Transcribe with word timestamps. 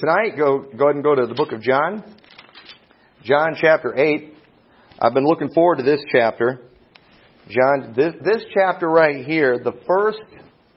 Tonight, 0.00 0.30
go, 0.34 0.60
go 0.78 0.84
ahead 0.86 0.94
and 0.94 1.04
go 1.04 1.14
to 1.14 1.26
the 1.26 1.34
book 1.34 1.52
of 1.52 1.60
John. 1.60 2.02
John 3.22 3.54
chapter 3.60 3.94
8. 3.94 4.32
I've 4.98 5.12
been 5.12 5.26
looking 5.26 5.50
forward 5.50 5.76
to 5.76 5.82
this 5.82 6.00
chapter. 6.10 6.58
John, 7.50 7.92
this, 7.94 8.14
this 8.24 8.42
chapter 8.54 8.88
right 8.88 9.26
here, 9.26 9.58
the 9.58 9.78
first 9.86 10.22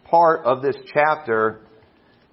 part 0.03 0.43
of 0.43 0.61
this 0.61 0.75
chapter, 0.93 1.61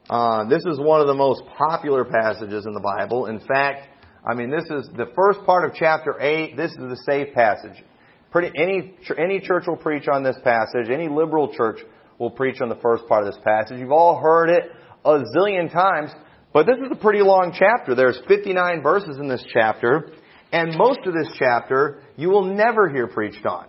uh, 0.09 0.49
this 0.49 0.65
is 0.67 0.81
one 0.81 1.01
of 1.01 1.07
the 1.07 1.15
most 1.15 1.43
popular 1.57 2.05
passages 2.05 2.67
in 2.67 2.73
the 2.73 2.81
Bible. 2.81 3.27
In 3.27 3.39
fact, 3.39 3.87
I 4.29 4.35
mean, 4.35 4.51
this 4.51 4.65
is 4.65 4.89
the 4.97 5.13
first 5.15 5.47
part 5.47 5.71
of 5.71 5.77
chapter 5.77 6.21
8. 6.21 6.57
This 6.57 6.73
is 6.73 6.79
the 6.79 7.01
safe 7.07 7.33
passage. 7.35 7.85
Pretty, 8.33 8.51
any, 8.61 8.97
any 9.17 9.39
church 9.39 9.63
will 9.69 9.77
preach 9.77 10.09
on 10.13 10.25
this 10.25 10.39
passage. 10.43 10.91
Any 10.93 11.09
liberal 11.09 11.55
church 11.55 11.79
will 12.19 12.33
preach 12.33 12.61
on 12.61 12.69
the 12.69 12.81
first 12.83 13.07
part 13.07 13.25
of 13.25 13.33
this 13.33 13.41
passage. 13.45 13.79
You've 13.79 13.93
all 13.93 14.19
heard 14.19 14.51
it 14.51 14.73
a 15.05 15.23
zillion 15.37 15.73
times, 15.73 16.11
but 16.53 16.67
this 16.67 16.77
is 16.77 16.91
a 16.91 16.97
pretty 16.97 17.21
long 17.21 17.55
chapter. 17.57 17.95
There's 17.95 18.19
59 18.27 18.83
verses 18.83 19.19
in 19.19 19.29
this 19.29 19.45
chapter, 19.53 20.11
and 20.53 20.77
most 20.77 21.01
of 21.07 21.15
this 21.15 21.33
chapter 21.39 22.03
you 22.17 22.29
will 22.31 22.45
never 22.45 22.89
hear 22.89 23.07
preached 23.07 23.47
on. 23.47 23.67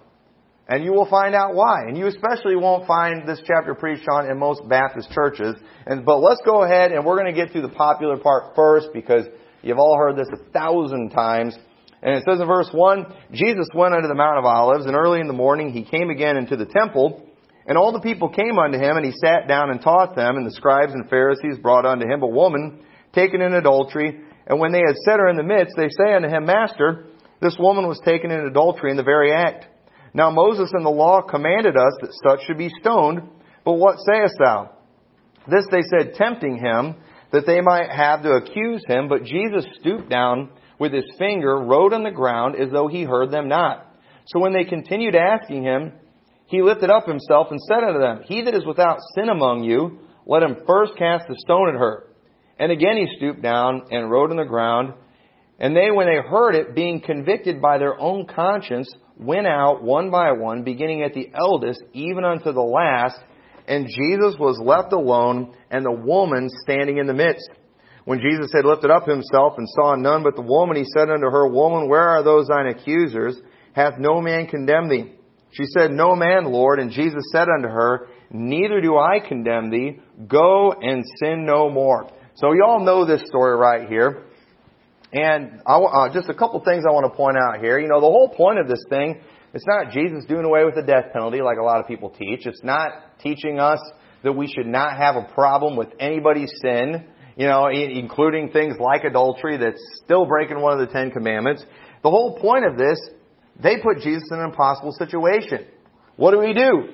And 0.67 0.85
you 0.85 0.93
will 0.93 1.09
find 1.09 1.35
out 1.35 1.53
why. 1.53 1.81
And 1.87 1.97
you 1.97 2.07
especially 2.07 2.55
won't 2.55 2.87
find 2.87 3.27
this 3.27 3.41
chapter 3.45 3.75
preached 3.75 4.07
on 4.09 4.29
in 4.29 4.39
most 4.39 4.61
Baptist 4.69 5.11
churches. 5.11 5.55
And, 5.85 6.05
but 6.05 6.19
let's 6.19 6.39
go 6.45 6.63
ahead 6.63 6.93
and 6.93 7.05
we're 7.05 7.17
going 7.17 7.33
to 7.33 7.39
get 7.39 7.51
through 7.51 7.63
the 7.63 7.69
popular 7.69 8.17
part 8.17 8.55
first 8.55 8.87
because 8.93 9.25
you've 9.63 9.79
all 9.79 9.97
heard 9.97 10.15
this 10.15 10.29
a 10.31 10.51
thousand 10.51 11.09
times. 11.09 11.57
And 12.01 12.15
it 12.15 12.23
says 12.27 12.39
in 12.39 12.47
verse 12.47 12.69
1, 12.71 13.05
Jesus 13.33 13.67
went 13.75 13.93
unto 13.93 14.07
the 14.07 14.15
Mount 14.15 14.39
of 14.39 14.45
Olives, 14.45 14.85
and 14.85 14.95
early 14.95 15.19
in 15.19 15.27
the 15.27 15.33
morning 15.33 15.71
he 15.71 15.83
came 15.83 16.09
again 16.09 16.37
into 16.37 16.55
the 16.55 16.65
temple, 16.65 17.27
and 17.67 17.77
all 17.77 17.91
the 17.91 17.99
people 17.99 18.29
came 18.29 18.57
unto 18.57 18.77
him, 18.77 18.97
and 18.97 19.05
he 19.05 19.11
sat 19.11 19.47
down 19.47 19.69
and 19.69 19.81
taught 19.81 20.15
them, 20.15 20.37
and 20.37 20.45
the 20.45 20.51
scribes 20.51 20.93
and 20.93 21.09
Pharisees 21.09 21.57
brought 21.61 21.85
unto 21.85 22.07
him 22.07 22.21
a 22.23 22.27
woman 22.27 22.83
taken 23.13 23.41
in 23.41 23.53
adultery, 23.53 24.21
and 24.47 24.59
when 24.59 24.71
they 24.71 24.79
had 24.85 24.95
set 25.05 25.19
her 25.19 25.27
in 25.27 25.37
the 25.37 25.43
midst, 25.43 25.75
they 25.77 25.89
say 25.89 26.13
unto 26.13 26.29
him, 26.29 26.45
Master, 26.45 27.05
this 27.41 27.57
woman 27.59 27.87
was 27.87 27.99
taken 28.03 28.31
in 28.31 28.45
adultery 28.45 28.91
in 28.91 28.97
the 28.97 29.03
very 29.03 29.33
act. 29.33 29.65
Now 30.13 30.29
Moses 30.29 30.71
in 30.75 30.83
the 30.83 30.89
law 30.89 31.21
commanded 31.21 31.75
us 31.77 31.93
that 32.01 32.13
such 32.23 32.45
should 32.45 32.57
be 32.57 32.71
stoned, 32.79 33.21
but 33.63 33.73
what 33.73 33.97
sayest 34.05 34.35
thou? 34.39 34.71
This 35.47 35.65
they 35.71 35.81
said, 35.81 36.15
tempting 36.15 36.57
him, 36.57 36.95
that 37.31 37.45
they 37.45 37.61
might 37.61 37.89
have 37.89 38.23
to 38.23 38.31
accuse 38.31 38.83
him, 38.87 39.07
but 39.07 39.23
Jesus 39.23 39.65
stooped 39.79 40.09
down 40.09 40.49
with 40.79 40.93
his 40.93 41.09
finger 41.17 41.57
wrote 41.57 41.93
on 41.93 42.03
the 42.03 42.11
ground 42.11 42.55
as 42.55 42.71
though 42.71 42.87
he 42.87 43.03
heard 43.03 43.31
them 43.31 43.47
not. 43.47 43.87
So 44.25 44.39
when 44.39 44.53
they 44.53 44.65
continued 44.65 45.15
asking 45.15 45.63
him, 45.63 45.93
he 46.51 46.61
lifted 46.61 46.89
up 46.89 47.07
himself 47.07 47.47
and 47.49 47.61
said 47.61 47.81
unto 47.81 47.99
them, 47.99 48.23
He 48.25 48.41
that 48.41 48.53
is 48.53 48.65
without 48.65 48.99
sin 49.15 49.29
among 49.29 49.63
you, 49.63 49.99
let 50.25 50.43
him 50.43 50.57
first 50.67 50.97
cast 50.97 51.29
a 51.29 51.35
stone 51.37 51.69
at 51.69 51.79
her. 51.79 52.07
And 52.59 52.73
again 52.73 52.97
he 52.97 53.07
stooped 53.15 53.41
down 53.41 53.83
and 53.89 54.11
wrote 54.11 54.31
on 54.31 54.37
the 54.37 54.43
ground. 54.43 54.93
And 55.59 55.75
they, 55.75 55.91
when 55.91 56.07
they 56.07 56.17
heard 56.17 56.55
it, 56.55 56.75
being 56.75 56.99
convicted 56.99 57.61
by 57.61 57.77
their 57.77 57.97
own 57.97 58.25
conscience, 58.27 58.93
went 59.17 59.47
out 59.47 59.81
one 59.81 60.11
by 60.11 60.33
one, 60.33 60.63
beginning 60.63 61.03
at 61.03 61.13
the 61.13 61.29
eldest, 61.33 61.81
even 61.93 62.25
unto 62.25 62.51
the 62.51 62.61
last. 62.61 63.19
And 63.67 63.87
Jesus 63.87 64.35
was 64.37 64.59
left 64.61 64.91
alone, 64.91 65.55
and 65.69 65.85
the 65.85 65.91
woman 65.91 66.49
standing 66.63 66.97
in 66.97 67.07
the 67.07 67.13
midst. 67.13 67.49
When 68.03 68.19
Jesus 68.19 68.51
had 68.53 68.65
lifted 68.65 68.91
up 68.91 69.07
himself 69.07 69.53
and 69.57 69.67
saw 69.69 69.95
none 69.95 70.23
but 70.23 70.35
the 70.35 70.41
woman, 70.41 70.75
he 70.75 70.85
said 70.85 71.09
unto 71.09 71.29
her, 71.29 71.47
Woman, 71.47 71.87
where 71.87 72.09
are 72.09 72.23
those 72.23 72.47
thine 72.47 72.67
accusers? 72.67 73.39
Hath 73.73 73.99
no 73.99 74.19
man 74.19 74.47
condemned 74.47 74.91
thee? 74.91 75.13
She 75.51 75.65
said, 75.65 75.91
No 75.91 76.15
man, 76.15 76.45
Lord. 76.45 76.79
And 76.79 76.91
Jesus 76.91 77.23
said 77.31 77.47
unto 77.49 77.67
her, 77.67 78.07
Neither 78.31 78.81
do 78.81 78.97
I 78.97 79.19
condemn 79.25 79.69
thee. 79.69 79.99
Go 80.27 80.71
and 80.71 81.03
sin 81.19 81.45
no 81.45 81.69
more. 81.69 82.09
So 82.35 82.53
you 82.53 82.63
all 82.65 82.79
know 82.79 83.05
this 83.05 83.21
story 83.27 83.57
right 83.57 83.89
here. 83.89 84.23
And 85.13 85.61
I, 85.67 85.73
uh, 85.73 86.13
just 86.13 86.29
a 86.29 86.33
couple 86.33 86.61
things 86.63 86.85
I 86.87 86.93
want 86.93 87.11
to 87.11 87.15
point 87.15 87.35
out 87.37 87.59
here. 87.59 87.79
You 87.79 87.89
know, 87.89 87.99
the 87.99 88.07
whole 88.07 88.29
point 88.29 88.59
of 88.59 88.67
this 88.69 88.83
thing, 88.89 89.19
it's 89.53 89.65
not 89.67 89.91
Jesus 89.91 90.23
doing 90.25 90.45
away 90.45 90.63
with 90.63 90.75
the 90.75 90.83
death 90.83 91.11
penalty 91.11 91.41
like 91.41 91.57
a 91.57 91.63
lot 91.63 91.81
of 91.81 91.87
people 91.87 92.09
teach. 92.09 92.45
It's 92.45 92.63
not 92.63 93.19
teaching 93.19 93.59
us 93.59 93.79
that 94.23 94.31
we 94.31 94.47
should 94.47 94.67
not 94.67 94.97
have 94.97 95.17
a 95.17 95.23
problem 95.33 95.75
with 95.75 95.89
anybody's 95.99 96.53
sin 96.61 97.05
you 97.35 97.47
know, 97.47 97.67
including 97.67 98.51
things 98.51 98.75
like 98.79 99.03
adultery 99.03 99.57
that's 99.57 99.81
still 100.03 100.25
breaking 100.25 100.61
one 100.61 100.79
of 100.79 100.87
the 100.87 100.93
Ten 100.93 101.11
Commandments. 101.11 101.63
The 102.03 102.09
whole 102.09 102.39
point 102.39 102.65
of 102.65 102.77
this, 102.77 102.99
they 103.59 103.77
put 103.77 103.99
Jesus 104.01 104.23
in 104.31 104.39
an 104.39 104.45
impossible 104.45 104.91
situation. 104.91 105.65
What 106.15 106.31
do 106.31 106.39
we 106.39 106.53
do? 106.53 106.89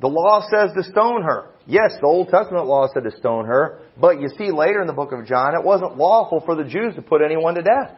The 0.00 0.08
law 0.08 0.42
says 0.48 0.70
to 0.76 0.82
stone 0.84 1.22
her. 1.22 1.50
Yes, 1.66 1.92
the 2.00 2.06
Old 2.06 2.28
Testament 2.28 2.66
law 2.66 2.86
said 2.92 3.04
to 3.04 3.16
stone 3.16 3.44
her, 3.46 3.80
but 4.00 4.20
you 4.20 4.28
see 4.38 4.50
later 4.50 4.80
in 4.80 4.86
the 4.86 4.92
book 4.92 5.12
of 5.12 5.26
John, 5.26 5.54
it 5.54 5.64
wasn't 5.64 5.96
lawful 5.96 6.40
for 6.46 6.54
the 6.54 6.64
Jews 6.64 6.94
to 6.94 7.02
put 7.02 7.20
anyone 7.20 7.56
to 7.56 7.62
death. 7.62 7.96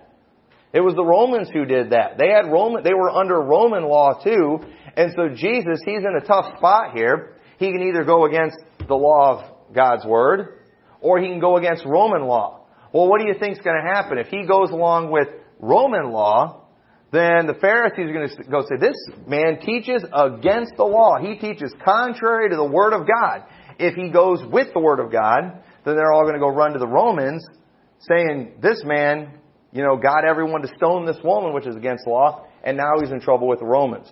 It 0.73 0.81
was 0.81 0.95
the 0.95 1.05
Romans 1.05 1.49
who 1.53 1.65
did 1.65 1.91
that. 1.91 2.17
They 2.19 2.29
had 2.29 2.51
Roman, 2.51 2.83
they 2.83 2.95
were 2.95 3.11
under 3.11 3.41
Roman 3.41 3.85
law 3.85 4.23
too, 4.23 4.61
and 4.97 5.13
so 5.15 5.29
Jesus, 5.29 5.81
he's 5.85 5.99
in 5.99 6.19
a 6.21 6.25
tough 6.25 6.57
spot 6.57 6.95
here. 6.95 7.37
He 7.59 7.71
can 7.71 7.83
either 7.83 8.05
go 8.05 8.25
against 8.25 8.57
the 8.89 8.95
law 8.95 9.39
of 9.39 9.75
God's 9.75 10.05
Word, 10.05 10.59
or 11.01 11.21
he 11.21 11.29
can 11.29 11.41
go 11.41 11.57
against 11.57 11.85
Roman 11.85 12.23
law. 12.23 12.67
Well, 12.93 13.09
what 13.09 13.21
do 13.21 13.27
you 13.27 13.35
think 13.39 13.59
is 13.59 13.63
going 13.63 13.81
to 13.85 13.95
happen? 13.95 14.19
If 14.19 14.29
he 14.29 14.47
goes 14.47 14.71
along 14.71 15.11
with 15.11 15.29
Roman 15.59 16.11
law, 16.11 16.60
then 17.13 17.47
the 17.47 17.57
Pharisees 17.61 18.09
are 18.09 18.13
going 18.13 18.29
to 18.29 18.45
go 18.45 18.61
say, 18.63 18.77
this 18.79 18.97
man 19.27 19.59
teaches 19.61 20.05
against 20.13 20.77
the 20.77 20.85
law. 20.85 21.19
He 21.21 21.37
teaches 21.37 21.75
contrary 21.85 22.51
to 22.51 22.57
the 22.57 22.65
Word 22.65 22.93
of 22.93 23.07
God. 23.07 23.45
If 23.79 23.95
he 23.95 24.11
goes 24.11 24.41
with 24.45 24.69
the 24.73 24.81
Word 24.81 25.01
of 25.01 25.11
God, 25.11 25.63
then 25.85 25.97
they're 25.97 26.13
all 26.13 26.23
going 26.23 26.35
to 26.35 26.41
go 26.41 26.49
run 26.49 26.73
to 26.75 26.79
the 26.79 26.87
Romans 26.87 27.45
saying, 28.09 28.55
this 28.63 28.83
man, 28.85 29.39
you 29.73 29.83
know, 29.83 29.97
got 29.97 30.25
everyone 30.25 30.63
to 30.63 30.69
stone 30.77 31.05
this 31.05 31.19
woman, 31.25 31.53
which 31.53 31.67
is 31.67 31.75
against 31.77 32.07
law, 32.07 32.47
and 32.63 32.77
now 32.77 32.93
he's 33.01 33.11
in 33.11 33.21
trouble 33.21 33.49
with 33.49 33.59
the 33.59 33.67
Romans. 33.67 34.11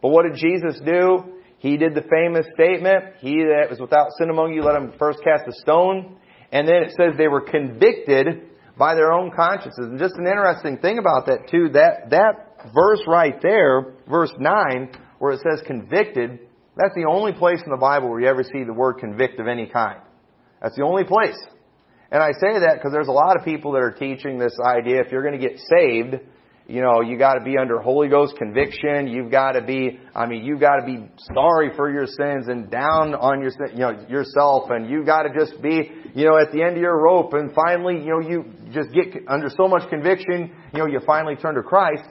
But 0.00 0.10
what 0.10 0.24
did 0.24 0.36
Jesus 0.36 0.80
do? 0.84 1.40
He 1.58 1.76
did 1.76 1.94
the 1.94 2.02
famous 2.02 2.46
statement, 2.54 3.16
he 3.20 3.36
that 3.36 3.70
was 3.70 3.78
without 3.80 4.08
sin 4.18 4.30
among 4.30 4.52
you, 4.52 4.62
let 4.62 4.74
him 4.74 4.92
first 4.98 5.20
cast 5.22 5.46
a 5.46 5.52
stone. 5.60 6.16
And 6.50 6.68
then 6.68 6.82
it 6.82 6.92
says 6.96 7.14
they 7.16 7.28
were 7.28 7.40
convicted 7.40 8.50
by 8.78 8.94
their 8.94 9.12
own 9.12 9.30
consciences. 9.30 9.86
And 9.86 9.98
just 9.98 10.14
an 10.16 10.26
interesting 10.26 10.78
thing 10.78 10.98
about 10.98 11.26
that 11.26 11.48
too, 11.50 11.70
that, 11.74 12.10
that 12.10 12.72
verse 12.74 13.00
right 13.06 13.40
there, 13.42 13.94
verse 14.08 14.32
9, 14.38 14.90
where 15.18 15.32
it 15.32 15.40
says 15.40 15.62
convicted, 15.66 16.40
that's 16.76 16.94
the 16.94 17.06
only 17.08 17.32
place 17.32 17.60
in 17.64 17.70
the 17.70 17.76
Bible 17.76 18.08
where 18.08 18.20
you 18.20 18.28
ever 18.28 18.42
see 18.42 18.64
the 18.64 18.72
word 18.72 18.94
convict 18.94 19.38
of 19.38 19.46
any 19.46 19.66
kind. 19.66 20.00
That's 20.60 20.76
the 20.76 20.84
only 20.84 21.04
place. 21.04 21.38
And 22.10 22.22
I 22.22 22.32
say 22.32 22.60
that 22.60 22.74
because 22.74 22.92
there's 22.92 23.08
a 23.08 23.12
lot 23.12 23.36
of 23.36 23.44
people 23.44 23.72
that 23.72 23.82
are 23.82 23.90
teaching 23.90 24.38
this 24.38 24.56
idea 24.64 25.00
if 25.00 25.10
you're 25.10 25.22
going 25.22 25.38
to 25.38 25.48
get 25.48 25.58
saved, 25.58 26.16
you 26.66 26.80
know, 26.80 27.00
you 27.00 27.18
got 27.18 27.34
to 27.34 27.44
be 27.44 27.58
under 27.58 27.80
Holy 27.80 28.08
Ghost 28.08 28.36
conviction. 28.36 29.08
You've 29.08 29.30
got 29.30 29.52
to 29.52 29.62
be, 29.62 29.98
I 30.14 30.26
mean, 30.26 30.44
you've 30.44 30.60
got 30.60 30.76
to 30.76 30.86
be 30.86 31.04
sorry 31.34 31.70
for 31.76 31.90
your 31.90 32.06
sins 32.06 32.48
and 32.48 32.70
down 32.70 33.14
on 33.14 33.42
your, 33.42 33.50
you 33.72 33.78
know, 33.78 34.06
yourself, 34.08 34.70
and 34.70 34.88
you've 34.88 35.06
got 35.06 35.22
to 35.22 35.30
just 35.34 35.60
be, 35.60 35.90
you 36.14 36.24
know, 36.24 36.38
at 36.38 36.52
the 36.52 36.62
end 36.62 36.76
of 36.76 36.82
your 36.82 37.02
rope, 37.02 37.32
and 37.32 37.52
finally, 37.54 37.98
you 37.98 38.10
know, 38.10 38.20
you 38.20 38.44
just 38.72 38.90
get 38.92 39.06
under 39.28 39.48
so 39.48 39.66
much 39.66 39.88
conviction, 39.90 40.52
you 40.72 40.78
know, 40.78 40.86
you 40.86 41.00
finally 41.04 41.34
turn 41.36 41.56
to 41.56 41.62
Christ. 41.62 42.04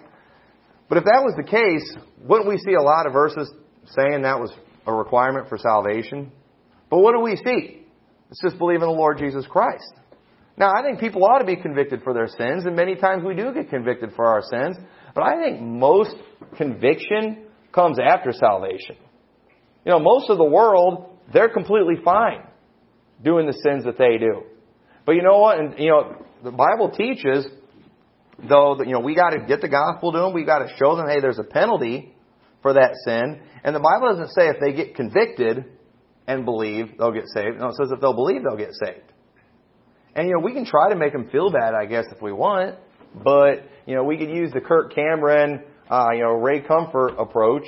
But 0.89 0.97
if 0.97 1.05
that 1.05 1.23
was 1.23 1.33
the 1.37 1.49
case, 1.49 1.97
wouldn't 2.21 2.49
we 2.49 2.57
see 2.57 2.73
a 2.73 2.81
lot 2.81 3.07
of 3.07 3.13
verses 3.13 3.49
saying 3.95 4.23
that 4.23 4.39
was 4.39 4.51
a 4.85 4.93
requirement 4.93 5.47
for 5.47 5.57
salvation? 5.57 6.31
But 6.89 6.99
what 6.99 7.13
do 7.13 7.21
we 7.21 7.37
see? 7.37 7.85
It's 8.29 8.41
just 8.41 8.57
believe 8.57 8.81
in 8.81 8.87
the 8.87 8.93
Lord 8.93 9.17
Jesus 9.17 9.45
Christ. 9.47 9.93
Now, 10.57 10.71
I 10.75 10.83
think 10.83 10.99
people 10.99 11.23
ought 11.25 11.39
to 11.39 11.45
be 11.45 11.55
convicted 11.55 12.03
for 12.03 12.13
their 12.13 12.27
sins, 12.27 12.65
and 12.65 12.75
many 12.75 12.95
times 12.95 13.23
we 13.25 13.35
do 13.35 13.53
get 13.53 13.69
convicted 13.69 14.11
for 14.15 14.25
our 14.25 14.41
sins, 14.41 14.77
but 15.15 15.23
I 15.23 15.41
think 15.41 15.61
most 15.61 16.15
conviction 16.57 17.45
comes 17.73 17.97
after 17.99 18.31
salvation. 18.31 18.97
You 19.85 19.93
know, 19.93 19.99
most 19.99 20.29
of 20.29 20.37
the 20.37 20.45
world, 20.45 21.17
they're 21.33 21.49
completely 21.49 21.95
fine 22.03 22.43
doing 23.23 23.47
the 23.47 23.53
sins 23.53 23.85
that 23.85 23.97
they 23.97 24.17
do. 24.17 24.43
But 25.05 25.13
you 25.13 25.23
know 25.23 25.39
what? 25.39 25.59
And, 25.59 25.79
you 25.79 25.89
know, 25.89 26.25
the 26.43 26.51
Bible 26.51 26.91
teaches, 26.91 27.47
though, 28.47 28.75
that, 28.77 28.87
you 28.87 28.93
know, 28.93 28.99
we 28.99 29.15
got 29.15 29.31
to 29.31 29.39
get 29.47 29.61
the 29.61 29.67
gospel 29.69 30.11
to 30.11 30.19
them. 30.19 30.33
We 30.33 30.43
got 30.43 30.59
to 30.59 30.75
show 30.77 30.95
them, 30.95 31.07
hey, 31.07 31.19
there's 31.21 31.39
a 31.39 31.43
penalty 31.43 32.13
for 32.61 32.73
that 32.73 32.93
sin. 33.05 33.41
And 33.63 33.75
the 33.75 33.79
Bible 33.79 34.09
doesn't 34.09 34.33
say 34.35 34.47
if 34.47 34.57
they 34.59 34.73
get 34.73 34.95
convicted 34.95 35.65
and 36.27 36.45
believe, 36.45 36.97
they'll 36.97 37.11
get 37.11 37.27
saved. 37.33 37.59
No, 37.59 37.67
it 37.67 37.75
says 37.75 37.91
if 37.91 37.99
they'll 37.99 38.13
believe, 38.13 38.43
they'll 38.43 38.57
get 38.57 38.73
saved. 38.73 39.10
And, 40.15 40.27
you 40.27 40.33
know, 40.33 40.39
we 40.43 40.53
can 40.53 40.65
try 40.65 40.89
to 40.89 40.95
make 40.95 41.13
them 41.13 41.29
feel 41.31 41.51
bad, 41.51 41.73
I 41.73 41.85
guess, 41.85 42.05
if 42.11 42.21
we 42.21 42.31
want. 42.33 42.75
But, 43.23 43.63
you 43.85 43.95
know, 43.95 44.03
we 44.03 44.17
could 44.17 44.29
use 44.29 44.51
the 44.53 44.61
Kirk 44.61 44.93
Cameron, 44.93 45.63
uh, 45.89 46.09
you 46.13 46.21
know, 46.21 46.31
Ray 46.31 46.61
Comfort 46.61 47.15
approach 47.17 47.65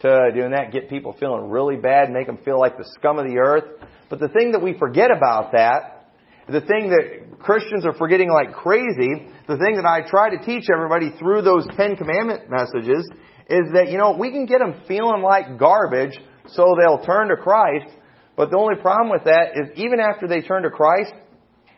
to 0.00 0.30
doing 0.34 0.52
that, 0.52 0.72
get 0.72 0.88
people 0.88 1.14
feeling 1.18 1.50
really 1.50 1.76
bad, 1.76 2.10
make 2.10 2.26
them 2.26 2.38
feel 2.44 2.58
like 2.58 2.78
the 2.78 2.88
scum 2.94 3.18
of 3.18 3.26
the 3.26 3.38
earth. 3.38 3.64
But 4.08 4.18
the 4.18 4.28
thing 4.28 4.52
that 4.52 4.62
we 4.62 4.78
forget 4.78 5.10
about 5.10 5.52
that, 5.52 6.12
the 6.48 6.60
thing 6.62 6.90
that 6.90 7.38
Christians 7.38 7.86
are 7.86 7.94
forgetting 7.94 8.30
like 8.30 8.52
crazy, 8.54 9.28
the 9.46 9.58
thing 9.58 9.76
that 9.76 9.86
I 9.86 10.08
try 10.08 10.30
to 10.30 10.44
teach 10.44 10.64
everybody 10.72 11.10
through 11.18 11.42
those 11.42 11.66
Ten 11.76 11.96
Commandment 11.96 12.50
messages 12.50 13.08
is 13.48 13.72
that, 13.74 13.88
you 13.90 13.98
know, 13.98 14.16
we 14.18 14.30
can 14.30 14.46
get 14.46 14.58
them 14.58 14.80
feeling 14.88 15.22
like 15.22 15.58
garbage 15.58 16.18
so 16.48 16.74
they'll 16.80 17.04
turn 17.04 17.28
to 17.28 17.36
Christ. 17.36 17.94
But 18.36 18.50
the 18.50 18.56
only 18.56 18.76
problem 18.80 19.10
with 19.10 19.24
that 19.24 19.52
is 19.54 19.70
even 19.76 20.00
after 20.00 20.26
they 20.26 20.40
turn 20.40 20.62
to 20.62 20.70
Christ, 20.70 21.12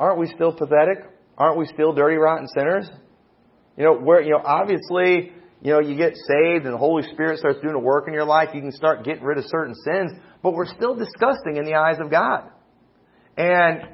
aren't 0.02 0.19
we 0.19 0.26
still 0.26 0.52
pathetic? 0.52 0.99
Aren't 1.38 1.58
we 1.58 1.66
still 1.66 1.93
dirty, 1.93 2.16
rotten 2.16 2.49
sinners? 2.49 2.90
You 3.76 3.84
know, 3.84 3.94
where, 3.94 4.20
you 4.20 4.31
know, 4.31 4.43
obviously, 4.44 5.31
you 5.62 5.72
know, 5.72 5.78
you 5.78 5.96
get 5.96 6.16
saved 6.16 6.64
and 6.64 6.75
the 6.75 6.78
Holy 6.78 7.04
Spirit 7.12 7.38
starts 7.38 7.60
doing 7.60 7.76
a 7.76 7.78
work 7.78 8.08
in 8.08 8.12
your 8.12 8.25
life, 8.25 8.49
you 8.52 8.60
can 8.60 8.72
start 8.72 9.04
getting 9.04 9.22
rid 9.22 9.38
of 9.38 9.44
certain 9.46 9.76
sins, 9.76 10.10
but 10.43 10.54
we're 10.54 10.66
still 10.66 10.96
disgusting 10.96 11.56
in 11.56 11.64
the 11.64 11.75
eyes 11.75 11.99
of 12.00 12.10
God. 12.10 12.50
And 13.37 13.88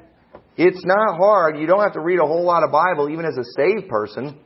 it's 0.57 0.83
not 0.83 1.17
hard. 1.17 1.59
You 1.59 1.67
don't 1.67 1.83
have 1.83 1.93
to 1.93 2.01
read 2.01 2.19
a 2.19 2.25
whole 2.25 2.43
lot 2.43 2.63
of 2.63 2.71
Bible, 2.71 3.09
even 3.11 3.25
as 3.25 3.37
a 3.37 3.45
saved 3.55 3.87
person, 3.87 4.39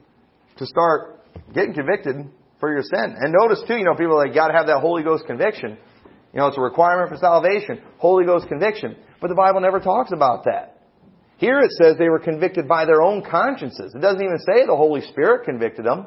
to 0.57 0.65
start 0.65 1.21
getting 1.53 1.73
convicted 1.73 2.27
for 2.59 2.73
your 2.73 2.83
sin. 2.83 3.15
And 3.17 3.33
notice 3.39 3.63
too, 3.65 3.77
you 3.77 3.85
know, 3.85 3.95
people 3.95 4.19
are 4.19 4.27
like, 4.27 4.35
gotta 4.35 4.53
have 4.53 4.67
that 4.67 4.81
Holy 4.81 5.01
Ghost 5.01 5.25
conviction. 5.27 5.77
You 6.33 6.39
know, 6.41 6.47
it's 6.47 6.57
a 6.57 6.61
requirement 6.61 7.09
for 7.09 7.15
salvation. 7.15 7.81
Holy 7.99 8.25
Ghost 8.25 8.49
conviction. 8.49 8.97
But 9.21 9.29
the 9.29 9.35
Bible 9.35 9.61
never 9.61 9.79
talks 9.79 10.11
about 10.11 10.43
that. 10.43 10.82
Here 11.43 11.59
it 11.59 11.71
says 11.71 11.97
they 11.97 12.07
were 12.07 12.19
convicted 12.19 12.69
by 12.69 12.85
their 12.85 13.01
own 13.01 13.21
consciences. 13.21 13.93
It 13.93 13.99
doesn't 13.99 14.23
even 14.23 14.37
say 14.47 14.65
the 14.65 14.77
Holy 14.77 15.01
Spirit 15.01 15.43
convicted 15.43 15.83
them. 15.83 16.05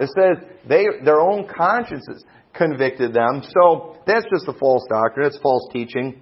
It 0.00 0.10
says 0.18 0.44
they, 0.68 0.86
their 1.04 1.20
own 1.20 1.46
consciences 1.46 2.24
convicted 2.52 3.14
them. 3.14 3.44
So 3.44 3.98
that's 4.08 4.26
just 4.28 4.48
a 4.48 4.52
false 4.54 4.82
doctrine. 4.90 5.28
It's 5.28 5.38
false 5.38 5.68
teaching. 5.72 6.20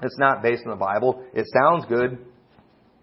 It's 0.00 0.18
not 0.18 0.42
based 0.42 0.62
on 0.64 0.70
the 0.70 0.82
Bible. 0.82 1.22
It 1.34 1.44
sounds 1.60 1.84
good. 1.90 2.24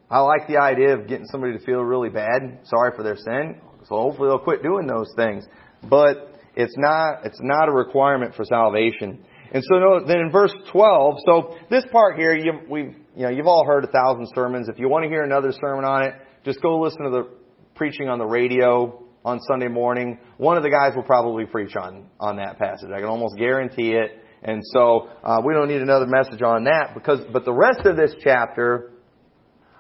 I 0.10 0.22
like 0.22 0.48
the 0.48 0.58
idea 0.58 0.98
of 0.98 1.08
getting 1.08 1.28
somebody 1.28 1.56
to 1.56 1.64
feel 1.64 1.82
really 1.82 2.10
bad, 2.10 2.62
sorry 2.64 2.94
for 2.96 3.04
their 3.04 3.18
sin. 3.18 3.62
So 3.84 3.98
hopefully 3.98 4.30
they'll 4.30 4.40
quit 4.40 4.64
doing 4.64 4.88
those 4.88 5.14
things. 5.16 5.46
But 5.88 6.34
it's 6.56 6.74
not, 6.76 7.24
it's 7.24 7.40
not 7.40 7.70
a 7.70 7.72
requirement 7.72 8.34
for 8.34 8.46
salvation. 8.46 9.24
And 9.52 9.64
so 9.64 10.06
then 10.08 10.18
in 10.18 10.32
verse 10.32 10.54
12, 10.72 11.18
so 11.26 11.56
this 11.70 11.84
part 11.92 12.18
here, 12.18 12.36
you, 12.36 12.54
we've, 12.68 12.96
you 13.20 13.26
know, 13.26 13.32
you've 13.32 13.48
all 13.48 13.66
heard 13.66 13.84
a 13.84 13.88
thousand 13.88 14.30
sermons. 14.34 14.70
If 14.70 14.80
you 14.80 14.88
want 14.88 15.04
to 15.04 15.10
hear 15.10 15.24
another 15.24 15.52
sermon 15.52 15.84
on 15.84 16.06
it, 16.06 16.14
just 16.46 16.62
go 16.62 16.80
listen 16.80 17.04
to 17.04 17.10
the 17.10 17.28
preaching 17.76 18.08
on 18.08 18.18
the 18.18 18.26
radio 18.26 19.04
on 19.26 19.42
Sunday 19.42 19.68
morning. 19.68 20.20
One 20.38 20.56
of 20.56 20.64
the 20.64 20.70
guys 20.70 20.96
will 20.96 21.04
probably 21.04 21.46
preach 21.46 21.76
on, 21.76 22.06
on 22.18 22.38
that 22.38 22.58
passage. 22.58 22.88
I 22.96 23.00
can 23.02 23.10
almost 23.10 23.36
guarantee 23.38 23.92
it. 23.92 24.24
And 24.42 24.62
so 24.74 25.10
uh, 25.22 25.42
we 25.46 25.54
don't 25.54 25.68
need 25.68 25.82
another 25.82 26.06
message 26.08 26.42
on 26.42 26.64
that 26.64 26.94
because, 26.94 27.20
but 27.34 27.44
the 27.44 27.52
rest 27.52 27.82
of 27.86 27.98
this 27.98 28.16
chapter, 28.24 28.94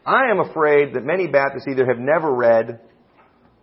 I 0.05 0.31
am 0.31 0.41
afraid 0.41 0.95
that 0.95 1.05
many 1.05 1.27
Baptists 1.27 1.67
either 1.71 1.85
have 1.85 1.97
never 1.97 2.35
read, 2.35 2.81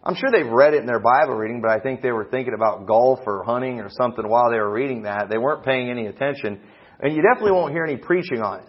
I'm 0.02 0.14
sure 0.14 0.30
they've 0.32 0.50
read 0.50 0.72
it 0.72 0.80
in 0.80 0.86
their 0.86 1.00
Bible 1.00 1.34
reading, 1.34 1.60
but 1.60 1.70
I 1.70 1.80
think 1.80 2.00
they 2.00 2.12
were 2.12 2.28
thinking 2.30 2.54
about 2.54 2.86
golf 2.86 3.18
or 3.26 3.44
hunting 3.44 3.80
or 3.80 3.90
something 3.90 4.26
while 4.26 4.50
they 4.50 4.56
were 4.56 4.72
reading 4.72 5.02
that. 5.02 5.28
They 5.28 5.36
weren't 5.36 5.66
paying 5.66 5.90
any 5.90 6.06
attention. 6.06 6.62
And 6.98 7.14
you 7.14 7.20
definitely 7.20 7.52
won't 7.52 7.74
hear 7.74 7.84
any 7.84 7.98
preaching 7.98 8.40
on 8.40 8.60
it. 8.60 8.68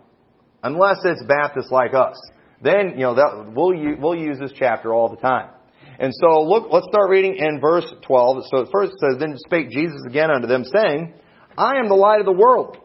Unless 0.67 0.97
it's 1.05 1.23
Baptists 1.23 1.71
like 1.71 1.93
us. 1.93 2.19
Then, 2.61 2.93
you 2.95 3.03
know, 3.07 3.15
that, 3.15 3.53
we'll, 3.55 3.71
we'll 3.99 4.19
use 4.19 4.37
this 4.37 4.51
chapter 4.53 4.93
all 4.93 5.07
the 5.07 5.21
time. 5.21 5.49
And 5.97 6.13
so 6.13 6.41
look, 6.41 6.67
let's 6.71 6.87
start 6.91 7.09
reading 7.09 7.37
in 7.37 7.61
verse 7.61 7.85
12. 8.03 8.43
So 8.51 8.65
first 8.69 8.91
it 8.91 8.99
says, 8.99 9.19
Then 9.19 9.35
spake 9.37 9.69
Jesus 9.69 10.01
again 10.05 10.29
unto 10.29 10.45
them, 10.45 10.65
saying, 10.65 11.13
I 11.57 11.77
am 11.77 11.87
the 11.87 11.95
light 11.95 12.19
of 12.19 12.25
the 12.25 12.33
world. 12.33 12.77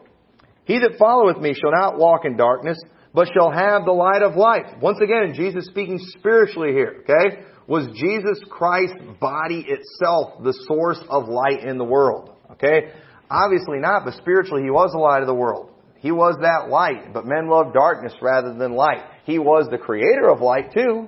He 0.63 0.79
that 0.79 0.97
followeth 0.97 1.37
me 1.37 1.53
shall 1.53 1.71
not 1.71 1.99
walk 1.99 2.23
in 2.23 2.37
darkness, 2.37 2.79
but 3.13 3.27
shall 3.33 3.51
have 3.51 3.83
the 3.83 3.91
light 3.91 4.21
of 4.23 4.35
life. 4.35 4.81
Once 4.81 4.99
again, 5.03 5.33
Jesus 5.35 5.65
speaking 5.65 5.99
spiritually 6.17 6.71
here, 6.71 7.03
okay? 7.03 7.43
Was 7.67 7.87
Jesus 7.93 8.41
Christ's 8.49 8.95
body 9.19 9.65
itself 9.67 10.41
the 10.41 10.53
source 10.67 11.03
of 11.09 11.27
light 11.27 11.65
in 11.65 11.77
the 11.77 11.83
world? 11.83 12.31
Okay? 12.51 12.93
Obviously 13.29 13.79
not, 13.79 14.05
but 14.05 14.13
spiritually 14.15 14.63
he 14.63 14.71
was 14.71 14.91
the 14.93 14.99
light 14.99 15.21
of 15.21 15.27
the 15.27 15.35
world. 15.35 15.72
He 16.03 16.11
was 16.11 16.35
that 16.41 16.69
light, 16.69 17.13
but 17.13 17.25
men 17.25 17.47
love 17.47 17.73
darkness 17.73 18.13
rather 18.21 18.53
than 18.53 18.73
light. 18.73 19.05
He 19.23 19.39
was 19.39 19.69
the 19.71 19.77
creator 19.77 20.29
of 20.29 20.41
light 20.41 20.73
too. 20.73 21.07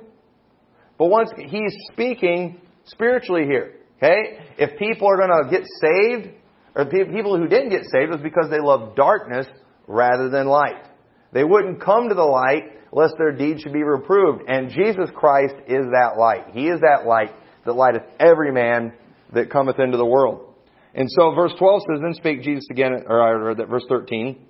But 0.98 1.08
once 1.08 1.32
he's 1.36 1.76
speaking 1.92 2.62
spiritually 2.86 3.44
here, 3.44 3.74
okay? 3.98 4.40
If 4.58 4.80
people 4.80 5.10
are 5.10 5.18
going 5.18 5.44
to 5.44 5.52
get 5.52 5.68
saved, 5.82 6.30
or 6.76 6.86
people 6.86 7.38
who 7.38 7.46
didn't 7.50 7.72
get 7.72 7.82
saved 7.92 8.10
was 8.10 8.22
because 8.24 8.50
they 8.50 8.62
loved 8.62 8.96
darkness 8.96 9.48
rather 9.86 10.30
than 10.30 10.48
light. 10.48 10.86
They 11.34 11.44
wouldn't 11.44 11.82
come 11.82 12.08
to 12.08 12.16
the 12.16 12.24
light 12.24 12.64
lest 12.94 13.16
their 13.18 13.34
deeds 13.34 13.64
should 13.64 13.74
be 13.74 13.84
reproved. 13.84 14.44
And 14.48 14.70
Jesus 14.70 15.10
Christ 15.14 15.56
is 15.68 15.88
that 15.92 16.14
light. 16.18 16.52
He 16.54 16.70
is 16.70 16.80
that 16.80 17.06
light 17.06 17.36
that 17.66 17.74
lighteth 17.74 18.04
every 18.18 18.54
man 18.54 18.94
that 19.34 19.50
cometh 19.50 19.78
into 19.78 19.98
the 19.98 20.06
world. 20.06 20.54
And 20.94 21.10
so 21.12 21.36
verse 21.36 21.54
12 21.60 21.82
says, 21.82 22.00
Then 22.02 22.14
spake 22.14 22.44
Jesus 22.44 22.66
again, 22.72 23.04
or, 23.08 23.52
or 23.52 23.56
verse 23.66 23.84
13, 23.90 24.48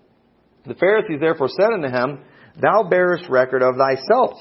The 0.66 0.76
Pharisees 0.76 1.20
therefore 1.20 1.50
said 1.50 1.72
unto 1.72 1.88
him, 1.88 2.20
Thou 2.62 2.84
bearest 2.90 3.30
record 3.30 3.62
of 3.62 3.76
thyself. 3.76 4.34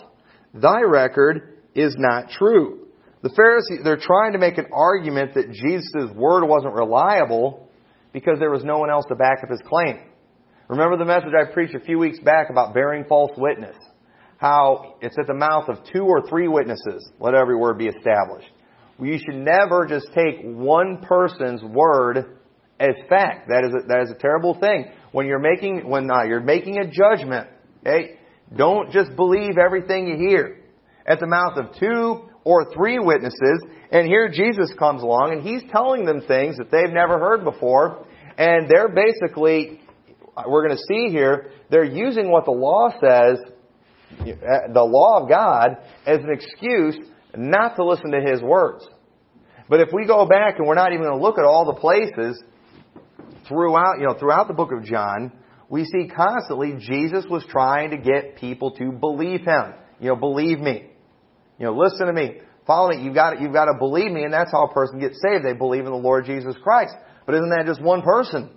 Thy 0.54 0.82
record 0.82 1.58
is 1.74 1.94
not 1.98 2.30
true. 2.30 2.86
The 3.22 3.30
Pharisees, 3.30 3.80
they're 3.82 3.96
trying 3.96 4.32
to 4.32 4.38
make 4.38 4.58
an 4.58 4.66
argument 4.72 5.34
that 5.34 5.50
Jesus' 5.50 6.14
word 6.14 6.44
wasn't 6.46 6.74
reliable 6.74 7.68
because 8.12 8.38
there 8.38 8.50
was 8.50 8.64
no 8.64 8.78
one 8.78 8.90
else 8.90 9.06
to 9.08 9.14
back 9.14 9.38
up 9.42 9.50
his 9.50 9.62
claim. 9.66 9.98
Remember 10.68 10.96
the 10.96 11.04
message 11.04 11.32
I 11.34 11.52
preached 11.52 11.74
a 11.74 11.80
few 11.80 11.98
weeks 11.98 12.18
back 12.20 12.48
about 12.50 12.74
bearing 12.74 13.04
false 13.08 13.32
witness? 13.36 13.76
How 14.38 14.96
it's 15.00 15.16
at 15.18 15.26
the 15.26 15.34
mouth 15.34 15.68
of 15.68 15.78
two 15.92 16.04
or 16.04 16.26
three 16.28 16.48
witnesses, 16.48 17.10
let 17.18 17.34
every 17.34 17.56
word 17.56 17.78
be 17.78 17.86
established. 17.86 18.50
You 19.00 19.18
should 19.18 19.36
never 19.36 19.86
just 19.86 20.08
take 20.14 20.42
one 20.42 20.98
person's 21.02 21.62
word 21.62 22.38
as 22.78 22.94
fact. 23.08 23.48
That 23.48 23.64
is 23.64 23.74
a, 23.74 23.86
that 23.88 24.02
is 24.02 24.10
a 24.10 24.18
terrible 24.20 24.54
thing. 24.54 24.92
When 25.14 25.26
you're 25.26 25.38
making 25.38 25.88
when 25.88 26.11
uh, 26.11 26.25
you're 26.25 26.40
making 26.40 26.78
a 26.78 26.90
judgment, 26.90 27.46
okay, 27.87 28.19
don't 28.56 28.90
just 28.90 29.14
believe 29.14 29.58
everything 29.64 30.08
you 30.08 30.16
hear. 30.16 30.58
At 31.06 31.20
the 31.20 31.28
mouth 31.28 31.56
of 31.56 31.66
two 31.78 32.28
or 32.43 32.75
three 32.75 32.99
witnesses. 32.99 33.62
And 33.93 34.08
here 34.08 34.28
Jesus 34.28 34.72
comes 34.76 35.05
along 35.05 35.31
and 35.31 35.40
he's 35.40 35.62
telling 35.70 36.05
them 36.05 36.22
things 36.26 36.56
that 36.56 36.72
they've 36.72 36.93
never 36.93 37.20
heard 37.20 37.44
before. 37.44 38.05
And 38.38 38.69
they're 38.69 38.88
basically, 38.88 39.81
we're 40.49 40.66
going 40.66 40.76
to 40.76 40.82
see 40.88 41.12
here, 41.12 41.52
they're 41.70 41.84
using 41.84 42.32
what 42.32 42.44
the 42.44 42.50
law 42.50 42.90
says, 43.00 43.38
the 44.19 44.82
law 44.82 45.22
of 45.22 45.28
God, 45.28 45.76
as 46.08 46.19
an 46.25 46.31
excuse 46.32 46.96
not 47.37 47.76
to 47.76 47.84
listen 47.84 48.10
to 48.10 48.20
his 48.20 48.43
words. 48.43 48.84
But 49.69 49.78
if 49.78 49.90
we 49.93 50.08
go 50.08 50.26
back 50.26 50.58
and 50.58 50.67
we're 50.67 50.75
not 50.75 50.93
even 50.93 51.05
going 51.05 51.17
to 51.17 51.22
look 51.22 51.38
at 51.38 51.44
all 51.44 51.67
the 51.67 51.81
places 51.81 52.43
throughout, 53.46 53.99
you 53.99 54.06
know, 54.06 54.14
throughout 54.19 54.49
the 54.49 54.55
book 54.55 54.70
of 54.73 54.85
John, 54.85 55.32
we 55.69 55.85
see 55.85 56.08
constantly 56.14 56.75
Jesus 56.79 57.25
was 57.29 57.44
trying 57.49 57.91
to 57.91 57.96
get 57.96 58.37
people 58.37 58.73
to 58.73 58.93
believe 58.93 59.41
him. 59.41 59.75
You 60.00 60.08
know, 60.08 60.17
believe 60.17 60.58
me. 60.58 60.91
You 61.58 61.67
know, 61.67 61.76
listen 61.76 62.06
to 62.06 62.12
me. 62.12 62.41
Follow 62.67 62.91
me. 62.91 63.03
You've 63.03 63.15
got, 63.15 63.41
you've 63.41 63.53
got 63.53 63.67
to 63.67 63.74
believe 63.79 64.10
me, 64.10 64.24
and 64.24 64.32
that's 64.32 64.51
how 64.51 64.67
a 64.67 64.72
person 64.72 64.98
gets 64.98 65.20
saved. 65.22 65.44
They 65.44 65.53
believe 65.53 65.84
in 65.84 65.93
the 65.93 65.96
Lord 65.96 66.27
Jesus 66.27 66.55
Christ. 66.63 66.94
But 67.27 67.34
isn't 67.36 67.51
that 67.51 67.67
just 67.67 67.81
one 67.81 68.03
person? 68.03 68.51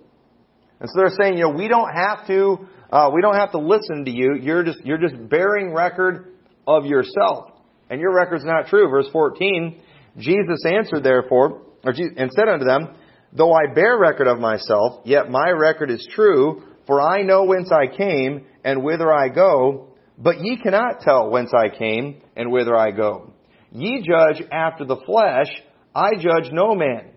And 0.80 0.88
so 0.88 1.00
they're 1.00 1.16
saying, 1.20 1.38
you 1.38 1.44
know, 1.44 1.50
we 1.50 1.68
don't 1.68 1.92
have 1.92 2.26
to, 2.28 2.68
uh, 2.92 3.10
we 3.14 3.20
don't 3.20 3.36
have 3.36 3.52
to 3.52 3.58
listen 3.58 4.04
to 4.04 4.10
you. 4.10 4.36
You're 4.40 4.62
just, 4.62 4.84
you're 4.84 4.98
just 4.98 5.28
bearing 5.28 5.72
record 5.72 6.34
of 6.66 6.86
yourself. 6.86 7.52
And 7.90 8.00
your 8.00 8.14
record's 8.14 8.44
not 8.44 8.66
true. 8.66 8.88
Verse 8.90 9.08
14, 9.12 9.80
Jesus 10.18 10.64
answered 10.66 11.02
therefore, 11.02 11.62
or 11.84 11.92
Jesus, 11.92 12.12
and 12.16 12.30
said 12.32 12.48
unto 12.48 12.64
them, 12.64 12.94
Though 13.32 13.52
I 13.52 13.72
bear 13.74 13.98
record 13.98 14.26
of 14.26 14.38
myself, 14.38 15.00
yet 15.04 15.30
my 15.30 15.50
record 15.50 15.90
is 15.90 16.06
true, 16.14 16.62
for 16.86 17.00
I 17.00 17.22
know 17.22 17.44
whence 17.44 17.70
I 17.70 17.94
came 17.94 18.46
and 18.64 18.82
whither 18.82 19.12
I 19.12 19.28
go, 19.28 19.88
but 20.16 20.40
ye 20.40 20.56
cannot 20.56 21.00
tell 21.00 21.30
whence 21.30 21.52
I 21.54 21.68
came 21.68 22.22
and 22.36 22.50
whither 22.50 22.76
I 22.76 22.90
go. 22.90 23.32
Ye 23.70 24.02
judge 24.02 24.42
after 24.50 24.84
the 24.84 24.96
flesh, 25.04 25.48
I 25.94 26.12
judge 26.14 26.50
no 26.52 26.74
man. 26.74 27.10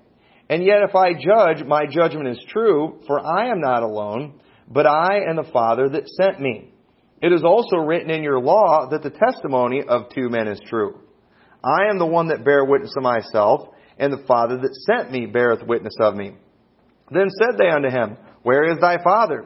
And 0.50 0.64
yet 0.64 0.82
if 0.88 0.96
I 0.96 1.14
judge, 1.14 1.66
my 1.66 1.86
judgment 1.90 2.28
is 2.28 2.46
true, 2.50 3.00
for 3.08 3.20
I 3.26 3.50
am 3.50 3.62
not 3.62 3.84
alone, 3.84 4.42
but 4.68 4.86
I 4.86 5.20
and 5.26 5.38
the 5.38 5.50
Father 5.52 5.88
that 5.90 6.10
sent 6.10 6.42
me. 6.42 6.74
It 7.22 7.32
is 7.32 7.44
also 7.44 7.78
written 7.78 8.10
in 8.10 8.24
your 8.24 8.42
law 8.42 8.90
that 8.90 9.04
the 9.04 9.12
testimony 9.12 9.82
of 9.88 10.10
two 10.14 10.28
men 10.30 10.48
is 10.48 10.60
true. 10.68 11.00
I 11.64 11.90
am 11.90 12.00
the 12.00 12.06
one 12.06 12.28
that 12.30 12.44
bear 12.44 12.66
witness 12.66 12.94
of 12.98 13.04
myself, 13.04 13.70
and 14.02 14.12
the 14.12 14.26
Father 14.28 14.58
that 14.58 14.76
sent 14.76 15.12
me 15.12 15.28
beareth 15.28 15.66
witness 15.66 15.94
of 16.02 16.16
me. 16.16 16.32
Then 17.12 17.28
said 17.30 17.58
they 17.58 17.70
unto 17.70 17.90
him, 17.90 18.18
Where 18.42 18.70
is 18.70 18.80
thy 18.80 19.02
Father? 19.02 19.46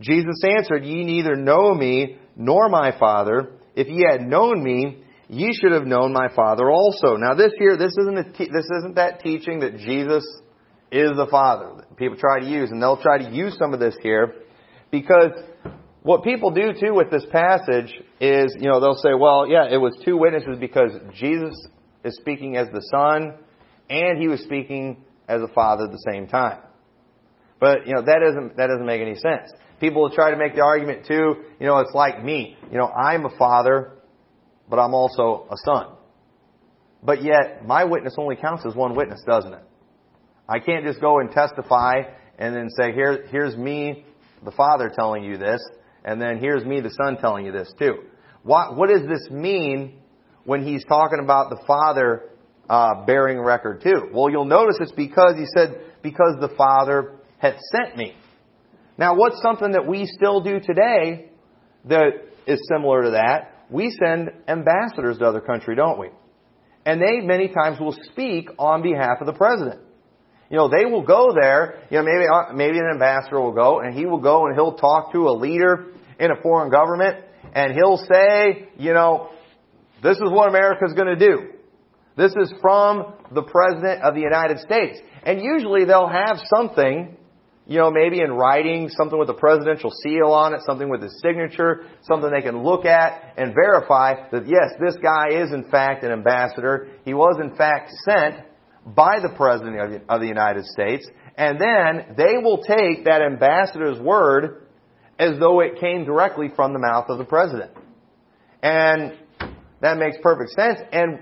Jesus 0.00 0.40
answered, 0.56 0.84
Ye 0.84 1.04
neither 1.04 1.34
know 1.34 1.74
me 1.74 2.16
nor 2.36 2.68
my 2.68 2.96
Father. 2.96 3.50
If 3.74 3.88
ye 3.88 4.06
had 4.08 4.22
known 4.22 4.62
me, 4.62 5.02
ye 5.28 5.52
should 5.52 5.72
have 5.72 5.86
known 5.86 6.12
my 6.12 6.28
Father 6.34 6.70
also. 6.70 7.16
Now 7.16 7.34
this 7.34 7.52
here, 7.58 7.76
this 7.76 7.94
isn't 7.98 8.36
te- 8.36 8.50
this 8.54 8.70
isn't 8.78 8.94
that 8.94 9.20
teaching 9.20 9.60
that 9.60 9.78
Jesus 9.78 10.24
is 10.92 11.10
the 11.16 11.26
Father. 11.28 11.84
People 11.96 12.16
try 12.16 12.38
to 12.38 12.46
use, 12.46 12.70
and 12.70 12.80
they'll 12.80 13.02
try 13.02 13.18
to 13.18 13.34
use 13.34 13.56
some 13.58 13.74
of 13.74 13.80
this 13.80 13.96
here, 14.00 14.34
because 14.92 15.32
what 16.02 16.22
people 16.22 16.52
do 16.52 16.72
too 16.72 16.94
with 16.94 17.10
this 17.10 17.26
passage 17.32 17.92
is, 18.20 18.56
you 18.60 18.70
know, 18.70 18.80
they'll 18.80 18.94
say, 18.94 19.14
well, 19.18 19.48
yeah, 19.48 19.66
it 19.68 19.76
was 19.76 20.00
two 20.04 20.16
witnesses 20.16 20.56
because 20.60 20.92
Jesus 21.14 21.54
is 22.04 22.16
speaking 22.16 22.56
as 22.56 22.68
the 22.72 22.80
Son, 22.92 23.34
and 23.88 24.18
he 24.20 24.28
was 24.28 24.40
speaking 24.40 25.04
as 25.28 25.42
a 25.42 25.48
Father 25.48 25.84
at 25.84 25.90
the 25.90 26.10
same 26.10 26.26
time. 26.26 26.60
But 27.60 27.86
you 27.86 27.94
know 27.94 28.02
that 28.02 28.20
doesn't 28.20 28.56
that 28.56 28.68
doesn't 28.68 28.86
make 28.86 29.00
any 29.00 29.16
sense 29.16 29.50
People 29.80 30.02
will 30.02 30.10
try 30.10 30.30
to 30.30 30.36
make 30.36 30.54
the 30.54 30.62
argument 30.62 31.06
too, 31.06 31.36
you 31.60 31.66
know, 31.66 31.78
it's 31.78 31.94
like 31.94 32.22
me. 32.22 32.56
You 32.70 32.78
know, 32.78 32.88
I'm 32.88 33.24
a 33.24 33.36
father, 33.36 33.92
but 34.68 34.78
I'm 34.78 34.92
also 34.92 35.46
a 35.50 35.56
son. 35.64 35.92
But 37.02 37.22
yet, 37.22 37.64
my 37.64 37.84
witness 37.84 38.14
only 38.18 38.34
counts 38.34 38.66
as 38.66 38.74
one 38.74 38.96
witness, 38.96 39.22
doesn't 39.24 39.52
it? 39.52 39.62
I 40.48 40.58
can't 40.58 40.84
just 40.84 41.00
go 41.00 41.20
and 41.20 41.30
testify 41.30 42.02
and 42.38 42.56
then 42.56 42.70
say, 42.70 42.92
here, 42.92 43.26
here's 43.30 43.56
me, 43.56 44.04
the 44.44 44.50
father 44.50 44.90
telling 44.92 45.22
you 45.22 45.36
this, 45.36 45.60
and 46.04 46.20
then 46.20 46.38
here's 46.38 46.64
me, 46.64 46.80
the 46.80 46.90
son 46.90 47.18
telling 47.18 47.46
you 47.46 47.52
this 47.52 47.72
too. 47.78 47.98
What, 48.42 48.76
what 48.76 48.88
does 48.88 49.06
this 49.08 49.30
mean 49.30 50.00
when 50.44 50.64
he's 50.64 50.84
talking 50.84 51.20
about 51.22 51.50
the 51.50 51.60
father 51.66 52.30
uh, 52.68 53.04
bearing 53.04 53.40
record 53.40 53.82
too? 53.82 54.10
Well, 54.12 54.30
you'll 54.30 54.44
notice 54.44 54.76
it's 54.80 54.92
because 54.92 55.34
he 55.36 55.46
said, 55.56 55.80
because 56.02 56.36
the 56.40 56.50
father 56.56 57.14
had 57.38 57.56
sent 57.72 57.96
me. 57.96 58.14
Now, 58.98 59.14
what's 59.14 59.40
something 59.42 59.72
that 59.72 59.86
we 59.86 60.06
still 60.06 60.40
do 60.40 60.60
today 60.60 61.30
that 61.84 62.10
is 62.46 62.60
similar 62.68 63.04
to 63.04 63.10
that? 63.12 63.64
We 63.70 63.90
send 63.90 64.30
ambassadors 64.48 65.18
to 65.18 65.26
other 65.26 65.40
country, 65.40 65.76
don't 65.76 65.98
we? 65.98 66.08
And 66.84 67.00
they 67.00 67.20
many 67.20 67.48
times 67.48 67.78
will 67.78 67.96
speak 68.12 68.48
on 68.58 68.82
behalf 68.82 69.18
of 69.20 69.26
the 69.26 69.34
president. 69.34 69.80
You 70.50 70.56
know, 70.56 70.68
they 70.68 70.86
will 70.86 71.02
go 71.02 71.34
there, 71.38 71.82
you 71.90 71.98
know, 71.98 72.04
maybe, 72.04 72.24
uh, 72.26 72.52
maybe 72.54 72.78
an 72.78 72.88
ambassador 72.92 73.40
will 73.40 73.52
go 73.52 73.80
and 73.80 73.94
he 73.94 74.06
will 74.06 74.20
go 74.20 74.46
and 74.46 74.54
he'll 74.54 74.76
talk 74.76 75.12
to 75.12 75.28
a 75.28 75.32
leader 75.32 75.92
in 76.18 76.30
a 76.30 76.40
foreign 76.42 76.70
government 76.70 77.22
and 77.52 77.74
he'll 77.74 77.98
say, 77.98 78.68
you 78.78 78.94
know, 78.94 79.28
this 80.02 80.16
is 80.16 80.30
what 80.30 80.48
America's 80.48 80.94
going 80.94 81.18
to 81.18 81.26
do. 81.26 81.57
This 82.18 82.32
is 82.36 82.52
from 82.60 83.14
the 83.32 83.42
President 83.42 84.02
of 84.02 84.14
the 84.14 84.20
United 84.20 84.58
States. 84.58 84.98
And 85.22 85.40
usually 85.40 85.84
they'll 85.84 86.08
have 86.08 86.38
something 86.52 87.16
you 87.68 87.76
know, 87.76 87.90
maybe 87.90 88.22
in 88.22 88.32
writing, 88.32 88.88
something 88.88 89.18
with 89.18 89.28
a 89.28 89.34
presidential 89.34 89.90
seal 89.90 90.28
on 90.32 90.54
it, 90.54 90.62
something 90.64 90.88
with 90.88 91.02
his 91.02 91.20
signature, 91.22 91.84
something 92.00 92.30
they 92.30 92.40
can 92.40 92.62
look 92.62 92.86
at 92.86 93.34
and 93.36 93.54
verify 93.54 94.14
that 94.30 94.48
yes, 94.48 94.72
this 94.80 94.96
guy 95.02 95.28
is 95.32 95.52
in 95.52 95.70
fact 95.70 96.02
an 96.02 96.10
ambassador. 96.10 96.88
He 97.04 97.12
was 97.12 97.38
in 97.38 97.54
fact 97.56 97.90
sent 98.06 98.36
by 98.86 99.20
the 99.20 99.28
President 99.28 100.02
of 100.08 100.20
the 100.20 100.26
United 100.26 100.64
States. 100.64 101.06
And 101.36 101.60
then 101.60 102.16
they 102.16 102.38
will 102.42 102.62
take 102.62 103.04
that 103.04 103.20
ambassador's 103.20 104.00
word 104.00 104.62
as 105.18 105.38
though 105.38 105.60
it 105.60 105.78
came 105.78 106.06
directly 106.06 106.48
from 106.56 106.72
the 106.72 106.78
mouth 106.78 107.10
of 107.10 107.18
the 107.18 107.24
President. 107.24 107.70
And 108.62 109.12
that 109.82 109.98
makes 109.98 110.16
perfect 110.22 110.52
sense. 110.52 110.78
And 110.90 111.18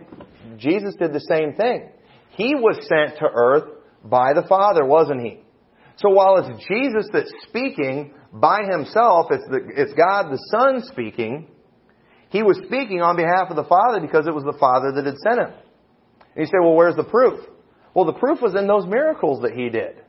Jesus 0.57 0.95
did 0.97 1.13
the 1.13 1.21
same 1.21 1.55
thing. 1.55 1.91
He 2.31 2.55
was 2.55 2.77
sent 2.89 3.19
to 3.19 3.27
earth 3.33 3.65
by 4.05 4.35
the 4.35 4.47
Father, 4.49 4.85
wasn't 4.85 5.23
he? 5.23 5.41
So 5.97 6.11
while 6.11 6.37
it's 6.37 6.67
Jesus 6.69 7.09
that's 7.13 7.33
speaking 7.49 8.13
by 8.33 8.65
himself, 8.71 9.27
it's, 9.31 9.47
the, 9.49 9.61
it's 9.75 9.95
God 9.95 10.31
the 10.31 10.39
Son 10.51 10.83
speaking, 10.93 11.49
he 12.29 12.43
was 12.43 12.59
speaking 12.67 13.01
on 13.01 13.17
behalf 13.17 13.49
of 13.49 13.57
the 13.57 13.65
Father 13.65 14.01
because 14.01 14.27
it 14.27 14.35
was 14.35 14.45
the 14.45 14.59
Father 14.59 14.93
that 14.93 15.07
had 15.07 15.17
sent 15.19 15.41
him. 15.41 15.55
And 16.35 16.45
you 16.45 16.47
say, 16.47 16.59
well, 16.61 16.75
where's 16.75 16.97
the 16.97 17.05
proof? 17.05 17.41
Well, 17.95 18.05
the 18.05 18.13
proof 18.13 18.43
was 18.43 18.55
in 18.55 18.67
those 18.67 18.87
miracles 18.87 19.41
that 19.43 19.53
he 19.53 19.71
did. 19.71 20.03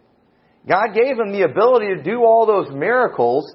God 0.68 0.94
gave 0.94 1.18
him 1.18 1.32
the 1.32 1.44
ability 1.44 1.96
to 1.96 2.04
do 2.04 2.24
all 2.24 2.46
those 2.46 2.74
miracles 2.74 3.50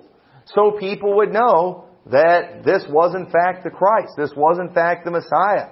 so 0.46 0.78
people 0.80 1.16
would 1.16 1.32
know 1.32 1.88
that 2.06 2.64
this 2.64 2.84
was 2.88 3.14
in 3.14 3.26
fact 3.26 3.64
the 3.64 3.70
Christ. 3.70 4.12
This 4.16 4.32
was 4.34 4.58
in 4.58 4.72
fact 4.72 5.04
the 5.04 5.10
Messiah. 5.10 5.68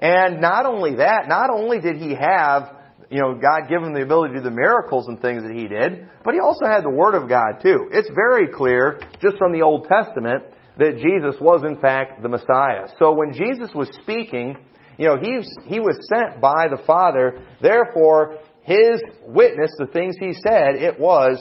And 0.00 0.40
not 0.40 0.66
only 0.66 0.96
that, 0.96 1.28
not 1.28 1.50
only 1.50 1.80
did 1.80 1.96
he 1.96 2.14
have 2.14 2.76
you 3.10 3.20
know, 3.20 3.34
God 3.34 3.68
give 3.68 3.82
him 3.82 3.94
the 3.94 4.02
ability 4.02 4.34
to 4.34 4.40
do 4.40 4.44
the 4.44 4.50
miracles 4.50 5.06
and 5.06 5.20
things 5.20 5.42
that 5.42 5.52
he 5.52 5.68
did, 5.68 6.08
but 6.24 6.34
he 6.34 6.40
also 6.40 6.66
had 6.66 6.82
the 6.82 6.90
Word 6.90 7.14
of 7.14 7.28
God 7.28 7.62
too. 7.62 7.88
It's 7.92 8.10
very 8.14 8.48
clear, 8.48 9.00
just 9.22 9.36
from 9.38 9.52
the 9.52 9.62
Old 9.62 9.86
Testament, 9.88 10.42
that 10.78 10.96
Jesus 10.96 11.40
was 11.40 11.62
in 11.64 11.80
fact 11.80 12.22
the 12.22 12.28
Messiah. 12.28 12.88
So 12.98 13.12
when 13.12 13.32
Jesus 13.32 13.70
was 13.74 13.88
speaking, 14.02 14.56
you 14.98 15.06
know, 15.06 15.16
he, 15.20 15.40
he 15.66 15.80
was 15.80 15.96
sent 16.12 16.40
by 16.40 16.66
the 16.68 16.82
Father, 16.86 17.40
therefore, 17.62 18.38
his 18.62 19.00
witness, 19.26 19.70
the 19.78 19.86
things 19.86 20.16
he 20.18 20.32
said, 20.32 20.74
it 20.74 20.98
was 20.98 21.38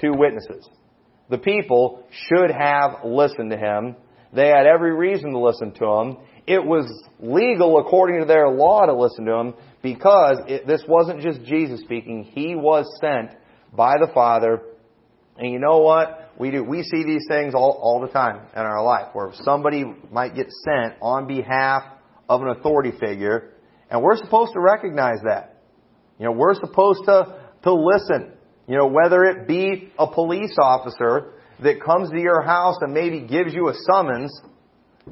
two 0.00 0.12
witnesses. 0.12 0.68
The 1.30 1.38
people 1.38 2.04
should 2.10 2.50
have 2.50 3.04
listened 3.04 3.50
to 3.50 3.56
him. 3.56 3.96
They 4.32 4.48
had 4.48 4.66
every 4.66 4.94
reason 4.94 5.30
to 5.30 5.38
listen 5.38 5.72
to 5.72 5.86
him. 5.86 6.16
It 6.46 6.64
was 6.64 6.86
legal 7.18 7.78
according 7.78 8.20
to 8.20 8.26
their 8.26 8.48
law 8.48 8.86
to 8.86 8.94
listen 8.94 9.24
to 9.24 9.34
him 9.34 9.54
because 9.82 10.38
it, 10.46 10.66
this 10.66 10.82
wasn't 10.86 11.20
just 11.20 11.44
Jesus 11.44 11.80
speaking. 11.80 12.24
He 12.24 12.54
was 12.54 12.86
sent 13.00 13.30
by 13.72 13.96
the 13.98 14.10
Father. 14.12 14.62
And 15.36 15.52
you 15.52 15.58
know 15.58 15.78
what? 15.78 16.32
We 16.38 16.50
do. 16.50 16.62
We 16.62 16.82
see 16.82 17.04
these 17.04 17.24
things 17.28 17.54
all, 17.54 17.78
all 17.82 18.00
the 18.00 18.12
time 18.12 18.46
in 18.54 18.60
our 18.60 18.84
life 18.84 19.08
where 19.12 19.32
somebody 19.42 19.84
might 20.10 20.34
get 20.34 20.46
sent 20.64 20.94
on 21.00 21.26
behalf 21.26 21.82
of 22.28 22.42
an 22.42 22.48
authority 22.48 22.92
figure 22.98 23.52
and 23.90 24.02
we're 24.02 24.16
supposed 24.16 24.52
to 24.52 24.60
recognize 24.60 25.18
that. 25.24 25.62
You 26.18 26.26
know, 26.26 26.32
we're 26.32 26.54
supposed 26.54 27.04
to, 27.06 27.38
to 27.62 27.72
listen. 27.72 28.32
You 28.66 28.76
know, 28.76 28.86
whether 28.86 29.24
it 29.24 29.46
be 29.46 29.92
a 29.98 30.06
police 30.10 30.56
officer 30.60 31.34
that 31.62 31.82
comes 31.82 32.10
to 32.10 32.18
your 32.18 32.42
house 32.42 32.76
and 32.80 32.92
maybe 32.92 33.20
gives 33.20 33.54
you 33.54 33.68
a 33.68 33.74
summons 33.86 34.32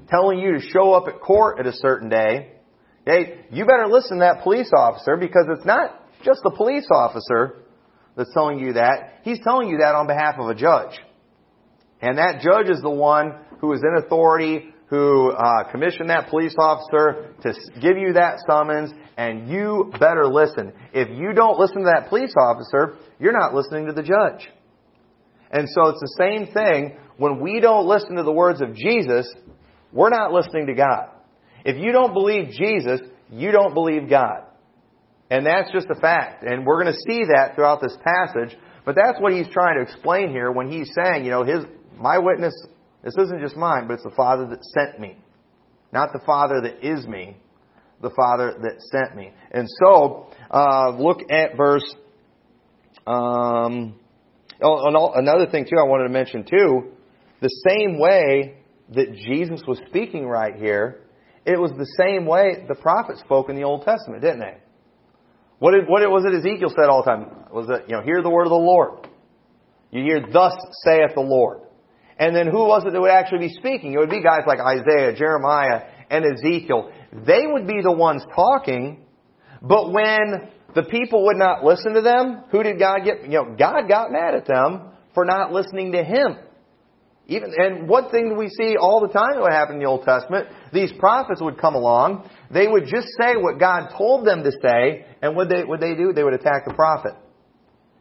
telling 0.09 0.39
you 0.39 0.53
to 0.53 0.61
show 0.61 0.93
up 0.93 1.09
at 1.09 1.21
court 1.21 1.59
at 1.61 1.67
a 1.67 1.73
certain 1.73 2.09
day, 2.09 2.55
Okay? 3.07 3.45
You 3.51 3.67
better 3.67 3.87
listen 3.87 4.19
to 4.19 4.25
that 4.25 4.43
police 4.43 4.71
officer 4.75 5.17
because 5.17 5.47
it's 5.51 5.67
not 5.67 6.01
just 6.25 6.41
the 6.43 6.51
police 6.51 6.87
officer 6.93 7.65
that's 8.17 8.33
telling 8.33 8.59
you 8.59 8.75
that. 8.75 9.21
He's 9.23 9.41
telling 9.45 9.69
you 9.69 9.79
that 9.79 9.95
on 9.95 10.07
behalf 10.07 10.37
of 10.39 10.49
a 10.49 10.55
judge. 10.55 10.99
And 12.01 12.19
that 12.19 12.41
judge 12.41 12.71
is 12.71 12.81
the 12.81 12.91
one 12.91 13.35
who 13.61 13.73
is 13.73 13.81
in 13.83 14.05
authority, 14.05 14.71
who 14.89 15.33
uh, 15.33 15.71
commissioned 15.71 16.11
that 16.11 16.29
police 16.29 16.55
officer 16.59 17.35
to 17.43 17.53
give 17.81 17.99
you 17.99 18.15
that 18.15 18.39
summons, 18.47 18.91
and 19.17 19.49
you 19.49 19.93
better 19.99 20.27
listen. 20.27 20.73
If 20.93 21.09
you 21.11 21.33
don't 21.33 21.59
listen 21.59 21.79
to 21.79 21.93
that 21.95 22.09
police 22.09 22.33
officer, 22.39 22.97
you're 23.19 23.33
not 23.33 23.55
listening 23.55 23.87
to 23.87 23.93
the 23.93 24.03
judge. 24.03 24.49
And 25.51 25.69
so 25.69 25.89
it's 25.91 26.01
the 26.01 26.15
same 26.19 26.53
thing 26.53 26.97
when 27.17 27.41
we 27.41 27.61
don't 27.61 27.87
listen 27.87 28.17
to 28.17 28.23
the 28.23 28.33
words 28.33 28.61
of 28.61 28.75
Jesus, 28.75 29.33
we're 29.95 30.11
not 30.11 30.33
listening 30.33 30.67
to 30.67 30.75
God. 30.75 31.09
If 31.65 31.79
you 31.79 31.93
don't 31.93 32.13
believe 32.13 32.51
Jesus, 32.51 33.01
you 33.31 33.53
don't 33.53 33.73
believe 33.73 34.11
God. 34.11 34.43
And 35.31 35.47
that's 35.47 35.73
just 35.73 35.87
a 35.89 35.99
fact. 35.99 36.43
And 36.43 36.67
we're 36.67 36.83
going 36.83 36.93
to 36.93 37.01
see 37.09 37.23
that 37.35 37.55
throughout 37.55 37.81
this 37.81 37.97
passage. 38.05 38.57
But 38.85 38.97
that's 38.97 39.19
what 39.21 39.33
he's 39.33 39.49
trying 39.49 39.77
to 39.77 39.83
explain 39.83 40.31
here 40.31 40.51
when 40.53 40.71
he's 40.71 40.91
saying, 40.95 41.25
you 41.25 41.31
know, 41.31 41.45
his, 41.45 41.65
my 41.97 42.19
witness, 42.19 42.53
this 43.03 43.15
isn't 43.17 43.41
just 43.41 43.57
mine, 43.57 43.87
but 43.87 43.95
it's 43.95 44.03
the 44.03 44.11
Father 44.11 44.47
that 44.49 44.63
sent 44.65 45.01
me. 45.01 45.17
Not 45.93 46.11
the 46.13 46.21
Father 46.27 46.61
that 46.63 46.87
is 46.87 47.07
me, 47.07 47.37
the 48.03 48.11
Father 48.11 48.53
that 48.63 48.83
sent 48.91 49.17
me. 49.17 49.33
And 49.53 49.69
so, 49.81 50.27
uh, 50.51 50.91
look 50.91 51.21
at 51.31 51.57
verse, 51.57 51.95
um, 53.07 53.95
oh, 54.63 55.13
another 55.15 55.47
thing 55.47 55.65
too 55.65 55.77
I 55.81 55.85
wanted 55.85 56.05
to 56.05 56.13
mention 56.13 56.45
too, 56.45 56.93
the 57.41 57.49
same 57.69 57.99
way 57.99 58.64
that 58.91 59.15
Jesus 59.15 59.63
was 59.67 59.79
speaking 59.89 60.27
right 60.27 60.55
here, 60.57 61.03
it 61.47 61.59
was 61.59 61.73
the 61.73 61.87
same 61.99 62.27
way 62.27 62.65
the 62.69 62.75
prophets 62.75 63.21
spoke 63.21 63.49
in 63.49 63.57
the 63.57 63.63
Old 63.63 63.85
Testament, 63.85 64.23
didn't 64.23 64.41
they? 64.41 64.57
What, 65.59 65.73
did, 65.73 65.89
what 65.89 66.03
was 66.11 66.25
it 66.25 66.35
Ezekiel 66.35 66.71
said 66.71 66.89
all 66.89 67.03
the 67.03 67.11
time? 67.11 67.27
Was 67.53 67.69
it, 67.69 67.89
you 67.89 67.97
know, 67.97 68.03
hear 68.03 68.23
the 68.23 68.31
word 68.31 68.45
of 68.45 68.51
the 68.51 68.57
Lord. 68.57 69.09
You 69.91 70.03
hear, 70.03 70.21
thus 70.21 70.55
saith 70.85 71.15
the 71.15 71.21
Lord. 71.21 71.61
And 72.19 72.35
then 72.35 72.47
who 72.47 72.67
was 72.67 72.85
it 72.87 72.93
that 72.93 73.01
would 73.01 73.11
actually 73.11 73.49
be 73.49 73.55
speaking? 73.55 73.93
It 73.93 73.99
would 73.99 74.11
be 74.11 74.23
guys 74.23 74.43
like 74.47 74.59
Isaiah, 74.61 75.15
Jeremiah, 75.15 75.83
and 76.11 76.25
Ezekiel. 76.25 76.91
They 77.13 77.43
would 77.47 77.67
be 77.67 77.81
the 77.83 77.93
ones 77.93 78.23
talking, 78.35 79.05
but 79.63 79.93
when 79.93 80.51
the 80.75 80.83
people 80.83 81.25
would 81.27 81.37
not 81.37 81.65
listen 81.65 81.95
to 81.95 82.03
them, 82.03 82.45
who 82.51 82.63
did 82.63 82.79
God 82.79 83.01
get? 83.05 83.23
You 83.23 83.31
know, 83.31 83.57
God 83.59 83.89
got 83.89 84.11
mad 84.11 84.35
at 84.35 84.47
them 84.47 84.91
for 85.15 85.25
not 85.25 85.53
listening 85.53 85.93
to 85.93 86.05
Him. 86.05 86.37
Even, 87.27 87.53
and 87.57 87.89
one 87.89 88.11
thing 88.11 88.29
that 88.29 88.35
we 88.35 88.49
see 88.51 88.77
all 88.77 89.01
the 89.01 89.09
time 89.09 89.41
what 89.41 89.53
happened 89.53 89.77
in 89.77 89.83
the 89.85 89.89
Old 89.89 90.05
Testament, 90.05 90.49
these 90.73 90.93
prophets 90.99 91.41
would 91.41 91.59
come 91.59 91.75
along, 91.75 92.29
they 92.51 92.67
would 92.67 92.85
just 92.85 93.09
say 93.19 93.37
what 93.37 93.59
God 93.59 93.89
told 93.97 94.27
them 94.27 94.43
to 94.45 94.53
say, 94.53 95.07
and 95.23 95.35
what 95.35 95.49
they, 95.49 95.65
what 95.65 95.81
they 95.81 95.95
do? 95.95 96.13
They 96.13 96.23
would 96.23 96.35
attack 96.35 96.67
the 96.67 96.75
prophet. 96.75 97.15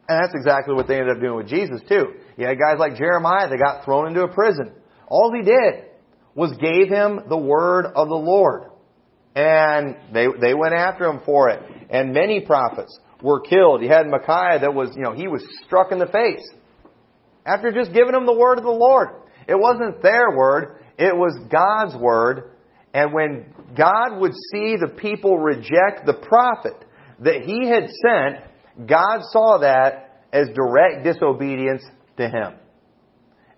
And 0.08 0.22
that's 0.22 0.34
exactly 0.34 0.74
what 0.74 0.86
they 0.86 0.98
ended 0.98 1.16
up 1.16 1.22
doing 1.22 1.36
with 1.36 1.48
Jesus 1.48 1.80
too. 1.88 2.12
You 2.36 2.46
had 2.46 2.58
guys 2.58 2.78
like 2.78 2.96
Jeremiah 2.96 3.48
that 3.48 3.58
got 3.58 3.84
thrown 3.86 4.08
into 4.08 4.22
a 4.22 4.28
prison. 4.28 4.72
All 5.06 5.32
he 5.34 5.42
did 5.42 5.86
was 6.34 6.52
gave 6.58 6.88
him 6.88 7.20
the 7.28 7.38
word 7.38 7.86
of 7.86 8.08
the 8.08 8.14
Lord. 8.14 8.70
And 9.34 9.96
they, 10.12 10.26
they 10.38 10.52
went 10.52 10.74
after 10.74 11.06
him 11.06 11.20
for 11.24 11.48
it. 11.48 11.62
And 11.88 12.12
many 12.12 12.40
prophets 12.40 12.98
were 13.22 13.40
killed. 13.40 13.82
You 13.82 13.88
had 13.88 14.06
Micaiah 14.06 14.60
that 14.60 14.74
was, 14.74 14.90
you 14.94 15.02
know, 15.02 15.12
he 15.12 15.28
was 15.28 15.42
struck 15.64 15.90
in 15.92 15.98
the 15.98 16.06
face 16.06 16.46
after 17.44 17.72
just 17.72 17.92
giving 17.92 18.12
them 18.12 18.26
the 18.26 18.36
word 18.36 18.58
of 18.58 18.64
the 18.64 18.70
Lord. 18.70 19.08
It 19.48 19.56
wasn't 19.56 20.02
their 20.02 20.36
word, 20.36 20.78
it 20.98 21.14
was 21.14 21.38
God's 21.50 21.96
word. 21.96 22.50
And 22.92 23.12
when 23.12 23.52
God 23.76 24.20
would 24.20 24.32
see 24.52 24.76
the 24.76 24.92
people 24.96 25.38
reject 25.38 26.06
the 26.06 26.14
prophet 26.14 26.76
that 27.20 27.42
he 27.42 27.66
had 27.66 27.90
sent, 27.90 28.88
God 28.88 29.20
saw 29.30 29.58
that 29.58 30.22
as 30.32 30.48
direct 30.54 31.04
disobedience 31.04 31.82
to 32.16 32.28
him. 32.28 32.54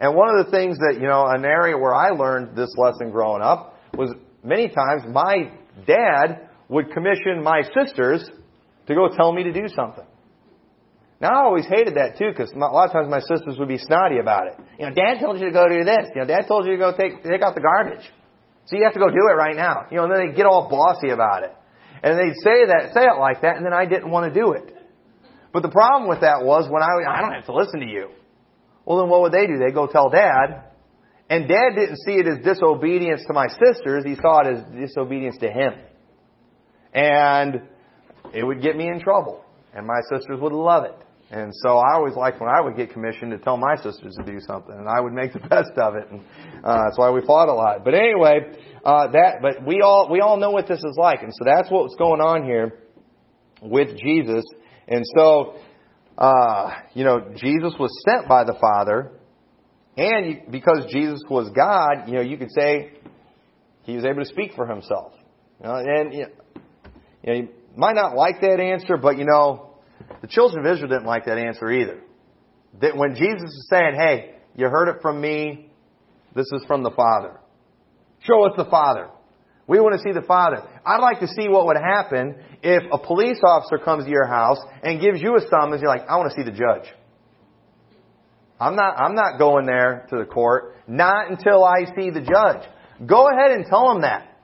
And 0.00 0.14
one 0.14 0.28
of 0.36 0.44
the 0.44 0.50
things 0.50 0.78
that, 0.78 0.98
you 1.00 1.06
know, 1.06 1.26
an 1.26 1.44
area 1.44 1.76
where 1.76 1.94
I 1.94 2.10
learned 2.10 2.56
this 2.56 2.74
lesson 2.76 3.10
growing 3.10 3.42
up 3.42 3.78
was 3.94 4.12
many 4.42 4.68
times 4.68 5.02
my 5.08 5.50
dad 5.86 6.48
would 6.68 6.92
commission 6.92 7.42
my 7.42 7.62
sisters 7.62 8.28
to 8.86 8.94
go 8.94 9.08
tell 9.08 9.32
me 9.32 9.44
to 9.44 9.52
do 9.52 9.68
something. 9.74 10.04
Now 11.20 11.32
I 11.32 11.44
always 11.44 11.64
hated 11.64 11.94
that 11.96 12.18
too 12.18 12.28
because 12.28 12.52
a 12.52 12.58
lot 12.58 12.86
of 12.86 12.92
times 12.92 13.08
my 13.08 13.20
sisters 13.20 13.58
would 13.58 13.68
be 13.68 13.78
snotty 13.78 14.18
about 14.18 14.48
it. 14.48 14.54
You 14.78 14.86
know, 14.86 14.94
Dad 14.94 15.18
told 15.20 15.40
you 15.40 15.46
to 15.46 15.52
go 15.52 15.68
do 15.68 15.82
this. 15.84 16.12
You 16.14 16.20
know, 16.20 16.26
Dad 16.26 16.44
told 16.46 16.66
you 16.66 16.72
to 16.72 16.78
go 16.78 16.92
take 16.92 17.22
take 17.22 17.42
out 17.42 17.54
the 17.54 17.64
garbage. 17.64 18.04
So 18.66 18.76
you 18.76 18.84
have 18.84 18.92
to 18.94 18.98
go 18.98 19.08
do 19.08 19.24
it 19.30 19.36
right 19.36 19.56
now. 19.56 19.86
You 19.90 19.98
know, 19.98 20.04
and 20.04 20.12
then 20.12 20.28
they 20.28 20.36
get 20.36 20.44
all 20.46 20.68
bossy 20.68 21.10
about 21.10 21.44
it. 21.44 21.54
And 22.02 22.18
they'd 22.18 22.36
say 22.42 22.66
that, 22.66 22.92
say 22.92 23.04
it 23.04 23.18
like 23.18 23.42
that, 23.42 23.56
and 23.56 23.64
then 23.64 23.72
I 23.72 23.86
didn't 23.86 24.10
want 24.10 24.32
to 24.32 24.40
do 24.40 24.52
it. 24.52 24.74
But 25.52 25.62
the 25.62 25.70
problem 25.70 26.08
with 26.08 26.20
that 26.20 26.44
was 26.44 26.68
when 26.68 26.82
I, 26.82 27.10
I 27.10 27.22
don't 27.22 27.32
have 27.32 27.46
to 27.46 27.54
listen 27.54 27.80
to 27.80 27.86
you. 27.86 28.10
Well, 28.84 28.98
then 28.98 29.08
what 29.08 29.22
would 29.22 29.32
they 29.32 29.46
do? 29.46 29.58
They 29.58 29.72
go 29.72 29.86
tell 29.86 30.10
dad. 30.10 30.64
And 31.30 31.48
dad 31.48 31.70
didn't 31.74 31.96
see 32.04 32.12
it 32.12 32.28
as 32.28 32.44
disobedience 32.44 33.22
to 33.26 33.32
my 33.32 33.48
sisters. 33.48 34.04
He 34.04 34.16
saw 34.16 34.40
it 34.40 34.58
as 34.58 34.64
disobedience 34.74 35.38
to 35.38 35.50
him. 35.50 35.72
And 36.92 37.62
it 38.34 38.44
would 38.44 38.60
get 38.60 38.76
me 38.76 38.86
in 38.86 39.00
trouble. 39.00 39.44
And 39.76 39.86
my 39.86 40.00
sisters 40.10 40.40
would 40.40 40.52
love 40.52 40.84
it. 40.84 40.96
And 41.30 41.52
so 41.54 41.78
I 41.78 41.94
always 41.94 42.14
liked 42.14 42.40
when 42.40 42.48
I 42.48 42.60
would 42.60 42.76
get 42.76 42.92
commissioned 42.92 43.32
to 43.32 43.38
tell 43.38 43.56
my 43.56 43.74
sisters 43.76 44.14
to 44.16 44.24
do 44.24 44.38
something, 44.46 44.72
and 44.72 44.88
I 44.88 45.00
would 45.00 45.12
make 45.12 45.32
the 45.32 45.40
best 45.50 45.72
of 45.76 45.96
it. 45.96 46.08
And 46.10 46.20
uh, 46.64 46.84
that's 46.84 46.98
why 46.98 47.10
we 47.10 47.20
fought 47.26 47.48
a 47.48 47.52
lot. 47.52 47.84
But 47.84 47.94
anyway, 47.94 48.40
uh, 48.84 49.08
that. 49.08 49.42
But 49.42 49.66
we 49.66 49.80
all 49.82 50.08
we 50.10 50.20
all 50.20 50.36
know 50.36 50.52
what 50.52 50.68
this 50.68 50.78
is 50.78 50.96
like, 50.96 51.22
and 51.22 51.32
so 51.34 51.44
that's 51.44 51.68
what's 51.70 51.96
going 51.96 52.20
on 52.20 52.44
here 52.44 52.78
with 53.60 53.98
Jesus. 53.98 54.44
And 54.86 55.04
so, 55.16 55.56
uh, 56.16 56.70
you 56.94 57.04
know, 57.04 57.32
Jesus 57.34 57.74
was 57.78 57.90
sent 58.08 58.28
by 58.28 58.44
the 58.44 58.54
Father, 58.60 59.10
and 59.96 60.52
because 60.52 60.86
Jesus 60.92 61.20
was 61.28 61.50
God, 61.50 62.08
you 62.08 62.14
know, 62.14 62.20
you 62.20 62.36
could 62.36 62.52
say 62.52 62.92
he 63.82 63.96
was 63.96 64.04
able 64.04 64.22
to 64.22 64.28
speak 64.28 64.52
for 64.54 64.66
himself. 64.66 65.12
And 65.60 66.14
you 66.14 66.26
know, 67.26 67.32
you 67.34 67.48
might 67.76 67.96
not 67.96 68.14
like 68.14 68.40
that 68.42 68.60
answer, 68.60 68.96
but 68.96 69.18
you 69.18 69.24
know, 69.24 69.65
the 70.20 70.26
children 70.26 70.64
of 70.64 70.72
Israel 70.72 70.88
didn't 70.88 71.06
like 71.06 71.26
that 71.26 71.38
answer 71.38 71.70
either. 71.70 72.00
That 72.80 72.96
when 72.96 73.14
Jesus 73.14 73.50
is 73.50 73.66
saying, 73.70 73.94
hey, 73.94 74.36
you 74.54 74.68
heard 74.68 74.88
it 74.88 75.02
from 75.02 75.20
me, 75.20 75.70
this 76.34 76.46
is 76.52 76.64
from 76.66 76.82
the 76.82 76.90
Father. 76.90 77.38
Show 78.20 78.44
us 78.44 78.52
the 78.56 78.64
Father. 78.66 79.08
We 79.66 79.80
want 79.80 79.94
to 79.94 80.02
see 80.02 80.12
the 80.12 80.26
Father. 80.26 80.62
I'd 80.84 81.00
like 81.00 81.20
to 81.20 81.28
see 81.28 81.48
what 81.48 81.66
would 81.66 81.76
happen 81.76 82.36
if 82.62 82.82
a 82.92 82.98
police 82.98 83.40
officer 83.44 83.78
comes 83.78 84.04
to 84.04 84.10
your 84.10 84.26
house 84.26 84.58
and 84.82 85.00
gives 85.00 85.20
you 85.20 85.36
a 85.36 85.40
summons. 85.50 85.82
You're 85.82 85.90
like, 85.90 86.08
I 86.08 86.16
want 86.16 86.30
to 86.30 86.36
see 86.36 86.44
the 86.44 86.56
judge. 86.56 86.92
I'm 88.60 88.76
not, 88.76 88.98
I'm 88.98 89.14
not 89.14 89.38
going 89.38 89.66
there 89.66 90.06
to 90.10 90.18
the 90.18 90.24
court. 90.24 90.76
Not 90.86 91.30
until 91.30 91.64
I 91.64 91.84
see 91.96 92.10
the 92.10 92.20
judge. 92.20 92.62
Go 93.06 93.28
ahead 93.28 93.50
and 93.50 93.66
tell 93.66 93.90
him 93.90 94.02
that. 94.02 94.35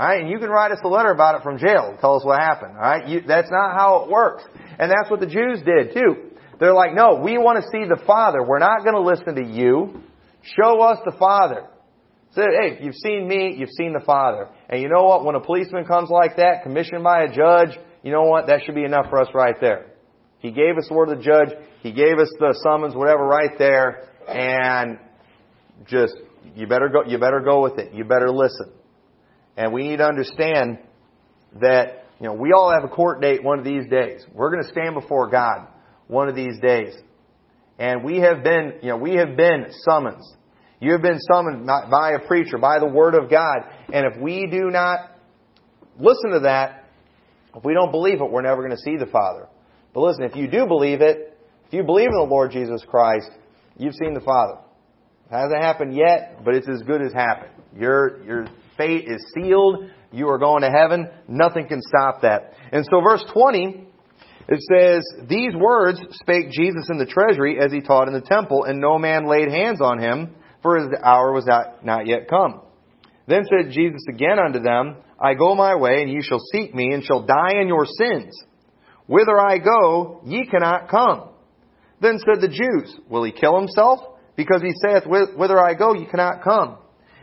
Alright, 0.00 0.22
and 0.22 0.30
you 0.30 0.38
can 0.38 0.48
write 0.48 0.72
us 0.72 0.78
a 0.82 0.88
letter 0.88 1.10
about 1.10 1.34
it 1.34 1.42
from 1.42 1.58
jail. 1.58 1.94
Tell 2.00 2.16
us 2.16 2.24
what 2.24 2.40
happened. 2.40 2.74
Alright, 2.74 3.26
that's 3.28 3.50
not 3.50 3.76
how 3.76 4.04
it 4.04 4.10
works. 4.10 4.42
And 4.78 4.90
that's 4.90 5.10
what 5.10 5.20
the 5.20 5.26
Jews 5.26 5.60
did 5.62 5.92
too. 5.92 6.30
They're 6.58 6.72
like, 6.72 6.94
no, 6.94 7.20
we 7.22 7.36
want 7.36 7.62
to 7.62 7.68
see 7.70 7.86
the 7.86 8.02
Father. 8.06 8.42
We're 8.42 8.60
not 8.60 8.82
going 8.82 8.94
to 8.94 9.02
listen 9.02 9.34
to 9.34 9.44
you. 9.44 10.02
Show 10.58 10.80
us 10.80 10.98
the 11.04 11.12
Father. 11.18 11.66
Say, 12.32 12.42
hey, 12.42 12.78
you've 12.80 12.94
seen 12.94 13.28
me, 13.28 13.54
you've 13.58 13.76
seen 13.76 13.92
the 13.92 14.04
Father. 14.04 14.48
And 14.70 14.80
you 14.80 14.88
know 14.88 15.02
what? 15.02 15.24
When 15.24 15.34
a 15.34 15.40
policeman 15.40 15.84
comes 15.84 16.08
like 16.08 16.36
that, 16.36 16.62
commissioned 16.62 17.04
by 17.04 17.24
a 17.24 17.34
judge, 17.34 17.78
you 18.02 18.10
know 18.10 18.22
what? 18.22 18.46
That 18.46 18.60
should 18.64 18.74
be 18.74 18.84
enough 18.84 19.06
for 19.10 19.20
us 19.20 19.28
right 19.34 19.56
there. 19.60 19.86
He 20.38 20.50
gave 20.50 20.78
us 20.78 20.86
the 20.88 20.94
word 20.94 21.10
of 21.10 21.18
the 21.18 21.24
judge. 21.24 21.50
He 21.82 21.92
gave 21.92 22.18
us 22.18 22.32
the 22.38 22.58
summons, 22.62 22.94
whatever, 22.94 23.26
right 23.26 23.58
there. 23.58 24.08
And 24.26 24.98
just, 25.86 26.14
you 26.54 26.66
better 26.66 26.88
go, 26.88 27.04
you 27.06 27.18
better 27.18 27.40
go 27.40 27.62
with 27.62 27.78
it. 27.78 27.92
You 27.92 28.04
better 28.04 28.30
listen. 28.30 28.72
And 29.56 29.72
we 29.72 29.88
need 29.88 29.98
to 29.98 30.06
understand 30.06 30.78
that, 31.60 32.04
you 32.20 32.26
know, 32.26 32.34
we 32.34 32.52
all 32.52 32.70
have 32.72 32.84
a 32.84 32.88
court 32.88 33.20
date 33.20 33.42
one 33.42 33.58
of 33.58 33.64
these 33.64 33.88
days. 33.88 34.24
We're 34.32 34.50
going 34.50 34.62
to 34.62 34.70
stand 34.70 34.94
before 34.94 35.28
God 35.28 35.66
one 36.06 36.28
of 36.28 36.34
these 36.34 36.58
days. 36.60 36.94
And 37.78 38.04
we 38.04 38.18
have 38.18 38.42
been, 38.42 38.74
you 38.82 38.88
know, 38.90 38.96
we 38.96 39.16
have 39.16 39.36
been 39.36 39.66
summoned. 39.84 40.22
You 40.80 40.92
have 40.92 41.02
been 41.02 41.18
summoned 41.32 41.66
by 41.66 42.12
a 42.12 42.26
preacher, 42.26 42.58
by 42.58 42.78
the 42.78 42.86
Word 42.86 43.14
of 43.14 43.30
God. 43.30 43.64
And 43.92 44.06
if 44.06 44.20
we 44.20 44.46
do 44.50 44.70
not 44.70 45.10
listen 45.98 46.30
to 46.32 46.40
that, 46.40 46.84
if 47.54 47.64
we 47.64 47.74
don't 47.74 47.90
believe 47.90 48.20
it, 48.20 48.30
we're 48.30 48.42
never 48.42 48.62
going 48.62 48.76
to 48.76 48.82
see 48.82 48.96
the 48.96 49.10
Father. 49.10 49.48
But 49.92 50.00
listen, 50.00 50.24
if 50.24 50.36
you 50.36 50.48
do 50.48 50.66
believe 50.66 51.00
it, 51.00 51.38
if 51.66 51.72
you 51.72 51.82
believe 51.82 52.08
in 52.08 52.16
the 52.16 52.28
Lord 52.30 52.52
Jesus 52.52 52.82
Christ, 52.86 53.30
you've 53.76 53.94
seen 53.94 54.14
the 54.14 54.20
Father. 54.20 54.58
It 55.30 55.34
hasn't 55.34 55.62
happened 55.62 55.94
yet, 55.94 56.44
but 56.44 56.54
it's 56.54 56.68
as 56.68 56.82
good 56.82 57.02
as 57.02 57.12
happened. 57.12 57.52
Your, 57.76 58.22
your 58.24 58.46
fate 58.80 59.06
is 59.06 59.24
sealed. 59.34 59.90
You 60.12 60.28
are 60.28 60.38
going 60.38 60.62
to 60.62 60.70
heaven. 60.70 61.08
Nothing 61.28 61.68
can 61.68 61.80
stop 61.82 62.22
that. 62.22 62.54
And 62.72 62.84
so 62.90 63.00
verse 63.00 63.24
20, 63.32 63.86
it 64.48 64.60
says, 64.72 65.28
These 65.28 65.54
words 65.54 66.00
spake 66.12 66.50
Jesus 66.50 66.88
in 66.90 66.98
the 66.98 67.06
treasury 67.06 67.58
as 67.60 67.72
he 67.72 67.80
taught 67.80 68.08
in 68.08 68.14
the 68.14 68.20
temple, 68.20 68.64
and 68.64 68.80
no 68.80 68.98
man 68.98 69.28
laid 69.28 69.50
hands 69.50 69.80
on 69.80 69.98
him, 69.98 70.34
for 70.62 70.78
his 70.78 70.88
hour 71.02 71.32
was 71.32 71.46
not 71.84 72.06
yet 72.06 72.28
come. 72.28 72.62
Then 73.28 73.44
said 73.44 73.72
Jesus 73.72 74.02
again 74.08 74.38
unto 74.44 74.60
them, 74.60 74.96
I 75.20 75.34
go 75.34 75.54
my 75.54 75.76
way, 75.76 76.02
and 76.02 76.10
ye 76.10 76.22
shall 76.22 76.40
seek 76.52 76.74
me, 76.74 76.92
and 76.92 77.04
shall 77.04 77.26
die 77.26 77.60
in 77.60 77.68
your 77.68 77.84
sins. 77.84 78.34
Whither 79.06 79.38
I 79.38 79.58
go, 79.58 80.20
ye 80.24 80.46
cannot 80.46 80.88
come. 80.88 81.28
Then 82.00 82.18
said 82.18 82.40
the 82.40 82.48
Jews, 82.48 82.98
Will 83.08 83.24
he 83.24 83.32
kill 83.32 83.58
himself? 83.58 84.00
Because 84.36 84.62
he 84.62 84.72
saith, 84.84 85.04
Whither 85.06 85.60
I 85.60 85.74
go, 85.74 85.94
ye 85.94 86.06
cannot 86.06 86.42
come. 86.42 86.78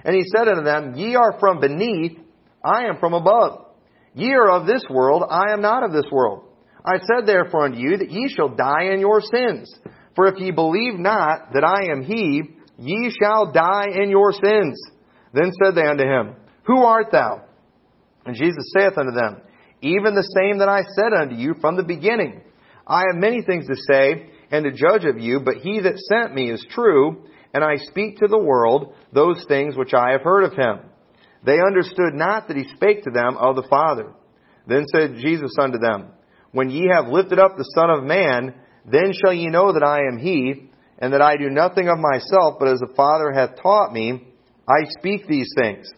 And 0.07 0.15
he 0.15 0.23
said 0.33 0.47
unto 0.47 0.63
them, 0.63 0.95
Ye 0.95 1.15
are 1.15 1.37
from 1.37 1.59
beneath, 1.59 2.17
I 2.63 2.85
am 2.85 2.97
from 2.97 3.13
above. 3.13 3.65
Ye 4.13 4.31
are 4.31 4.49
of 4.49 4.65
this 4.65 4.81
world, 4.89 5.23
I 5.29 5.51
am 5.51 5.61
not 5.61 5.83
of 5.83 5.91
this 5.91 6.09
world. 6.09 6.45
I 6.85 6.99
said 6.99 7.27
therefore 7.27 7.65
unto 7.65 7.77
you 7.77 7.97
that 7.97 8.09
ye 8.09 8.33
shall 8.33 8.55
die 8.55 8.93
in 8.93 9.01
your 9.01 9.19
sins. 9.19 9.77
For 10.15 10.27
if 10.27 10.39
ye 10.39 10.51
believe 10.51 10.97
not 10.97 11.51
that 11.53 11.65
I 11.65 11.91
am 11.91 12.03
he, 12.03 12.41
ye 12.79 13.11
shall 13.21 13.51
die 13.51 13.87
in 14.01 14.09
your 14.09 14.31
sins. 14.31 14.81
Then 15.33 15.51
said 15.61 15.75
they 15.75 15.85
unto 15.85 16.05
him, 16.05 16.37
Who 16.63 16.83
art 16.83 17.11
thou? 17.11 17.43
And 18.25 18.33
Jesus 18.33 18.71
saith 18.77 18.97
unto 18.97 19.11
them, 19.11 19.41
Even 19.81 20.15
the 20.15 20.23
same 20.23 20.59
that 20.59 20.69
I 20.69 20.83
said 20.95 21.11
unto 21.13 21.35
you 21.35 21.53
from 21.59 21.75
the 21.75 21.83
beginning. 21.83 22.41
I 22.87 23.03
have 23.11 23.21
many 23.21 23.41
things 23.41 23.67
to 23.67 23.75
say 23.75 24.31
and 24.51 24.63
to 24.63 24.71
judge 24.71 25.03
of 25.03 25.19
you, 25.19 25.41
but 25.41 25.57
he 25.57 25.81
that 25.81 25.99
sent 25.99 26.33
me 26.33 26.49
is 26.49 26.65
true, 26.69 27.25
and 27.57 27.65
I 27.65 27.77
speak 27.77 28.19
to 28.19 28.27
the 28.27 28.37
world 28.37 28.93
those 29.11 29.43
things 29.47 29.75
which 29.75 29.91
I 29.91 30.11
have 30.11 30.21
heard 30.21 30.43
of 30.43 30.53
him. 30.53 30.77
They 31.43 31.57
understood 31.59 32.13
not 32.13 32.47
that 32.47 32.55
he 32.55 32.65
spake 32.75 33.03
to 33.05 33.09
them 33.09 33.35
of 33.35 33.55
the 33.55 33.67
Father. 33.67 34.13
Then 34.67 34.85
said 34.93 35.15
Jesus 35.17 35.55
unto 35.59 35.79
them, 35.79 36.09
When 36.51 36.69
ye 36.69 36.87
have 36.93 37.07
lifted 37.07 37.39
up 37.39 37.57
the 37.57 37.71
Son 37.75 37.89
of 37.89 38.03
Man, 38.03 38.53
then 38.85 39.11
shall 39.11 39.33
ye 39.33 39.47
know 39.47 39.73
that 39.73 39.81
I 39.81 40.01
am 40.01 40.19
he, 40.19 40.69
and 40.99 41.13
that 41.13 41.21
I 41.23 41.35
do 41.37 41.49
nothing 41.49 41.89
of 41.89 41.97
myself, 41.97 42.57
but 42.59 42.67
as 42.67 42.77
the 42.77 42.93
Father 42.95 43.31
hath 43.31 43.59
taught 43.59 43.91
me, 43.91 44.27
I 44.69 44.87
speak 44.99 45.25
these 45.27 45.51
things. 45.57 45.89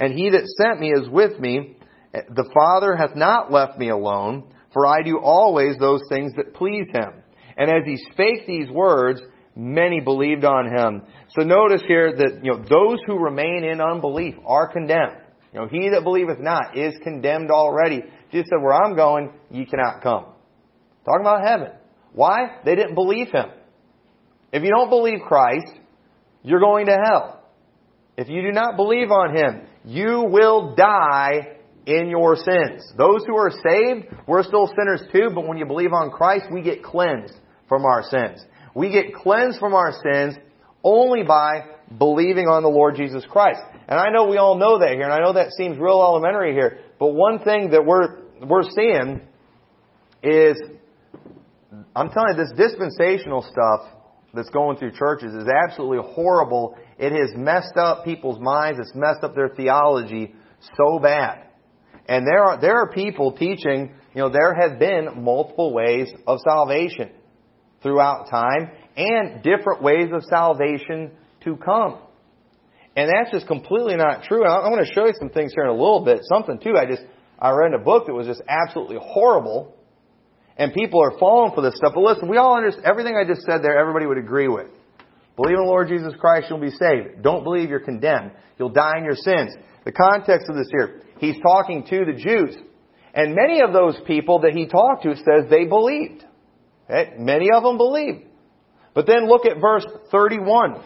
And 0.00 0.12
he 0.12 0.30
that 0.30 0.48
sent 0.60 0.80
me 0.80 0.90
is 0.90 1.08
with 1.08 1.38
me. 1.38 1.76
The 2.12 2.50
Father 2.52 2.96
hath 2.96 3.14
not 3.14 3.52
left 3.52 3.78
me 3.78 3.90
alone, 3.90 4.52
for 4.72 4.88
I 4.88 5.02
do 5.04 5.20
always 5.20 5.78
those 5.78 6.02
things 6.08 6.32
that 6.36 6.54
please 6.54 6.88
him. 6.92 7.22
And 7.56 7.70
as 7.70 7.84
he 7.86 7.96
spake 8.10 8.48
these 8.48 8.68
words, 8.70 9.20
many 9.56 10.00
believed 10.00 10.44
on 10.44 10.66
him. 10.66 11.02
So 11.30 11.42
notice 11.42 11.82
here 11.88 12.14
that, 12.14 12.40
you 12.42 12.52
know, 12.52 12.58
those 12.58 12.98
who 13.06 13.18
remain 13.18 13.64
in 13.64 13.80
unbelief 13.80 14.34
are 14.44 14.70
condemned. 14.70 15.16
You 15.52 15.60
know, 15.60 15.68
he 15.68 15.88
that 15.90 16.04
believeth 16.04 16.38
not 16.38 16.76
is 16.76 16.94
condemned 17.02 17.50
already. 17.50 18.02
Jesus 18.30 18.48
said, 18.50 18.62
where 18.62 18.74
I'm 18.74 18.94
going, 18.94 19.32
ye 19.50 19.64
cannot 19.64 20.02
come. 20.02 20.26
Talking 21.06 21.22
about 21.22 21.46
heaven. 21.46 21.72
Why? 22.12 22.58
They 22.64 22.74
didn't 22.76 22.94
believe 22.94 23.28
him. 23.28 23.46
If 24.52 24.62
you 24.62 24.70
don't 24.70 24.90
believe 24.90 25.20
Christ, 25.26 25.72
you're 26.42 26.60
going 26.60 26.86
to 26.86 26.96
hell. 27.02 27.42
If 28.16 28.28
you 28.28 28.42
do 28.42 28.52
not 28.52 28.76
believe 28.76 29.10
on 29.10 29.36
him, 29.36 29.62
you 29.84 30.24
will 30.28 30.74
die 30.74 31.56
in 31.86 32.08
your 32.08 32.36
sins. 32.36 32.92
Those 32.96 33.24
who 33.26 33.36
are 33.36 33.50
saved, 33.50 34.06
we're 34.26 34.42
still 34.42 34.66
sinners 34.66 35.02
too, 35.12 35.30
but 35.34 35.46
when 35.46 35.56
you 35.56 35.66
believe 35.66 35.92
on 35.92 36.10
Christ, 36.10 36.46
we 36.50 36.62
get 36.62 36.82
cleansed 36.82 37.34
from 37.68 37.84
our 37.84 38.02
sins. 38.02 38.44
We 38.76 38.90
get 38.90 39.14
cleansed 39.14 39.58
from 39.58 39.72
our 39.72 39.90
sins 39.90 40.34
only 40.84 41.22
by 41.22 41.64
believing 41.98 42.46
on 42.46 42.62
the 42.62 42.68
Lord 42.68 42.94
Jesus 42.94 43.24
Christ. 43.26 43.60
And 43.88 43.98
I 43.98 44.10
know 44.10 44.26
we 44.28 44.36
all 44.36 44.58
know 44.58 44.80
that 44.80 44.90
here, 44.90 45.04
and 45.04 45.14
I 45.14 45.18
know 45.18 45.32
that 45.32 45.52
seems 45.52 45.78
real 45.78 45.98
elementary 46.02 46.52
here, 46.52 46.80
but 46.98 47.14
one 47.14 47.38
thing 47.38 47.70
that 47.70 47.86
we're, 47.86 48.18
we're 48.46 48.68
seeing 48.76 49.22
is, 50.22 50.60
I'm 51.96 52.10
telling 52.10 52.36
you, 52.36 52.44
this 52.44 52.52
dispensational 52.54 53.40
stuff 53.50 53.88
that's 54.34 54.50
going 54.50 54.76
through 54.76 54.92
churches 54.92 55.32
is 55.32 55.48
absolutely 55.48 56.06
horrible. 56.12 56.76
It 56.98 57.12
has 57.12 57.30
messed 57.34 57.78
up 57.78 58.04
people's 58.04 58.38
minds. 58.38 58.78
It's 58.78 58.92
messed 58.94 59.24
up 59.24 59.34
their 59.34 59.48
theology 59.48 60.34
so 60.76 60.98
bad. 60.98 61.44
And 62.10 62.26
there 62.26 62.44
are, 62.44 62.60
there 62.60 62.76
are 62.82 62.92
people 62.92 63.32
teaching, 63.32 63.94
you 64.14 64.20
know, 64.20 64.28
there 64.28 64.52
have 64.52 64.78
been 64.78 65.24
multiple 65.24 65.72
ways 65.72 66.08
of 66.26 66.40
salvation 66.46 67.12
throughout 67.82 68.28
time. 68.30 68.70
and 68.96 69.42
different 69.42 69.82
ways 69.82 70.08
of 70.12 70.24
salvation 70.24 71.10
to 71.44 71.56
come. 71.56 71.98
And 72.96 73.10
that's 73.12 73.30
just 73.30 73.46
completely 73.46 73.96
not 73.96 74.24
true. 74.24 74.42
And 74.42 74.50
I'm 74.50 74.72
going 74.72 74.84
to 74.84 74.92
show 74.92 75.04
you 75.04 75.12
some 75.18 75.28
things 75.28 75.52
here 75.54 75.64
in 75.64 75.70
a 75.70 75.74
little 75.74 76.02
bit. 76.02 76.20
Something 76.22 76.58
too. 76.58 76.76
I 76.78 76.86
just 76.86 77.02
I 77.38 77.50
read 77.50 77.74
a 77.74 77.78
book 77.78 78.06
that 78.06 78.14
was 78.14 78.26
just 78.26 78.40
absolutely 78.48 78.96
horrible, 79.00 79.74
and 80.56 80.72
people 80.72 81.02
are 81.02 81.18
falling 81.18 81.52
for 81.54 81.60
this 81.60 81.74
stuff. 81.76 81.92
But 81.94 82.00
listen, 82.00 82.28
we 82.28 82.38
all 82.38 82.56
understand 82.56 82.86
everything 82.86 83.14
I 83.14 83.28
just 83.28 83.42
said 83.42 83.62
there. 83.62 83.78
Everybody 83.78 84.06
would 84.06 84.16
agree 84.16 84.48
with. 84.48 84.68
Believe 85.36 85.58
in 85.58 85.64
the 85.64 85.68
Lord 85.68 85.88
Jesus 85.88 86.14
Christ, 86.18 86.46
you'll 86.48 86.58
be 86.58 86.70
saved. 86.70 87.22
Don't 87.22 87.44
believe 87.44 87.68
you're 87.68 87.80
condemned. 87.80 88.30
You'll 88.58 88.70
die 88.70 88.94
in 88.96 89.04
your 89.04 89.16
sins. 89.16 89.54
The 89.84 89.92
context 89.92 90.48
of 90.48 90.56
this 90.56 90.68
here, 90.70 91.02
he's 91.18 91.36
talking 91.42 91.84
to 91.90 92.04
the 92.06 92.14
Jews. 92.14 92.56
And 93.12 93.34
many 93.34 93.60
of 93.60 93.74
those 93.74 93.96
people 94.06 94.40
that 94.40 94.52
he 94.52 94.66
talked 94.66 95.02
to 95.02 95.14
says 95.14 95.50
they 95.50 95.66
believed. 95.66 96.24
Okay? 96.88 97.14
Many 97.18 97.50
of 97.52 97.62
them 97.62 97.76
believed. 97.76 98.24
But 98.94 99.06
then 99.06 99.28
look 99.28 99.44
at 99.44 99.60
verse 99.60 99.86
31. 100.10 100.82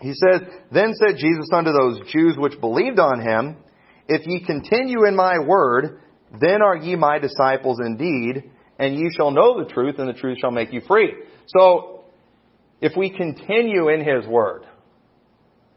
He 0.00 0.12
says, 0.12 0.42
Then 0.70 0.92
said 0.94 1.16
Jesus 1.16 1.48
unto 1.52 1.72
those 1.72 2.00
Jews 2.12 2.36
which 2.36 2.60
believed 2.60 2.98
on 2.98 3.20
him, 3.20 3.56
If 4.08 4.26
ye 4.26 4.44
continue 4.44 5.06
in 5.06 5.16
my 5.16 5.38
word, 5.38 6.00
then 6.38 6.60
are 6.62 6.76
ye 6.76 6.96
my 6.96 7.18
disciples 7.18 7.78
indeed, 7.84 8.50
and 8.78 8.94
ye 8.94 9.08
shall 9.16 9.30
know 9.30 9.62
the 9.62 9.70
truth, 9.70 9.98
and 9.98 10.08
the 10.08 10.18
truth 10.18 10.38
shall 10.40 10.50
make 10.50 10.72
you 10.72 10.82
free. 10.86 11.14
So, 11.46 12.04
if 12.80 12.92
we 12.96 13.08
continue 13.08 13.88
in 13.88 14.00
his 14.00 14.26
word, 14.26 14.66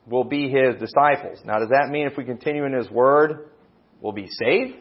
we'll 0.05 0.23
be 0.23 0.49
his 0.49 0.75
disciples. 0.79 1.39
Now, 1.45 1.59
does 1.59 1.69
that 1.69 1.89
mean 1.89 2.07
if 2.07 2.17
we 2.17 2.25
continue 2.25 2.65
in 2.65 2.73
his 2.73 2.89
word, 2.89 3.49
we'll 4.01 4.13
be 4.13 4.27
saved? 4.27 4.75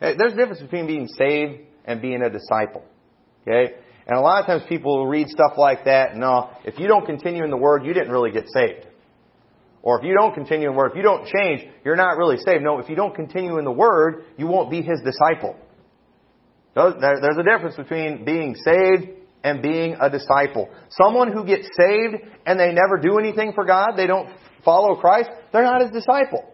Eh, 0.00 0.14
there's 0.18 0.32
a 0.32 0.36
difference 0.36 0.60
between 0.60 0.86
being 0.86 1.06
saved 1.06 1.60
and 1.84 2.02
being 2.02 2.22
a 2.22 2.28
disciple. 2.28 2.84
Okay? 3.42 3.74
And 4.06 4.18
a 4.18 4.20
lot 4.20 4.40
of 4.40 4.46
times 4.46 4.62
people 4.68 4.98
will 4.98 5.06
read 5.06 5.28
stuff 5.28 5.52
like 5.56 5.84
that, 5.84 6.16
no, 6.16 6.50
if 6.64 6.78
you 6.78 6.88
don't 6.88 7.06
continue 7.06 7.44
in 7.44 7.50
the 7.50 7.56
Word, 7.56 7.84
you 7.84 7.94
didn't 7.94 8.10
really 8.10 8.32
get 8.32 8.44
saved. 8.48 8.86
Or 9.80 9.98
if 9.98 10.04
you 10.04 10.14
don't 10.14 10.34
continue 10.34 10.68
in 10.68 10.74
the 10.74 10.78
Word, 10.78 10.90
if 10.92 10.96
you 10.96 11.02
don't 11.02 11.26
change, 11.26 11.68
you're 11.84 11.96
not 11.96 12.16
really 12.16 12.36
saved. 12.36 12.62
No, 12.62 12.78
if 12.78 12.88
you 12.88 12.96
don't 12.96 13.14
continue 13.14 13.58
in 13.58 13.64
the 13.64 13.72
Word, 13.72 14.24
you 14.36 14.46
won't 14.46 14.70
be 14.70 14.82
His 14.82 15.00
disciple. 15.04 15.56
There's 16.74 17.38
a 17.38 17.42
difference 17.42 17.76
between 17.76 18.24
being 18.24 18.54
saved 18.54 19.08
and 19.44 19.60
being 19.60 19.96
a 20.00 20.08
disciple. 20.08 20.70
Someone 20.90 21.32
who 21.32 21.44
gets 21.44 21.68
saved 21.76 22.16
and 22.46 22.58
they 22.58 22.72
never 22.72 22.98
do 23.00 23.18
anything 23.18 23.52
for 23.52 23.64
God, 23.64 23.92
they 23.96 24.06
don't 24.06 24.30
follow 24.64 24.94
Christ, 24.96 25.30
they're 25.52 25.64
not 25.64 25.82
His 25.82 25.90
disciple. 25.90 26.48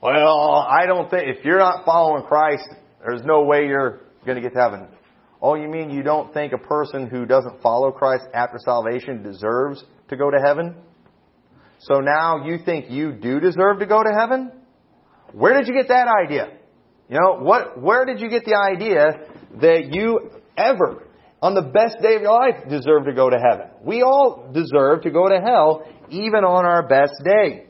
Well, 0.00 0.66
I 0.68 0.86
don't 0.86 1.10
think, 1.10 1.36
if 1.36 1.44
you're 1.44 1.58
not 1.58 1.84
following 1.84 2.24
Christ, 2.24 2.68
there's 3.04 3.22
no 3.24 3.42
way 3.44 3.66
you're 3.66 4.00
going 4.24 4.36
to 4.36 4.40
get 4.42 4.54
to 4.54 4.60
heaven. 4.60 4.88
Oh, 5.42 5.54
you 5.54 5.68
mean 5.68 5.90
you 5.90 6.02
don't 6.02 6.34
think 6.34 6.52
a 6.52 6.58
person 6.58 7.08
who 7.08 7.24
doesn't 7.24 7.62
follow 7.62 7.90
Christ 7.90 8.24
after 8.34 8.58
salvation 8.58 9.22
deserves 9.22 9.82
to 10.08 10.16
go 10.16 10.30
to 10.30 10.38
heaven? 10.38 10.74
So 11.78 12.00
now 12.00 12.44
you 12.44 12.58
think 12.64 12.90
you 12.90 13.12
do 13.12 13.40
deserve 13.40 13.78
to 13.78 13.86
go 13.86 14.02
to 14.02 14.10
heaven? 14.18 14.52
Where 15.32 15.56
did 15.56 15.66
you 15.66 15.74
get 15.74 15.88
that 15.88 16.08
idea? 16.08 16.48
You 17.08 17.18
know, 17.18 17.38
what, 17.40 17.80
where 17.80 18.04
did 18.04 18.20
you 18.20 18.28
get 18.28 18.44
the 18.44 18.54
idea 18.54 19.26
that 19.62 19.86
you 19.90 20.30
ever, 20.58 21.08
on 21.40 21.54
the 21.54 21.62
best 21.62 21.96
day 22.02 22.16
of 22.16 22.22
your 22.22 22.32
life, 22.32 22.68
deserve 22.68 23.06
to 23.06 23.14
go 23.14 23.30
to 23.30 23.38
heaven? 23.38 23.68
We 23.82 24.02
all 24.02 24.50
deserve 24.52 25.02
to 25.02 25.10
go 25.10 25.26
to 25.28 25.40
hell, 25.40 25.86
even 26.10 26.44
on 26.44 26.66
our 26.66 26.86
best 26.86 27.14
day. 27.24 27.64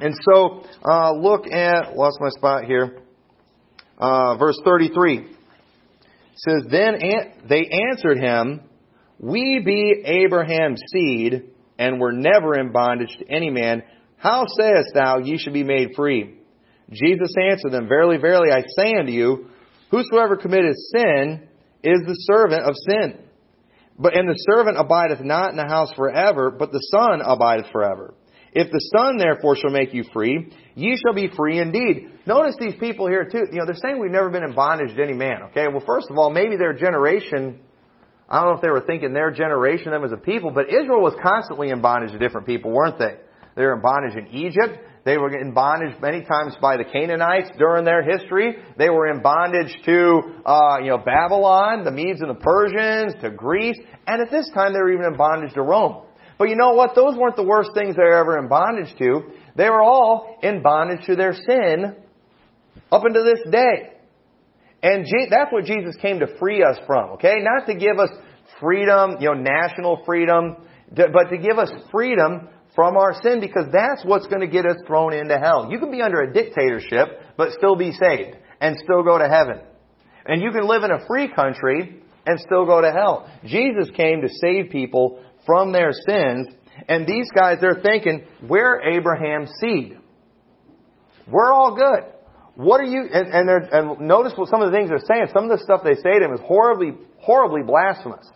And 0.00 0.14
so, 0.32 0.64
uh, 0.82 1.12
look 1.12 1.46
at, 1.46 1.94
lost 1.94 2.18
my 2.20 2.30
spot 2.30 2.64
here, 2.64 3.02
uh, 3.98 4.36
verse 4.38 4.58
33 4.64 5.36
says, 6.46 6.64
Then 6.70 6.98
they 7.48 7.70
answered 7.90 8.18
him, 8.18 8.60
We 9.18 9.60
be 9.64 10.02
Abraham's 10.04 10.82
seed, 10.92 11.50
and 11.78 12.00
were 12.00 12.12
never 12.12 12.58
in 12.58 12.72
bondage 12.72 13.16
to 13.18 13.28
any 13.28 13.50
man. 13.50 13.82
How 14.16 14.44
sayest 14.46 14.90
thou, 14.94 15.18
ye 15.18 15.38
should 15.38 15.54
be 15.54 15.64
made 15.64 15.90
free? 15.96 16.36
Jesus 16.90 17.32
answered 17.50 17.72
them, 17.72 17.88
Verily, 17.88 18.18
verily, 18.18 18.50
I 18.52 18.62
say 18.76 18.94
unto 18.98 19.12
you, 19.12 19.46
Whosoever 19.90 20.36
committeth 20.36 20.76
sin 20.94 21.48
is 21.82 22.00
the 22.06 22.14
servant 22.14 22.62
of 22.62 22.74
sin. 22.76 23.18
But 23.98 24.16
and 24.16 24.28
the 24.28 24.46
servant 24.50 24.78
abideth 24.78 25.20
not 25.20 25.50
in 25.50 25.56
the 25.56 25.66
house 25.66 25.92
forever, 25.94 26.50
but 26.50 26.72
the 26.72 26.80
Son 26.90 27.20
abideth 27.20 27.70
forever. 27.70 28.14
If 28.52 28.70
the 28.70 28.90
Son 28.96 29.18
therefore 29.18 29.56
shall 29.56 29.70
make 29.70 29.92
you 29.92 30.04
free, 30.12 30.52
ye 30.74 30.96
shall 30.96 31.14
be 31.14 31.30
free 31.36 31.58
indeed. 31.58 32.10
Notice 32.30 32.54
these 32.60 32.76
people 32.78 33.08
here 33.08 33.24
too. 33.24 33.42
You 33.50 33.58
know, 33.58 33.66
they're 33.66 33.74
saying 33.74 33.98
we've 33.98 34.08
never 34.08 34.30
been 34.30 34.44
in 34.44 34.54
bondage 34.54 34.94
to 34.94 35.02
any 35.02 35.14
man. 35.14 35.42
Okay, 35.50 35.66
well, 35.66 35.82
first 35.84 36.06
of 36.10 36.16
all, 36.16 36.30
maybe 36.30 36.56
their 36.56 36.72
generation, 36.72 37.58
I 38.28 38.38
don't 38.38 38.50
know 38.50 38.54
if 38.54 38.62
they 38.62 38.70
were 38.70 38.86
thinking 38.86 39.12
their 39.12 39.32
generation, 39.32 39.90
them 39.90 40.04
as 40.04 40.12
a 40.12 40.16
people, 40.16 40.52
but 40.52 40.68
Israel 40.68 41.02
was 41.02 41.12
constantly 41.20 41.70
in 41.70 41.80
bondage 41.80 42.12
to 42.12 42.20
different 42.20 42.46
people, 42.46 42.70
weren't 42.70 43.00
they? 43.00 43.16
They 43.56 43.62
were 43.62 43.74
in 43.74 43.82
bondage 43.82 44.14
in 44.14 44.28
Egypt. 44.28 44.78
They 45.04 45.18
were 45.18 45.36
in 45.36 45.54
bondage 45.54 46.00
many 46.00 46.22
times 46.22 46.54
by 46.62 46.76
the 46.76 46.84
Canaanites 46.84 47.50
during 47.58 47.84
their 47.84 48.04
history. 48.04 48.58
They 48.78 48.90
were 48.90 49.10
in 49.10 49.22
bondage 49.22 49.74
to, 49.86 50.20
uh, 50.46 50.78
you 50.82 50.90
know, 50.90 50.98
Babylon, 50.98 51.82
the 51.82 51.90
Medes 51.90 52.20
and 52.20 52.30
the 52.30 52.34
Persians, 52.38 53.20
to 53.22 53.30
Greece, 53.30 53.78
and 54.06 54.22
at 54.22 54.30
this 54.30 54.48
time 54.54 54.72
they 54.72 54.78
were 54.78 54.92
even 54.92 55.06
in 55.06 55.16
bondage 55.16 55.54
to 55.54 55.62
Rome. 55.62 56.04
But 56.38 56.48
you 56.48 56.54
know 56.54 56.74
what? 56.74 56.94
Those 56.94 57.16
weren't 57.16 57.34
the 57.34 57.42
worst 57.42 57.70
things 57.74 57.96
they 57.96 58.04
were 58.04 58.14
ever 58.14 58.38
in 58.38 58.46
bondage 58.46 58.96
to. 58.98 59.32
They 59.56 59.68
were 59.68 59.82
all 59.82 60.38
in 60.44 60.62
bondage 60.62 61.04
to 61.06 61.16
their 61.16 61.34
sin 61.34 61.96
up 62.90 63.04
until 63.04 63.24
this 63.24 63.40
day. 63.50 63.92
And 64.82 65.06
that's 65.30 65.52
what 65.52 65.64
Jesus 65.64 65.94
came 66.00 66.20
to 66.20 66.38
free 66.38 66.62
us 66.62 66.78
from, 66.86 67.10
okay? 67.10 67.36
Not 67.40 67.66
to 67.66 67.74
give 67.74 67.98
us 67.98 68.10
freedom, 68.60 69.16
you 69.20 69.26
know, 69.26 69.34
national 69.34 70.02
freedom, 70.06 70.56
but 70.94 71.28
to 71.30 71.38
give 71.38 71.58
us 71.58 71.70
freedom 71.90 72.48
from 72.74 72.96
our 72.96 73.14
sin 73.22 73.40
because 73.40 73.66
that's 73.72 74.04
what's 74.04 74.26
going 74.28 74.40
to 74.40 74.46
get 74.46 74.64
us 74.64 74.76
thrown 74.86 75.12
into 75.12 75.38
hell. 75.38 75.68
You 75.70 75.78
can 75.78 75.90
be 75.90 76.00
under 76.00 76.22
a 76.22 76.32
dictatorship, 76.32 77.08
but 77.36 77.52
still 77.52 77.76
be 77.76 77.92
saved 77.92 78.36
and 78.60 78.76
still 78.82 79.02
go 79.02 79.18
to 79.18 79.28
heaven. 79.28 79.60
And 80.24 80.42
you 80.42 80.50
can 80.50 80.66
live 80.66 80.82
in 80.82 80.90
a 80.90 81.06
free 81.06 81.28
country 81.32 82.02
and 82.26 82.40
still 82.40 82.64
go 82.64 82.80
to 82.80 82.90
hell. 82.90 83.30
Jesus 83.44 83.90
came 83.96 84.22
to 84.22 84.28
save 84.28 84.70
people 84.70 85.22
from 85.46 85.72
their 85.72 85.92
sins. 85.92 86.48
And 86.88 87.06
these 87.06 87.28
guys, 87.34 87.58
they're 87.60 87.80
thinking, 87.82 88.24
we're 88.48 88.80
Abraham's 88.80 89.50
seed. 89.60 89.98
We're 91.28 91.52
all 91.52 91.74
good. 91.76 92.12
What 92.56 92.80
are 92.80 92.84
you, 92.84 93.08
and, 93.12 93.28
and, 93.28 93.48
and 93.50 94.00
notice 94.00 94.32
what 94.36 94.48
some 94.48 94.62
of 94.62 94.70
the 94.70 94.76
things 94.76 94.90
they're 94.90 94.98
saying. 95.06 95.28
Some 95.32 95.50
of 95.50 95.58
the 95.58 95.64
stuff 95.64 95.82
they 95.84 95.94
say 95.94 96.18
to 96.18 96.24
him 96.24 96.34
is 96.34 96.40
horribly, 96.40 96.94
horribly 97.18 97.62
blasphemous. 97.62 98.26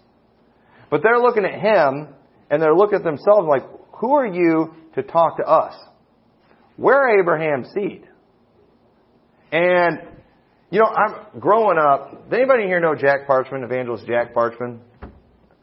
But 0.91 1.03
they're 1.03 1.19
looking 1.19 1.45
at 1.45 1.55
him, 1.55 2.15
and 2.51 2.63
they're 2.63 2.75
looking 2.75 2.99
at 2.99 3.05
themselves 3.05 3.47
like, 3.49 3.63
who 4.01 4.15
are 4.15 4.27
you 4.27 4.75
to 4.95 5.03
talk 5.03 5.39
to 5.39 5.45
us? 5.45 5.75
We're 6.77 7.21
Abraham's 7.21 7.69
seed. 7.75 8.05
And, 9.53 10.01
you 10.71 10.81
know, 10.81 10.87
I'm 10.87 11.41
growing 11.41 11.79
up, 11.79 12.29
does 12.29 12.39
anybody 12.39 12.65
here 12.65 12.81
know 12.81 12.95
Jack 12.95 13.29
Parchman, 13.29 13.65
evangelist 13.65 14.07
Jack 14.07 14.35
Parchman? 14.35 14.81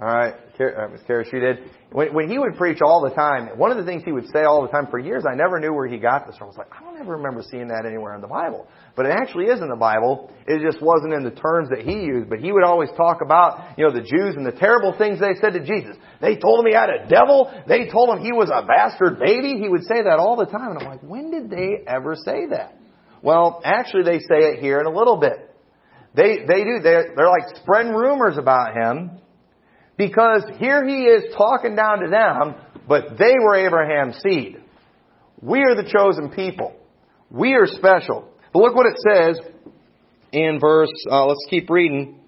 All 0.02 0.08
right, 0.08 0.34
uh, 0.34 0.88
Miss 0.92 1.02
Kara, 1.06 1.24
she 1.24 1.38
did. 1.38 1.60
When, 1.92 2.12
when 2.16 2.28
he 2.28 2.40
would 2.40 2.58
preach 2.58 2.80
all 2.82 3.02
the 3.08 3.14
time, 3.14 3.56
one 3.60 3.70
of 3.70 3.78
the 3.78 3.84
things 3.84 4.02
he 4.04 4.12
would 4.12 4.26
say 4.34 4.46
all 4.46 4.64
the 4.64 4.70
time 4.70 4.88
for 4.90 4.98
years, 4.98 5.26
I 5.32 5.36
never 5.36 5.60
knew 5.60 5.74
where 5.74 5.86
he 5.86 6.00
got 6.00 6.26
this 6.26 6.36
from. 6.38 6.46
I 6.46 6.48
was 6.48 6.58
like, 6.58 6.74
I 6.74 6.84
don't 6.84 7.00
ever 7.00 7.18
remember 7.18 7.44
seeing 7.44 7.68
that 7.68 7.86
anywhere 7.86 8.16
in 8.16 8.22
the 8.22 8.28
Bible. 8.28 8.68
But 8.96 9.06
it 9.06 9.12
actually 9.12 9.46
is 9.46 9.62
in 9.62 9.70
the 9.70 9.76
Bible. 9.76 10.34
It 10.48 10.66
just 10.66 10.82
wasn't 10.82 11.14
in 11.14 11.24
the 11.24 11.30
terms 11.30 11.70
that 11.70 11.82
he 11.86 12.02
used. 12.02 12.32
But 12.32 12.40
he 12.40 12.52
would 12.52 12.64
always 12.64 12.90
talk 12.98 13.22
about, 13.24 13.78
you 13.78 13.86
know, 13.86 13.94
the 13.94 14.02
Jews 14.02 14.34
and 14.36 14.44
the 14.44 14.58
terrible 14.58 14.96
things 14.98 15.20
they 15.20 15.36
said 15.40 15.54
to 15.54 15.60
Jesus. 15.60 15.96
They 16.20 16.36
told 16.36 16.66
him 16.66 16.72
he 16.72 16.74
had 16.74 16.90
a 16.90 17.08
devil. 17.08 17.54
They 17.68 17.86
told 17.88 18.10
him 18.10 18.26
he 18.26 18.32
was 18.32 18.50
a 18.50 18.66
bastard 18.66 19.20
baby. 19.20 19.62
He 19.62 19.70
would 19.70 19.84
say 19.84 20.02
that 20.02 20.18
all 20.18 20.36
the 20.36 20.48
time. 20.48 20.72
And 20.72 20.80
I'm 20.80 20.88
like, 20.90 21.04
when 21.04 21.30
did 21.30 21.52
they 21.52 21.86
ever 21.86 22.16
say 22.16 22.48
that? 22.50 22.74
Well, 23.22 23.62
actually 23.64 24.02
they 24.02 24.18
say 24.18 24.50
it 24.50 24.62
here 24.62 24.80
in 24.80 24.88
a 24.88 24.92
little 24.92 25.18
bit. 25.18 25.56
They, 26.16 26.40
they 26.48 26.64
do. 26.64 26.80
They're, 26.82 27.14
they're 27.16 27.30
like 27.30 27.56
spreading 27.62 27.94
rumors 27.94 28.40
about 28.40 28.74
him 28.74 29.22
because 30.02 30.44
here 30.58 30.84
he 30.84 31.04
is 31.04 31.32
talking 31.38 31.76
down 31.76 32.00
to 32.00 32.10
them, 32.10 32.56
but 32.88 33.20
they 33.20 33.36
were 33.40 33.56
Abraham's 33.56 34.18
seed. 34.18 34.58
We 35.40 35.60
are 35.60 35.76
the 35.76 35.88
chosen 35.88 36.32
people. 36.32 36.74
We 37.30 37.54
are 37.54 37.68
special. 37.68 38.28
But 38.52 38.60
look 38.64 38.76
what 38.76 38.88
it 38.88 38.98
says 39.08 39.40
in 40.32 40.60
verse, 40.60 40.90
uh, 41.10 41.28
let's 41.28 41.46
keep 41.52 41.70
reading. 41.70 42.20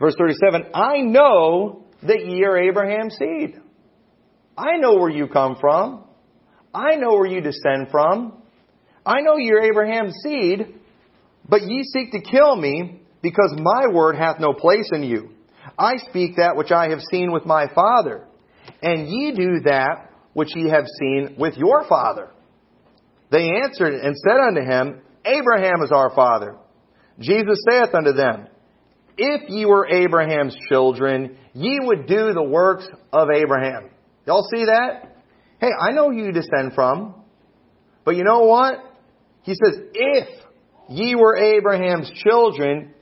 Verse 0.00 0.14
37, 0.18 0.70
I 0.72 1.02
know 1.02 1.84
that 2.02 2.24
ye 2.24 2.44
are 2.44 2.56
Abraham's 2.56 3.14
seed. 3.18 3.60
I 4.56 4.78
know 4.78 4.94
where 4.94 5.10
you 5.10 5.28
come 5.28 5.56
from. 5.60 6.04
I 6.72 6.96
know 6.96 7.10
where 7.10 7.26
you 7.26 7.42
descend 7.42 7.88
from. 7.90 8.42
I 9.04 9.20
know 9.20 9.36
you're 9.36 9.62
Abraham's 9.62 10.14
seed, 10.24 10.78
but 11.46 11.60
ye 11.60 11.82
seek 11.82 12.12
to 12.12 12.22
kill 12.22 12.56
me 12.56 13.02
because 13.20 13.54
my 13.58 13.92
word 13.92 14.16
hath 14.16 14.40
no 14.40 14.54
place 14.54 14.88
in 14.92 15.02
you. 15.02 15.31
I 15.78 15.96
speak 16.08 16.36
that 16.36 16.56
which 16.56 16.70
I 16.70 16.90
have 16.90 17.00
seen 17.10 17.32
with 17.32 17.46
my 17.46 17.66
Father, 17.74 18.26
and 18.82 19.08
ye 19.08 19.32
do 19.32 19.60
that 19.64 20.10
which 20.32 20.54
ye 20.54 20.68
have 20.68 20.86
seen 21.00 21.36
with 21.38 21.56
your 21.56 21.84
father. 21.88 22.30
They 23.30 23.50
answered 23.62 23.94
and 23.94 24.16
said 24.16 24.36
unto 24.36 24.62
him, 24.62 25.02
Abraham 25.24 25.82
is 25.82 25.92
our 25.92 26.14
father. 26.14 26.56
Jesus 27.18 27.58
saith 27.68 27.94
unto 27.94 28.12
them, 28.12 28.48
if 29.16 29.48
ye 29.48 29.66
were 29.66 29.86
Abraham's 29.86 30.56
children, 30.68 31.36
ye 31.52 31.78
would 31.80 32.06
do 32.06 32.32
the 32.32 32.42
works 32.42 32.86
of 33.12 33.28
Abraham. 33.30 33.90
Y'all 34.26 34.48
see 34.54 34.64
that? 34.64 35.16
Hey, 35.60 35.70
I 35.78 35.92
know 35.92 36.10
who 36.10 36.16
you 36.16 36.32
descend 36.32 36.72
from. 36.74 37.14
But 38.04 38.16
you 38.16 38.24
know 38.24 38.44
what? 38.44 38.74
He 39.42 39.52
says, 39.52 39.78
if 39.92 40.28
ye 40.88 41.14
were 41.14 41.36
Abraham's 41.36 42.10
children, 42.24 42.94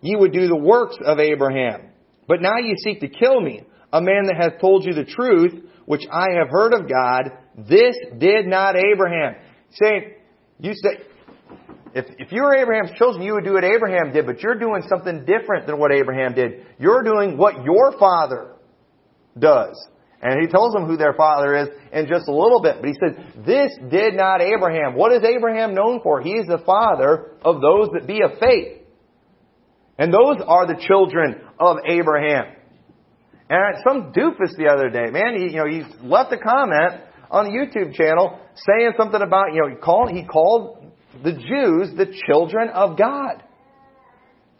ye 0.00 0.14
would 0.14 0.32
do 0.32 0.48
the 0.48 0.56
works 0.56 0.96
of 1.04 1.18
Abraham. 1.18 1.90
But 2.26 2.40
now 2.40 2.58
you 2.58 2.74
seek 2.82 3.00
to 3.00 3.08
kill 3.08 3.40
me, 3.40 3.62
a 3.92 4.00
man 4.00 4.24
that 4.26 4.36
hath 4.36 4.60
told 4.60 4.84
you 4.84 4.94
the 4.94 5.04
truth, 5.04 5.52
which 5.86 6.02
I 6.10 6.26
have 6.38 6.48
heard 6.50 6.72
of 6.74 6.88
God. 6.88 7.30
This 7.68 7.94
did 8.18 8.46
not 8.46 8.76
Abraham. 8.76 9.34
Saying, 9.70 10.14
you 10.60 10.72
say, 10.74 11.04
if, 11.94 12.06
if 12.18 12.32
you 12.32 12.42
were 12.42 12.56
Abraham's 12.56 12.92
children, 12.98 13.22
you 13.22 13.34
would 13.34 13.44
do 13.44 13.54
what 13.54 13.64
Abraham 13.64 14.12
did, 14.12 14.26
but 14.26 14.40
you're 14.40 14.58
doing 14.58 14.82
something 14.88 15.24
different 15.24 15.66
than 15.66 15.78
what 15.78 15.92
Abraham 15.92 16.34
did. 16.34 16.66
You're 16.78 17.02
doing 17.02 17.36
what 17.36 17.64
your 17.64 17.96
father 17.98 18.54
does. 19.38 19.76
And 20.20 20.40
he 20.40 20.48
tells 20.48 20.72
them 20.72 20.86
who 20.86 20.96
their 20.96 21.12
father 21.12 21.54
is 21.54 21.68
in 21.92 22.06
just 22.06 22.28
a 22.28 22.34
little 22.34 22.62
bit. 22.62 22.76
But 22.80 22.88
he 22.88 22.94
says, 22.94 23.44
this 23.44 23.72
did 23.90 24.14
not 24.14 24.40
Abraham. 24.40 24.94
What 24.94 25.12
is 25.12 25.22
Abraham 25.22 25.74
known 25.74 26.00
for? 26.02 26.22
He 26.22 26.32
is 26.32 26.46
the 26.46 26.62
father 26.64 27.32
of 27.44 27.60
those 27.60 27.90
that 27.92 28.06
be 28.06 28.22
of 28.22 28.38
faith. 28.40 28.83
And 29.98 30.12
those 30.12 30.38
are 30.46 30.66
the 30.66 30.80
children 30.86 31.40
of 31.58 31.78
Abraham. 31.86 32.56
And 33.48 33.76
some 33.86 34.12
doofus 34.12 34.56
the 34.56 34.68
other 34.68 34.88
day, 34.88 35.10
man, 35.10 35.36
he, 35.36 35.52
you 35.52 35.56
know, 35.56 35.66
he 35.66 35.82
left 36.06 36.32
a 36.32 36.38
comment 36.38 37.02
on 37.30 37.44
the 37.44 37.50
YouTube 37.50 37.94
channel 37.94 38.40
saying 38.54 38.92
something 38.96 39.20
about, 39.20 39.52
you 39.52 39.60
know, 39.62 39.68
he 39.68 39.76
called, 39.76 40.10
he 40.10 40.24
called 40.24 40.92
the 41.22 41.32
Jews 41.32 41.96
the 41.96 42.12
children 42.26 42.70
of 42.70 42.96
God. 42.98 43.42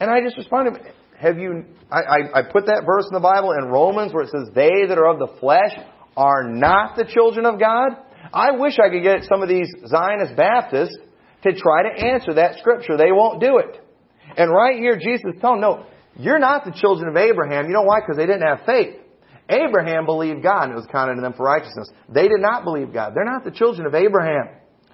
And 0.01 0.11
I 0.11 0.21
just 0.21 0.37
responded, 0.37 0.81
have 1.19 1.39
you, 1.39 1.65
I, 1.91 1.99
I, 1.99 2.39
I 2.39 2.43
put 2.43 2.67
that 2.67 2.83
verse 2.87 3.07
in 3.11 3.15
the 3.15 3.21
Bible 3.21 3.53
in 3.53 3.67
Romans 3.67 4.13
where 4.13 4.25
it 4.25 4.31
says, 4.31 4.55
they 4.55 4.87
that 4.89 4.99
are 4.99 5.09
of 5.09 5.19
the 5.19 5.39
flesh 5.41 5.73
are 6.17 6.45
not 6.45 6.97
the 6.97 7.05
children 7.05 7.47
of 7.47 7.59
God. 7.59 7.91
I 8.33 8.53
wish 8.53 8.79
I 8.79 8.91
could 8.91 9.03
get 9.03 9.25
some 9.29 9.43
of 9.43 9.49
these 9.49 9.69
Zionist 9.87 10.37
Baptists 10.37 10.97
to 11.43 11.53
try 11.53 11.83
to 11.85 12.05
answer 12.05 12.35
that 12.35 12.59
scripture. 12.59 12.97
They 12.97 13.13
won't 13.13 13.41
do 13.41 13.59
it. 13.59 13.84
And 14.37 14.51
right 14.51 14.77
here, 14.79 14.97
Jesus 14.97 15.35
is 15.35 15.41
telling 15.41 15.61
no, 15.61 15.87
you're 16.17 16.39
not 16.39 16.65
the 16.65 16.73
children 16.73 17.09
of 17.09 17.17
Abraham. 17.17 17.67
You 17.67 17.73
know 17.73 17.83
why? 17.83 18.01
Because 18.01 18.17
they 18.17 18.27
didn't 18.27 18.47
have 18.47 18.67
faith. 18.67 18.97
Abraham 19.49 20.07
believed 20.07 20.43
God 20.43 20.65
and 20.65 20.73
it 20.73 20.77
was 20.77 20.87
counted 20.91 21.17
to 21.17 21.21
them 21.21 21.35
for 21.35 21.45
righteousness. 21.45 21.89
They 22.09 22.29
did 22.29 22.41
not 22.41 22.65
believe 22.65 22.93
God. 22.93 23.13
They're 23.15 23.25
not 23.25 23.45
the 23.45 23.51
children 23.51 23.87
of 23.87 23.95
Abraham. 23.95 24.49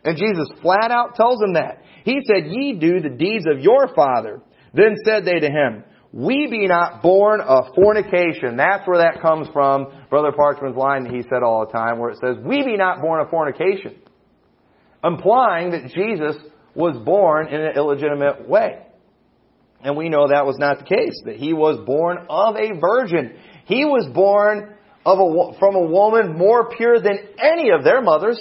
And 0.05 0.17
Jesus 0.17 0.49
flat 0.63 0.91
out 0.91 1.15
tells 1.15 1.39
them 1.39 1.55
that. 1.55 1.83
He 2.05 2.21
said, 2.27 2.51
Ye 2.51 2.75
do 2.75 3.01
the 3.01 3.11
deeds 3.11 3.45
of 3.47 3.61
your 3.61 3.95
father. 3.95 4.41
Then 4.73 4.97
said 5.05 5.25
they 5.25 5.41
to 5.41 5.47
him, 5.47 5.85
We 6.13 6.49
be 6.51 6.67
not 6.67 7.03
born 7.03 7.41
of 7.41 7.75
fornication. 7.75 8.57
That's 8.57 8.87
where 8.89 8.99
that 8.99 9.21
comes 9.21 9.49
from, 9.53 9.87
Brother 10.09 10.33
Parchman's 10.33 10.77
line 10.77 11.05
that 11.05 11.13
he 11.13 11.23
said 11.23 11.43
all 11.45 11.67
the 11.67 11.73
time, 11.73 11.99
where 11.99 12.11
it 12.11 12.19
says, 12.25 12.37
We 12.43 12.65
be 12.65 12.77
not 12.77 13.01
born 13.01 13.21
of 13.21 13.29
fornication. 13.31 13.97
Implying 15.05 15.71
that 15.73 15.93
Jesus 15.95 16.37
was 16.75 16.97
born 17.05 17.49
in 17.49 17.61
an 17.61 17.77
illegitimate 17.77 18.49
way. 18.49 18.87
And 19.83 19.97
we 19.97 20.09
know 20.09 20.29
that 20.29 20.47
was 20.47 20.59
not 20.59 20.79
the 20.79 20.85
case, 20.85 21.23
that 21.25 21.37
he 21.37 21.53
was 21.53 21.85
born 21.87 22.19
of 22.29 22.57
a 22.57 22.79
virgin. 22.79 23.35
He 23.65 23.85
was 23.85 24.07
born 24.13 24.75
of 25.07 25.19
a, 25.19 25.59
from 25.59 25.75
a 25.75 25.87
woman 25.87 26.37
more 26.37 26.69
pure 26.77 27.01
than 27.01 27.19
any 27.39 27.71
of 27.71 27.85
their 27.85 28.03
mothers. 28.03 28.39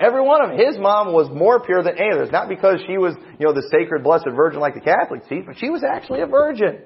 Every 0.00 0.22
one 0.22 0.42
of 0.42 0.58
his 0.58 0.78
mom 0.78 1.12
was 1.12 1.28
more 1.30 1.60
pure 1.60 1.82
than 1.82 1.98
any 1.98 2.10
others. 2.12 2.30
Not 2.32 2.48
because 2.48 2.80
she 2.86 2.96
was, 2.96 3.14
you 3.38 3.46
know, 3.46 3.52
the 3.52 3.68
sacred 3.70 4.02
blessed 4.02 4.26
virgin 4.34 4.58
like 4.58 4.74
the 4.74 4.80
Catholics 4.80 5.26
teach, 5.28 5.44
but 5.46 5.58
she 5.58 5.68
was 5.68 5.84
actually 5.84 6.22
a 6.22 6.26
virgin. 6.26 6.80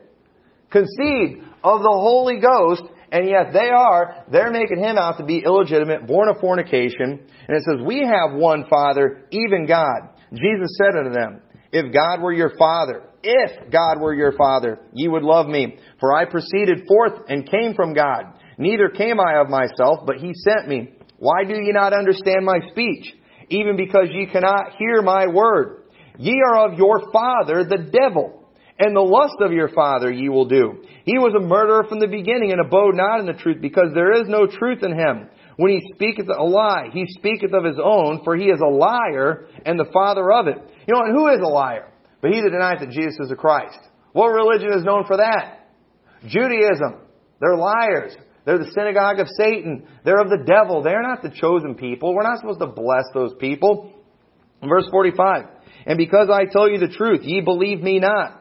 Conceived 0.70 1.44
of 1.62 1.80
the 1.80 1.94
Holy 1.94 2.40
Ghost, 2.40 2.82
and 3.12 3.28
yet 3.28 3.52
they 3.52 3.70
are, 3.70 4.24
they're 4.30 4.50
making 4.50 4.78
him 4.78 4.98
out 4.98 5.18
to 5.18 5.24
be 5.24 5.38
illegitimate, 5.38 6.08
born 6.08 6.28
of 6.28 6.40
fornication. 6.40 7.22
And 7.46 7.56
it 7.56 7.62
says, 7.62 7.86
We 7.86 8.00
have 8.00 8.36
one 8.36 8.64
Father, 8.68 9.26
even 9.30 9.66
God. 9.66 10.10
Jesus 10.32 10.76
said 10.76 10.98
unto 10.98 11.12
them, 11.12 11.40
If 11.70 11.94
God 11.94 12.20
were 12.20 12.32
your 12.32 12.56
Father, 12.58 13.04
if 13.24 13.72
God 13.72 14.00
were 14.00 14.14
your 14.14 14.32
Father, 14.32 14.78
ye 14.92 15.08
would 15.08 15.22
love 15.22 15.46
me. 15.46 15.78
For 15.98 16.14
I 16.14 16.26
proceeded 16.26 16.86
forth 16.86 17.12
and 17.28 17.50
came 17.50 17.74
from 17.74 17.94
God. 17.94 18.24
Neither 18.58 18.88
came 18.90 19.18
I 19.18 19.40
of 19.40 19.48
myself, 19.48 20.00
but 20.06 20.16
he 20.16 20.32
sent 20.34 20.68
me. 20.68 20.90
Why 21.18 21.44
do 21.44 21.54
ye 21.54 21.72
not 21.72 21.92
understand 21.92 22.44
my 22.44 22.58
speech? 22.70 23.14
Even 23.48 23.76
because 23.76 24.08
ye 24.12 24.26
cannot 24.26 24.76
hear 24.78 25.02
my 25.02 25.26
word. 25.26 25.84
Ye 26.18 26.34
are 26.46 26.68
of 26.68 26.78
your 26.78 27.10
father, 27.12 27.64
the 27.64 27.90
devil, 27.90 28.48
and 28.78 28.94
the 28.94 29.00
lust 29.00 29.36
of 29.40 29.52
your 29.52 29.68
father 29.68 30.10
ye 30.10 30.28
will 30.28 30.46
do. 30.46 30.84
He 31.04 31.18
was 31.18 31.34
a 31.36 31.46
murderer 31.46 31.84
from 31.88 32.00
the 32.00 32.06
beginning 32.06 32.52
and 32.52 32.60
abode 32.60 32.94
not 32.94 33.20
in 33.20 33.26
the 33.26 33.32
truth, 33.32 33.58
because 33.60 33.88
there 33.94 34.12
is 34.12 34.28
no 34.28 34.46
truth 34.46 34.82
in 34.82 34.92
him. 34.92 35.28
When 35.56 35.70
he 35.70 35.80
speaketh 35.94 36.28
a 36.28 36.42
lie, 36.42 36.88
he 36.92 37.06
speaketh 37.08 37.52
of 37.52 37.64
his 37.64 37.78
own, 37.82 38.22
for 38.24 38.36
he 38.36 38.46
is 38.46 38.60
a 38.60 38.70
liar 38.70 39.46
and 39.64 39.78
the 39.78 39.90
father 39.92 40.32
of 40.32 40.48
it. 40.48 40.56
You 40.86 40.94
know, 40.94 41.02
and 41.04 41.16
who 41.16 41.28
is 41.28 41.40
a 41.40 41.48
liar? 41.48 41.92
But 42.24 42.32
he 42.32 42.40
that 42.40 42.48
denieth 42.48 42.80
that 42.80 42.88
Jesus 42.88 43.20
is 43.20 43.28
the 43.28 43.36
Christ. 43.36 43.78
What 44.14 44.28
religion 44.28 44.72
is 44.72 44.82
known 44.82 45.04
for 45.04 45.18
that? 45.18 45.68
Judaism. 46.26 47.02
They're 47.38 47.54
liars. 47.54 48.16
They're 48.46 48.56
the 48.56 48.72
synagogue 48.74 49.18
of 49.18 49.28
Satan. 49.36 49.86
They're 50.06 50.22
of 50.22 50.30
the 50.30 50.42
devil. 50.46 50.82
They're 50.82 51.02
not 51.02 51.22
the 51.22 51.28
chosen 51.28 51.74
people. 51.74 52.14
We're 52.14 52.22
not 52.22 52.38
supposed 52.38 52.60
to 52.60 52.66
bless 52.66 53.04
those 53.12 53.34
people. 53.38 53.92
Verse 54.66 54.88
45. 54.90 55.48
And 55.84 55.98
because 55.98 56.30
I 56.32 56.46
tell 56.50 56.66
you 56.66 56.78
the 56.78 56.96
truth, 56.96 57.20
ye 57.24 57.42
believe 57.42 57.82
me 57.82 57.98
not. 57.98 58.40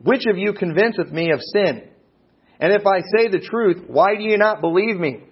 Which 0.00 0.22
of 0.30 0.38
you 0.38 0.52
convinceth 0.52 1.10
me 1.10 1.32
of 1.32 1.40
sin? 1.40 1.88
And 2.60 2.72
if 2.72 2.86
I 2.86 3.00
say 3.00 3.26
the 3.26 3.44
truth, 3.44 3.88
why 3.88 4.14
do 4.14 4.22
ye 4.22 4.36
not 4.36 4.60
believe 4.60 4.96
me? 5.00 5.24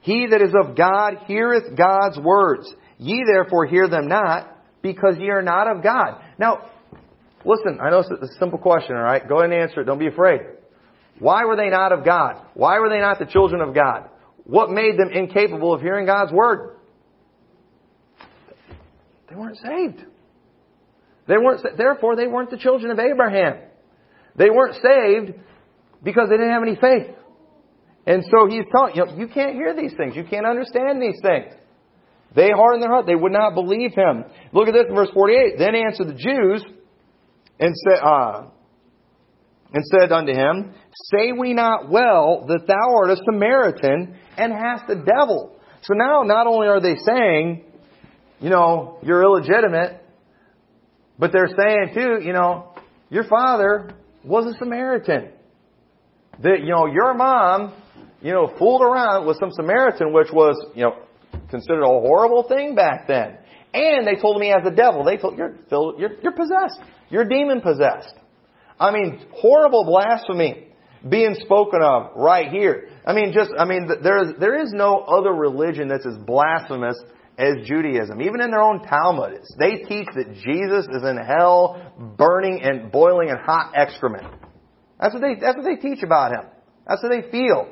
He 0.00 0.28
that 0.30 0.40
is 0.40 0.54
of 0.58 0.78
God 0.78 1.24
heareth 1.26 1.76
God's 1.76 2.18
words. 2.18 2.72
Ye 2.96 3.22
therefore 3.30 3.66
hear 3.66 3.86
them 3.86 4.08
not, 4.08 4.48
because 4.80 5.16
ye 5.18 5.28
are 5.28 5.42
not 5.42 5.70
of 5.70 5.82
God. 5.82 6.22
Now, 6.38 6.70
listen, 7.44 7.78
I 7.80 7.90
know 7.90 8.00
it's 8.00 8.10
a 8.10 8.38
simple 8.38 8.58
question, 8.58 8.96
alright? 8.96 9.28
Go 9.28 9.38
ahead 9.38 9.50
and 9.50 9.60
answer 9.60 9.80
it. 9.80 9.84
Don't 9.84 9.98
be 9.98 10.08
afraid. 10.08 10.40
Why 11.18 11.44
were 11.44 11.56
they 11.56 11.68
not 11.68 11.92
of 11.92 12.04
God? 12.04 12.36
Why 12.54 12.78
were 12.78 12.88
they 12.88 13.00
not 13.00 13.18
the 13.18 13.26
children 13.26 13.60
of 13.60 13.74
God? 13.74 14.08
What 14.44 14.70
made 14.70 14.98
them 14.98 15.10
incapable 15.12 15.74
of 15.74 15.80
hearing 15.80 16.06
God's 16.06 16.32
word? 16.32 16.76
They 19.28 19.36
weren't 19.36 19.58
saved. 19.58 20.04
They 21.26 21.36
weren't, 21.36 21.60
therefore, 21.76 22.16
they 22.16 22.26
weren't 22.26 22.50
the 22.50 22.56
children 22.56 22.90
of 22.90 22.98
Abraham. 22.98 23.58
They 24.36 24.48
weren't 24.48 24.76
saved 24.76 25.38
because 26.02 26.28
they 26.30 26.36
didn't 26.36 26.52
have 26.52 26.62
any 26.62 26.76
faith. 26.76 27.14
And 28.06 28.24
so 28.24 28.48
he's 28.48 28.64
telling 28.72 28.96
you, 28.96 29.04
know, 29.04 29.16
you 29.16 29.28
can't 29.28 29.54
hear 29.54 29.74
these 29.76 29.92
things. 29.96 30.16
You 30.16 30.24
can't 30.24 30.46
understand 30.46 31.02
these 31.02 31.20
things. 31.20 31.52
They 32.34 32.50
hardened 32.50 32.82
their 32.82 32.90
heart. 32.90 33.06
They 33.06 33.14
would 33.14 33.32
not 33.32 33.54
believe 33.54 33.92
him. 33.94 34.24
Look 34.52 34.68
at 34.68 34.72
this 34.72 34.86
in 34.88 34.94
verse 34.94 35.10
48. 35.12 35.58
Then 35.58 35.74
answered 35.74 36.08
the 36.08 36.14
Jews 36.14 36.64
and 37.58 37.74
said, 37.76 37.98
uh, 38.02 38.46
and 39.72 39.84
said 39.84 40.12
unto 40.12 40.32
him, 40.32 40.74
Say 41.12 41.32
we 41.32 41.52
not 41.52 41.90
well 41.90 42.46
that 42.48 42.66
thou 42.66 42.96
art 42.96 43.10
a 43.10 43.16
Samaritan 43.16 44.16
and 44.36 44.52
hast 44.52 44.84
a 44.88 44.94
devil? 44.94 45.56
So 45.82 45.94
now 45.94 46.22
not 46.22 46.46
only 46.46 46.68
are 46.68 46.80
they 46.80 46.96
saying, 46.96 47.64
you 48.40 48.50
know, 48.50 48.98
you're 49.02 49.22
illegitimate, 49.22 50.02
but 51.18 51.32
they're 51.32 51.48
saying 51.48 51.90
too, 51.94 52.24
you 52.24 52.32
know, 52.32 52.72
your 53.10 53.24
father 53.24 53.90
was 54.24 54.54
a 54.54 54.58
Samaritan. 54.58 55.30
That, 56.42 56.60
you 56.60 56.70
know, 56.70 56.86
your 56.86 57.14
mom, 57.14 57.74
you 58.22 58.32
know, 58.32 58.52
fooled 58.58 58.82
around 58.82 59.26
with 59.26 59.38
some 59.40 59.50
Samaritan, 59.52 60.12
which 60.12 60.28
was, 60.32 60.56
you 60.74 60.84
know, 60.84 60.96
considered 61.50 61.82
a 61.82 61.86
horrible 61.86 62.44
thing 62.48 62.74
back 62.74 63.06
then. 63.08 63.38
And 63.74 64.06
they 64.06 64.16
told 64.20 64.36
him 64.36 64.42
he 64.42 64.48
has 64.48 64.66
a 64.66 64.74
devil. 64.74 65.04
They 65.04 65.16
told, 65.16 65.36
you're, 65.36 65.54
you're, 65.70 66.20
you're 66.22 66.32
possessed. 66.32 66.80
You're 67.10 67.24
demon 67.24 67.60
possessed. 67.60 68.14
I 68.80 68.92
mean, 68.92 69.24
horrible 69.32 69.84
blasphemy 69.84 70.68
being 71.08 71.34
spoken 71.44 71.82
of 71.82 72.12
right 72.16 72.48
here. 72.48 72.88
I 73.06 73.12
mean, 73.12 73.32
just, 73.32 73.50
I 73.58 73.64
mean, 73.64 73.88
there 74.02 74.22
is, 74.22 74.34
there 74.40 74.62
is 74.62 74.72
no 74.72 74.98
other 75.00 75.32
religion 75.32 75.88
that's 75.88 76.06
as 76.06 76.16
blasphemous 76.26 76.96
as 77.38 77.66
Judaism. 77.66 78.20
Even 78.20 78.40
in 78.40 78.50
their 78.50 78.62
own 78.62 78.82
Talmud, 78.82 79.40
they 79.58 79.76
teach 79.76 80.08
that 80.14 80.34
Jesus 80.44 80.86
is 80.90 81.02
in 81.04 81.16
hell, 81.16 82.14
burning 82.16 82.60
and 82.62 82.90
boiling 82.90 83.28
in 83.28 83.36
hot 83.36 83.72
excrement. 83.76 84.26
That's 85.00 85.14
what 85.14 85.20
they, 85.20 85.34
that's 85.40 85.56
what 85.56 85.64
they 85.64 85.76
teach 85.76 86.02
about 86.02 86.32
him. 86.32 86.50
That's 86.86 87.02
what 87.02 87.10
they 87.10 87.30
feel 87.30 87.68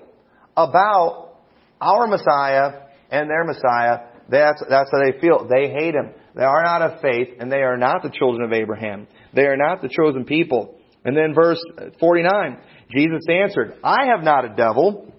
about 0.57 1.39
our 1.81 2.07
Messiah 2.07 2.83
and 3.11 3.29
their 3.29 3.45
Messiah. 3.45 4.07
That's, 4.29 4.62
that's 4.69 4.91
how 4.91 4.99
they 4.99 5.19
feel. 5.21 5.49
They 5.49 5.69
hate 5.71 5.95
him. 5.95 6.12
They 6.35 6.45
are 6.45 6.62
not 6.62 6.83
of 6.83 7.01
faith, 7.01 7.29
and 7.39 7.51
they 7.51 7.62
are 7.62 7.77
not 7.77 8.03
the 8.03 8.11
children 8.11 8.45
of 8.45 8.53
Abraham. 8.53 9.07
They 9.33 9.47
are 9.47 9.57
not 9.57 9.83
the 9.83 9.89
chosen 9.89 10.25
people. 10.25 10.79
And 11.05 11.17
then 11.17 11.35
verse 11.35 11.62
49, 12.01 12.59
Jesus 12.91 13.25
answered, 13.31 13.79
I 13.83 14.07
have 14.12 14.25
not 14.25 14.45
a 14.45 14.55
devil, 14.55 15.12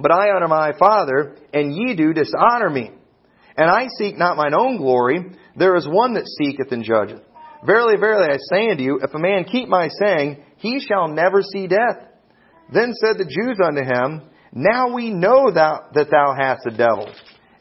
but 0.00 0.10
I 0.10 0.30
honor 0.30 0.48
my 0.48 0.72
Father, 0.78 1.36
and 1.52 1.74
ye 1.74 1.94
do 1.94 2.12
dishonor 2.12 2.70
me. 2.70 2.90
And 3.56 3.70
I 3.70 3.88
seek 3.98 4.16
not 4.16 4.36
mine 4.36 4.54
own 4.54 4.78
glory. 4.78 5.18
There 5.56 5.76
is 5.76 5.86
one 5.86 6.14
that 6.14 6.26
seeketh 6.26 6.72
and 6.72 6.84
judgeth. 6.84 7.20
Verily, 7.66 7.96
verily, 7.98 8.28
I 8.30 8.38
say 8.52 8.70
unto 8.70 8.82
you, 8.82 9.00
if 9.02 9.12
a 9.12 9.18
man 9.18 9.44
keep 9.44 9.68
my 9.68 9.88
saying, 9.88 10.42
he 10.56 10.80
shall 10.80 11.08
never 11.08 11.42
see 11.42 11.66
death. 11.66 12.06
Then 12.72 12.92
said 12.94 13.18
the 13.18 13.24
Jews 13.24 13.58
unto 13.62 13.82
him, 13.82 14.30
Now 14.52 14.94
we 14.94 15.10
know 15.10 15.50
that 15.50 15.92
thou 15.92 16.34
hast 16.38 16.66
a 16.66 16.76
devil. 16.76 17.12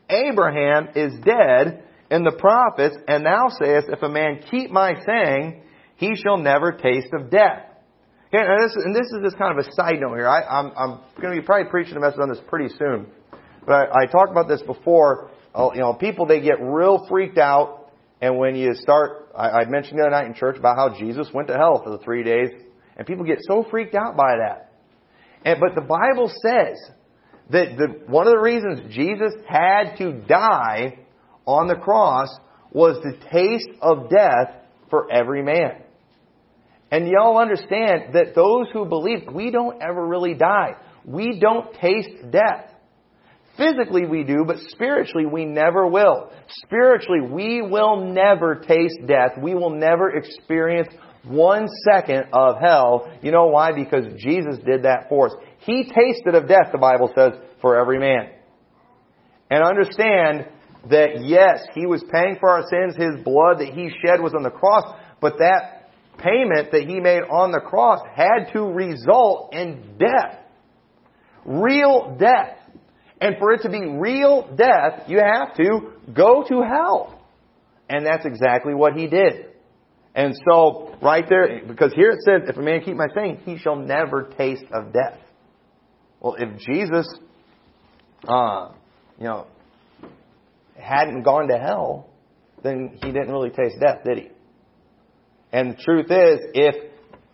Abraham 0.09 0.89
is 0.95 1.13
dead, 1.23 1.83
and 2.09 2.25
the 2.25 2.35
prophets, 2.37 2.95
and 3.07 3.25
thou 3.25 3.49
sayest, 3.59 3.87
If 3.89 4.01
a 4.01 4.09
man 4.09 4.41
keep 4.49 4.71
my 4.71 4.93
saying, 5.05 5.61
he 5.95 6.15
shall 6.15 6.37
never 6.37 6.71
taste 6.71 7.09
of 7.13 7.29
death. 7.29 7.63
And 8.31 8.61
this, 8.61 8.75
and 8.75 8.95
this 8.95 9.05
is 9.05 9.19
just 9.23 9.37
kind 9.37 9.57
of 9.57 9.65
a 9.65 9.71
side 9.71 9.99
note 9.99 10.15
here. 10.15 10.27
I, 10.27 10.41
I'm, 10.41 10.71
I'm 10.77 10.99
going 11.21 11.35
to 11.35 11.41
be 11.41 11.45
probably 11.45 11.69
preaching 11.69 11.95
a 11.95 11.99
message 11.99 12.19
on 12.21 12.29
this 12.29 12.39
pretty 12.47 12.73
soon. 12.77 13.07
But 13.65 13.73
I, 13.73 14.03
I 14.03 14.05
talked 14.05 14.31
about 14.31 14.47
this 14.47 14.61
before. 14.61 15.31
Uh, 15.55 15.69
you 15.73 15.79
know, 15.79 15.93
people, 15.93 16.25
they 16.25 16.41
get 16.41 16.61
real 16.61 17.05
freaked 17.07 17.37
out. 17.37 17.91
And 18.21 18.37
when 18.37 18.55
you 18.55 18.73
start, 18.73 19.29
I, 19.35 19.49
I 19.49 19.65
mentioned 19.65 19.99
the 19.99 20.03
other 20.03 20.11
night 20.11 20.25
in 20.25 20.33
church 20.33 20.57
about 20.57 20.75
how 20.75 20.97
Jesus 20.97 21.27
went 21.33 21.47
to 21.47 21.53
hell 21.55 21.81
for 21.83 21.89
the 21.89 21.99
three 21.99 22.23
days. 22.23 22.49
And 22.97 23.07
people 23.07 23.25
get 23.25 23.39
so 23.47 23.65
freaked 23.69 23.95
out 23.95 24.17
by 24.17 24.35
that. 24.37 24.73
And, 25.45 25.59
but 25.59 25.75
the 25.75 25.87
Bible 25.87 26.31
says 26.43 26.77
that 27.49 27.77
the, 27.77 28.11
one 28.11 28.27
of 28.27 28.33
the 28.33 28.39
reasons 28.39 28.93
Jesus 28.93 29.33
had 29.47 29.95
to 29.97 30.13
die 30.27 30.99
on 31.45 31.67
the 31.67 31.75
cross 31.75 32.29
was 32.71 32.97
the 33.01 33.17
taste 33.31 33.69
of 33.81 34.09
death 34.09 34.53
for 34.89 35.11
every 35.11 35.43
man. 35.43 35.83
And 36.91 37.07
y'all 37.07 37.37
understand 37.37 38.13
that 38.13 38.33
those 38.35 38.67
who 38.71 38.85
believe, 38.85 39.27
we 39.33 39.51
don't 39.51 39.81
ever 39.81 40.05
really 40.05 40.33
die. 40.33 40.75
We 41.05 41.39
don't 41.39 41.73
taste 41.75 42.31
death. 42.31 42.71
Physically 43.57 44.05
we 44.05 44.23
do, 44.23 44.43
but 44.45 44.57
spiritually 44.69 45.25
we 45.25 45.45
never 45.45 45.87
will. 45.87 46.31
Spiritually 46.65 47.21
we 47.21 47.61
will 47.61 48.05
never 48.13 48.55
taste 48.55 48.99
death. 49.07 49.31
We 49.41 49.55
will 49.55 49.71
never 49.71 50.15
experience 50.15 50.89
one 51.23 51.67
second 51.89 52.27
of 52.33 52.55
hell. 52.61 53.11
You 53.21 53.31
know 53.31 53.47
why? 53.47 53.71
Because 53.73 54.05
Jesus 54.17 54.57
did 54.65 54.83
that 54.83 55.09
for 55.09 55.27
us. 55.27 55.35
He 55.67 55.83
tasted 55.83 56.33
of 56.33 56.47
death, 56.47 56.69
the 56.71 56.77
Bible 56.77 57.11
says, 57.13 57.33
for 57.61 57.77
every 57.77 57.99
man. 57.99 58.29
And 59.51 59.61
understand 59.63 60.47
that 60.89 61.25
yes, 61.25 61.59
He 61.75 61.85
was 61.85 62.01
paying 62.09 62.37
for 62.39 62.49
our 62.49 62.63
sins. 62.69 62.95
His 62.95 63.21
blood 63.23 63.59
that 63.59 63.73
He 63.73 63.89
shed 63.89 64.21
was 64.21 64.33
on 64.33 64.43
the 64.43 64.49
cross, 64.49 64.95
but 65.19 65.33
that 65.39 65.91
payment 66.17 66.71
that 66.71 66.83
He 66.87 67.01
made 67.01 67.23
on 67.23 67.51
the 67.51 67.59
cross 67.59 67.99
had 68.15 68.53
to 68.53 68.61
result 68.61 69.53
in 69.53 69.97
death. 69.99 70.39
Real 71.45 72.15
death. 72.17 72.57
And 73.19 73.35
for 73.37 73.51
it 73.51 73.63
to 73.63 73.69
be 73.69 73.85
real 73.85 74.55
death, 74.55 75.09
you 75.09 75.19
have 75.19 75.53
to 75.57 75.91
go 76.13 76.45
to 76.47 76.61
hell. 76.61 77.21
And 77.89 78.05
that's 78.05 78.25
exactly 78.25 78.73
what 78.73 78.93
He 78.93 79.07
did. 79.07 79.47
And 80.15 80.33
so, 80.49 80.95
right 81.01 81.25
there, 81.27 81.61
because 81.67 81.93
here 81.93 82.11
it 82.11 82.19
says, 82.23 82.47
if 82.47 82.55
a 82.55 82.61
man 82.61 82.81
keep 82.85 82.95
my 82.95 83.07
saying, 83.13 83.41
he 83.45 83.57
shall 83.57 83.75
never 83.75 84.33
taste 84.37 84.65
of 84.73 84.93
death. 84.93 85.19
Well, 86.19 86.35
if 86.37 86.59
Jesus, 86.59 87.07
uh, 88.27 88.71
you 89.19 89.25
know, 89.25 89.47
hadn't 90.79 91.23
gone 91.23 91.47
to 91.47 91.57
hell, 91.57 92.09
then 92.63 92.97
he 93.03 93.11
didn't 93.11 93.31
really 93.31 93.49
taste 93.49 93.77
death, 93.79 94.03
did 94.03 94.17
he? 94.17 94.29
And 95.51 95.71
the 95.73 95.81
truth 95.81 96.07
is, 96.09 96.39
if 96.53 96.75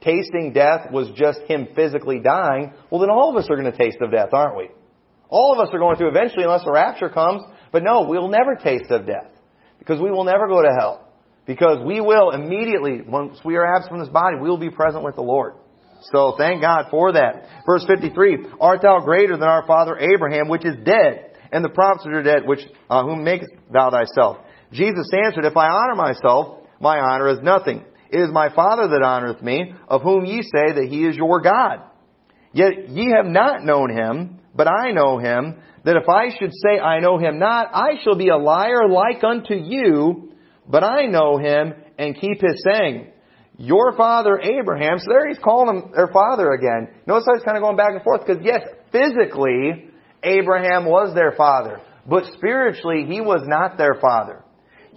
tasting 0.01 0.53
death 0.53 0.91
was 0.91 1.09
just 1.15 1.39
him 1.47 1.69
physically 1.75 2.19
dying, 2.19 2.73
well 2.89 3.01
then 3.01 3.09
all 3.09 3.31
of 3.31 3.41
us 3.41 3.49
are 3.49 3.55
going 3.55 3.71
to 3.71 3.77
taste 3.77 3.97
of 4.01 4.11
death, 4.11 4.29
aren't 4.33 4.57
we? 4.57 4.69
All 5.29 5.53
of 5.53 5.59
us 5.59 5.73
are 5.73 5.79
going 5.79 5.97
to 5.97 6.07
eventually, 6.07 6.43
unless 6.43 6.63
the 6.63 6.71
rapture 6.71 7.09
comes. 7.09 7.41
But 7.71 7.83
no, 7.83 8.05
we'll 8.07 8.27
never 8.27 8.55
taste 8.55 8.91
of 8.91 9.07
death. 9.07 9.31
Because 9.79 9.99
we 9.99 10.11
will 10.11 10.25
never 10.25 10.47
go 10.47 10.61
to 10.61 10.69
hell. 10.77 11.09
Because 11.47 11.83
we 11.85 11.99
will 12.01 12.31
immediately, 12.31 13.01
once 13.01 13.39
we 13.43 13.55
are 13.55 13.65
absent 13.65 13.89
from 13.89 13.99
this 13.99 14.09
body, 14.09 14.37
we 14.39 14.47
will 14.47 14.59
be 14.59 14.69
present 14.69 15.03
with 15.03 15.15
the 15.15 15.23
Lord. 15.23 15.55
So 16.11 16.35
thank 16.37 16.61
God 16.61 16.87
for 16.91 17.13
that. 17.13 17.47
Verse 17.65 17.85
53, 17.87 18.45
Art 18.59 18.81
thou 18.81 18.99
greater 18.99 19.37
than 19.37 19.47
our 19.47 19.65
father 19.65 19.97
Abraham, 19.97 20.49
which 20.49 20.65
is 20.65 20.75
dead, 20.83 21.31
and 21.51 21.63
the 21.63 21.69
prophets 21.69 22.05
which 22.05 22.13
are 22.13 22.23
dead, 22.23 22.45
which, 22.45 22.61
uh, 22.89 23.03
whom 23.03 23.23
makest 23.23 23.51
thou 23.71 23.89
thyself? 23.89 24.37
Jesus 24.71 25.07
answered, 25.25 25.45
If 25.45 25.55
I 25.55 25.67
honor 25.67 25.95
myself, 25.95 26.63
my 26.81 26.99
honor 26.99 27.29
is 27.29 27.39
nothing. 27.41 27.85
It 28.09 28.19
is 28.19 28.29
my 28.31 28.53
Father 28.53 28.87
that 28.89 29.01
honoreth 29.01 29.41
me, 29.41 29.73
of 29.87 30.01
whom 30.01 30.25
ye 30.25 30.41
say 30.41 30.73
that 30.73 30.87
he 30.89 31.05
is 31.05 31.15
your 31.15 31.41
God. 31.41 31.79
Yet 32.51 32.89
ye 32.89 33.11
have 33.15 33.25
not 33.25 33.63
known 33.63 33.89
him, 33.91 34.39
but 34.55 34.67
I 34.67 34.91
know 34.91 35.17
him, 35.17 35.55
that 35.83 35.97
if 35.97 36.07
I 36.07 36.29
should 36.37 36.51
say 36.53 36.79
I 36.79 36.99
know 36.99 37.17
him 37.17 37.39
not, 37.39 37.69
I 37.73 38.01
shall 38.03 38.15
be 38.15 38.29
a 38.29 38.37
liar 38.37 38.87
like 38.87 39.23
unto 39.23 39.55
you, 39.55 40.31
but 40.67 40.83
I 40.83 41.07
know 41.07 41.37
him 41.37 41.73
and 41.97 42.19
keep 42.19 42.41
his 42.41 42.63
saying. 42.71 43.12
Your 43.57 43.95
father 43.95 44.39
Abraham, 44.39 44.97
so 44.97 45.05
there 45.09 45.27
he's 45.27 45.37
calling 45.37 45.75
him 45.75 45.91
their 45.95 46.09
father 46.11 46.51
again. 46.51 46.87
Notice 47.05 47.25
how 47.27 47.35
he's 47.35 47.43
kind 47.43 47.57
of 47.57 47.63
going 47.63 47.77
back 47.77 47.91
and 47.93 48.01
forth, 48.01 48.21
because 48.25 48.43
yes, 48.43 48.61
physically, 48.91 49.89
Abraham 50.23 50.85
was 50.85 51.13
their 51.13 51.33
father, 51.33 51.79
but 52.07 52.23
spiritually, 52.35 53.05
he 53.07 53.21
was 53.21 53.43
not 53.45 53.77
their 53.77 53.95
father. 54.01 54.43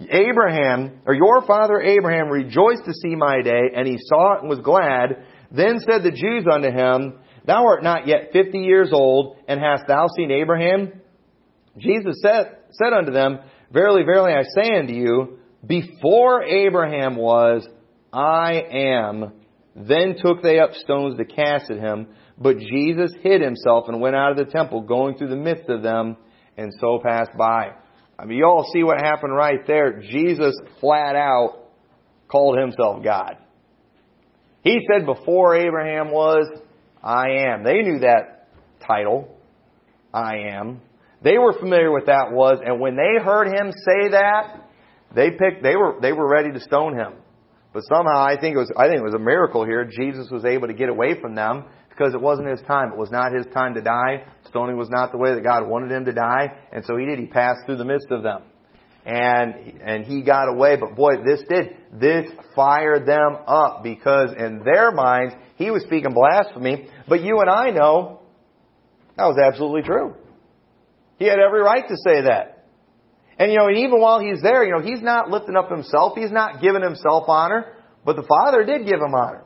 Abraham, 0.09 1.01
or 1.05 1.13
your 1.13 1.45
father 1.45 1.81
Abraham 1.81 2.29
rejoiced 2.29 2.85
to 2.85 2.93
see 2.93 3.15
my 3.15 3.41
day, 3.41 3.71
and 3.75 3.87
he 3.87 3.97
saw 3.99 4.35
it 4.35 4.41
and 4.41 4.49
was 4.49 4.59
glad. 4.59 5.25
Then 5.51 5.79
said 5.79 6.03
the 6.03 6.11
Jews 6.11 6.45
unto 6.51 6.69
him, 6.69 7.19
Thou 7.45 7.65
art 7.65 7.83
not 7.83 8.07
yet 8.07 8.29
fifty 8.31 8.59
years 8.59 8.89
old, 8.91 9.37
and 9.47 9.59
hast 9.59 9.87
thou 9.87 10.07
seen 10.15 10.31
Abraham? 10.31 11.01
Jesus 11.77 12.21
said, 12.21 12.57
said 12.71 12.93
unto 12.93 13.11
them, 13.11 13.39
Verily, 13.71 14.03
verily, 14.03 14.33
I 14.33 14.43
say 14.43 14.77
unto 14.77 14.93
you, 14.93 15.39
before 15.65 16.43
Abraham 16.43 17.15
was, 17.15 17.67
I 18.13 18.63
am. 18.71 19.33
Then 19.75 20.15
took 20.21 20.41
they 20.41 20.59
up 20.59 20.73
stones 20.73 21.17
to 21.17 21.25
cast 21.25 21.69
at 21.69 21.77
him. 21.77 22.07
But 22.37 22.59
Jesus 22.59 23.11
hid 23.21 23.41
himself 23.41 23.85
and 23.87 23.99
went 23.99 24.15
out 24.15 24.31
of 24.31 24.37
the 24.37 24.51
temple, 24.51 24.81
going 24.81 25.17
through 25.17 25.29
the 25.29 25.35
midst 25.35 25.69
of 25.69 25.81
them, 25.81 26.17
and 26.57 26.71
so 26.79 26.99
passed 27.03 27.35
by. 27.37 27.71
I 28.19 28.25
mean, 28.25 28.37
you 28.39 28.45
all 28.45 28.69
see 28.73 28.83
what 28.83 28.99
happened 29.01 29.35
right 29.35 29.65
there. 29.67 30.01
Jesus 30.01 30.55
flat 30.79 31.15
out 31.15 31.67
called 32.27 32.59
himself 32.59 33.03
God. 33.03 33.37
He 34.63 34.79
said 34.91 35.05
before 35.05 35.55
Abraham 35.55 36.11
was, 36.11 36.45
I 37.03 37.25
am. 37.47 37.63
They 37.63 37.81
knew 37.83 37.99
that 37.99 38.49
title. 38.85 39.37
I 40.13 40.49
am. 40.53 40.81
They 41.23 41.37
were 41.37 41.53
familiar 41.53 41.91
with 41.91 42.07
that 42.07 42.31
was, 42.31 42.59
and 42.63 42.79
when 42.79 42.95
they 42.95 43.23
heard 43.23 43.47
him 43.47 43.71
say 43.71 44.09
that, 44.09 44.69
they 45.15 45.31
picked, 45.31 45.63
they 45.63 45.75
were, 45.75 45.97
they 46.01 46.11
were 46.11 46.29
ready 46.29 46.51
to 46.51 46.59
stone 46.59 46.95
him. 46.95 47.13
But 47.77 47.83
somehow 47.95 48.25
I 48.25 48.39
think 48.41 48.55
it 48.55 48.57
was, 48.57 48.71
I 48.75 48.87
think 48.87 49.01
it 49.01 49.03
was 49.03 49.13
a 49.13 49.19
miracle 49.19 49.63
here. 49.63 49.85
Jesus 49.85 50.31
was 50.31 50.45
able 50.45 50.65
to 50.67 50.73
get 50.73 50.89
away 50.89 51.21
from 51.21 51.35
them 51.35 51.65
because 51.89 52.15
it 52.15 52.19
wasn't 52.19 52.47
his 52.47 52.59
time. 52.61 52.91
It 52.91 52.97
was 52.97 53.11
not 53.11 53.31
his 53.31 53.45
time 53.53 53.75
to 53.75 53.81
die. 53.81 54.25
Stoning 54.49 54.77
was 54.77 54.89
not 54.89 55.11
the 55.11 55.19
way 55.19 55.35
that 55.35 55.43
God 55.43 55.67
wanted 55.67 55.91
him 55.91 56.05
to 56.05 56.11
die. 56.11 56.57
And 56.71 56.83
so 56.85 56.97
he 56.97 57.05
did. 57.05 57.19
He 57.19 57.27
passed 57.27 57.67
through 57.67 57.77
the 57.77 57.85
midst 57.85 58.07
of 58.09 58.23
them. 58.23 58.41
And, 59.05 59.79
and 59.85 60.05
he 60.05 60.23
got 60.23 60.49
away. 60.49 60.77
But 60.77 60.95
boy, 60.95 61.17
this 61.23 61.43
did. 61.47 61.77
This 61.93 62.25
fired 62.55 63.05
them 63.05 63.37
up 63.45 63.83
because 63.83 64.31
in 64.35 64.63
their 64.65 64.91
minds, 64.91 65.35
he 65.57 65.69
was 65.69 65.83
speaking 65.83 66.15
blasphemy. 66.15 66.89
But 67.07 67.21
you 67.21 67.41
and 67.41 67.47
I 67.47 67.69
know 67.69 68.21
that 69.17 69.25
was 69.25 69.37
absolutely 69.37 69.83
true. 69.83 70.15
He 71.19 71.25
had 71.25 71.37
every 71.37 71.61
right 71.61 71.87
to 71.87 71.95
say 72.03 72.21
that. 72.21 72.56
And 73.39 73.51
you 73.51 73.57
know, 73.57 73.67
and 73.67 73.77
even 73.77 73.99
while 73.99 74.19
he's 74.19 74.41
there, 74.41 74.63
you 74.63 74.71
know, 74.71 74.81
he's 74.81 75.01
not 75.01 75.29
lifting 75.29 75.55
up 75.55 75.69
himself. 75.69 76.13
He's 76.15 76.31
not 76.31 76.61
giving 76.61 76.81
himself 76.81 77.25
honor. 77.27 77.73
But 78.03 78.15
the 78.15 78.23
Father 78.23 78.63
did 78.63 78.85
give 78.85 78.99
him 78.99 79.13
honor. 79.13 79.43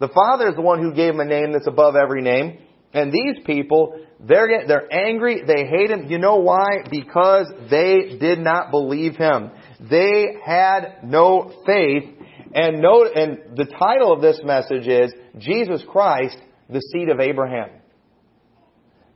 The 0.00 0.08
Father 0.08 0.48
is 0.48 0.54
the 0.56 0.62
one 0.62 0.80
who 0.80 0.94
gave 0.94 1.14
him 1.14 1.20
a 1.20 1.24
name 1.24 1.52
that's 1.52 1.66
above 1.66 1.94
every 1.94 2.22
name. 2.22 2.58
And 2.92 3.12
these 3.12 3.44
people, 3.44 4.00
they're, 4.18 4.66
they're 4.66 4.92
angry. 4.92 5.42
They 5.46 5.64
hate 5.66 5.90
him. 5.90 6.06
You 6.08 6.18
know 6.18 6.36
why? 6.36 6.84
Because 6.90 7.46
they 7.70 8.16
did 8.18 8.40
not 8.40 8.70
believe 8.70 9.16
him. 9.16 9.50
They 9.78 10.36
had 10.44 11.04
no 11.04 11.52
faith. 11.66 12.04
And 12.52 12.80
note, 12.80 13.08
and 13.14 13.56
the 13.56 13.66
title 13.66 14.12
of 14.12 14.22
this 14.22 14.40
message 14.42 14.88
is 14.88 15.12
Jesus 15.38 15.84
Christ, 15.88 16.36
the 16.68 16.80
seed 16.92 17.10
of 17.10 17.20
Abraham. 17.20 17.68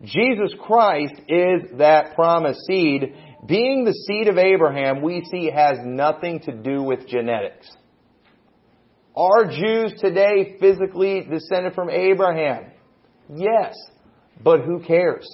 Jesus 0.02 0.54
Christ 0.60 1.14
is 1.28 1.62
that 1.78 2.14
promised 2.14 2.60
seed. 2.66 3.14
Being 3.46 3.84
the 3.84 3.92
seed 3.92 4.28
of 4.28 4.38
Abraham, 4.38 5.02
we 5.02 5.24
see 5.30 5.50
has 5.50 5.78
nothing 5.82 6.40
to 6.40 6.52
do 6.52 6.82
with 6.82 7.06
genetics. 7.06 7.70
Are 9.14 9.44
Jews 9.44 9.92
today 10.00 10.56
physically 10.58 11.26
descended 11.28 11.74
from 11.74 11.90
Abraham? 11.90 12.72
Yes. 13.32 13.74
But 14.42 14.60
who 14.62 14.80
cares? 14.80 15.28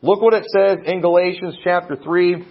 Look 0.00 0.22
what 0.22 0.34
it 0.34 0.44
says 0.56 0.78
in 0.86 1.00
Galatians 1.00 1.56
chapter 1.64 1.96
3 1.96 2.46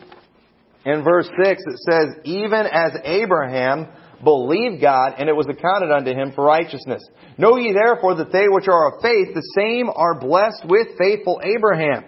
and 0.86 1.04
verse 1.04 1.30
6. 1.44 1.62
It 1.66 1.80
says, 1.90 2.08
Even 2.26 2.66
as 2.72 2.92
Abraham 3.04 3.88
believed 4.24 4.82
God, 4.82 5.14
and 5.18 5.30
it 5.30 5.36
was 5.36 5.48
accounted 5.48 5.92
unto 5.92 6.12
him 6.12 6.34
for 6.36 6.44
righteousness. 6.44 7.02
Know 7.38 7.58
ye 7.58 7.74
therefore 7.74 8.16
that 8.16 8.32
they 8.32 8.48
which 8.48 8.68
are 8.68 8.94
of 8.94 9.02
faith, 9.02 9.34
the 9.34 9.54
same 9.56 9.90
are 9.90 10.20
blessed 10.20 10.66
with 10.68 10.88
faithful 11.00 11.40
Abraham. 11.44 12.06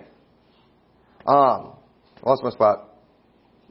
Um, 1.26 1.74
lost 2.24 2.43
my 2.43 2.49
spot. 2.51 2.89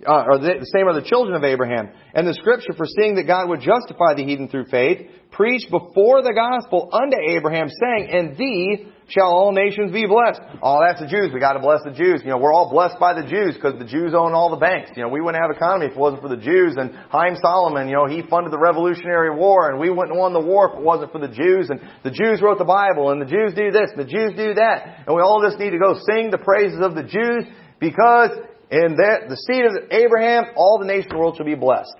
uh, 0.06 0.24
or 0.30 0.38
the, 0.38 0.60
the 0.60 0.70
same 0.74 0.86
are 0.86 0.94
the 0.94 1.06
children 1.06 1.34
of 1.34 1.44
Abraham. 1.44 1.90
And 2.14 2.26
the 2.26 2.34
scripture, 2.34 2.72
foreseeing 2.76 3.16
that 3.16 3.26
God 3.26 3.48
would 3.48 3.60
justify 3.60 4.14
the 4.14 4.24
heathen 4.24 4.48
through 4.48 4.66
faith, 4.66 5.10
preached 5.30 5.70
before 5.70 6.22
the 6.22 6.32
gospel 6.32 6.88
unto 6.92 7.16
Abraham, 7.16 7.68
saying, 7.68 8.08
In 8.10 8.36
thee 8.38 8.92
shall 9.08 9.32
all 9.32 9.52
nations 9.52 9.90
be 9.90 10.06
blessed. 10.06 10.40
Oh, 10.62 10.78
that's 10.84 11.00
the 11.00 11.08
Jews. 11.08 11.32
We 11.32 11.40
got 11.40 11.54
to 11.54 11.64
bless 11.64 11.80
the 11.82 11.96
Jews. 11.96 12.20
You 12.22 12.30
know, 12.30 12.38
we're 12.38 12.52
all 12.52 12.70
blessed 12.70 13.00
by 13.00 13.16
the 13.16 13.24
Jews 13.26 13.56
because 13.56 13.78
the 13.80 13.88
Jews 13.88 14.12
own 14.14 14.36
all 14.36 14.50
the 14.50 14.60
banks. 14.60 14.92
You 14.94 15.02
know, 15.02 15.08
we 15.08 15.20
wouldn't 15.20 15.40
have 15.40 15.50
economy 15.50 15.86
if 15.86 15.92
it 15.92 15.98
wasn't 15.98 16.22
for 16.22 16.28
the 16.28 16.40
Jews. 16.40 16.76
And 16.76 16.92
Haym 17.10 17.34
Salomon, 17.40 17.88
you 17.88 17.96
know, 17.96 18.06
he 18.06 18.22
funded 18.22 18.52
the 18.52 18.60
Revolutionary 18.60 19.34
War, 19.34 19.70
and 19.70 19.80
we 19.80 19.88
wouldn't 19.90 20.12
have 20.12 20.20
won 20.20 20.32
the 20.32 20.44
war 20.44 20.70
if 20.70 20.78
it 20.78 20.84
wasn't 20.84 21.10
for 21.10 21.18
the 21.18 21.32
Jews. 21.32 21.72
And 21.72 21.80
the 22.04 22.12
Jews 22.12 22.40
wrote 22.40 22.58
the 22.58 22.68
Bible, 22.68 23.10
and 23.10 23.20
the 23.20 23.26
Jews 23.26 23.56
do 23.56 23.72
this, 23.72 23.90
and 23.96 23.98
the 23.98 24.10
Jews 24.10 24.36
do 24.36 24.54
that. 24.54 25.08
And 25.08 25.16
we 25.16 25.22
all 25.24 25.40
just 25.42 25.58
need 25.58 25.72
to 25.72 25.80
go 25.80 25.98
sing 26.06 26.30
the 26.30 26.38
praises 26.38 26.78
of 26.84 26.94
the 26.94 27.08
Jews 27.08 27.48
because 27.80 28.30
in 28.70 28.96
that, 28.96 29.28
the 29.28 29.36
seed 29.36 29.64
of 29.64 29.90
Abraham, 29.90 30.52
all 30.56 30.78
the 30.78 30.86
nations 30.86 31.06
of 31.06 31.12
the 31.12 31.18
world 31.18 31.36
shall 31.36 31.46
be 31.46 31.54
blessed. 31.54 31.96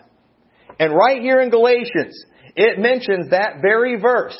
And 0.79 0.93
right 0.95 1.21
here 1.21 1.41
in 1.41 1.51
Galatians, 1.51 2.25
it 2.55 2.79
mentions 2.79 3.31
that 3.31 3.63
very 3.63 3.99
verse. 4.01 4.39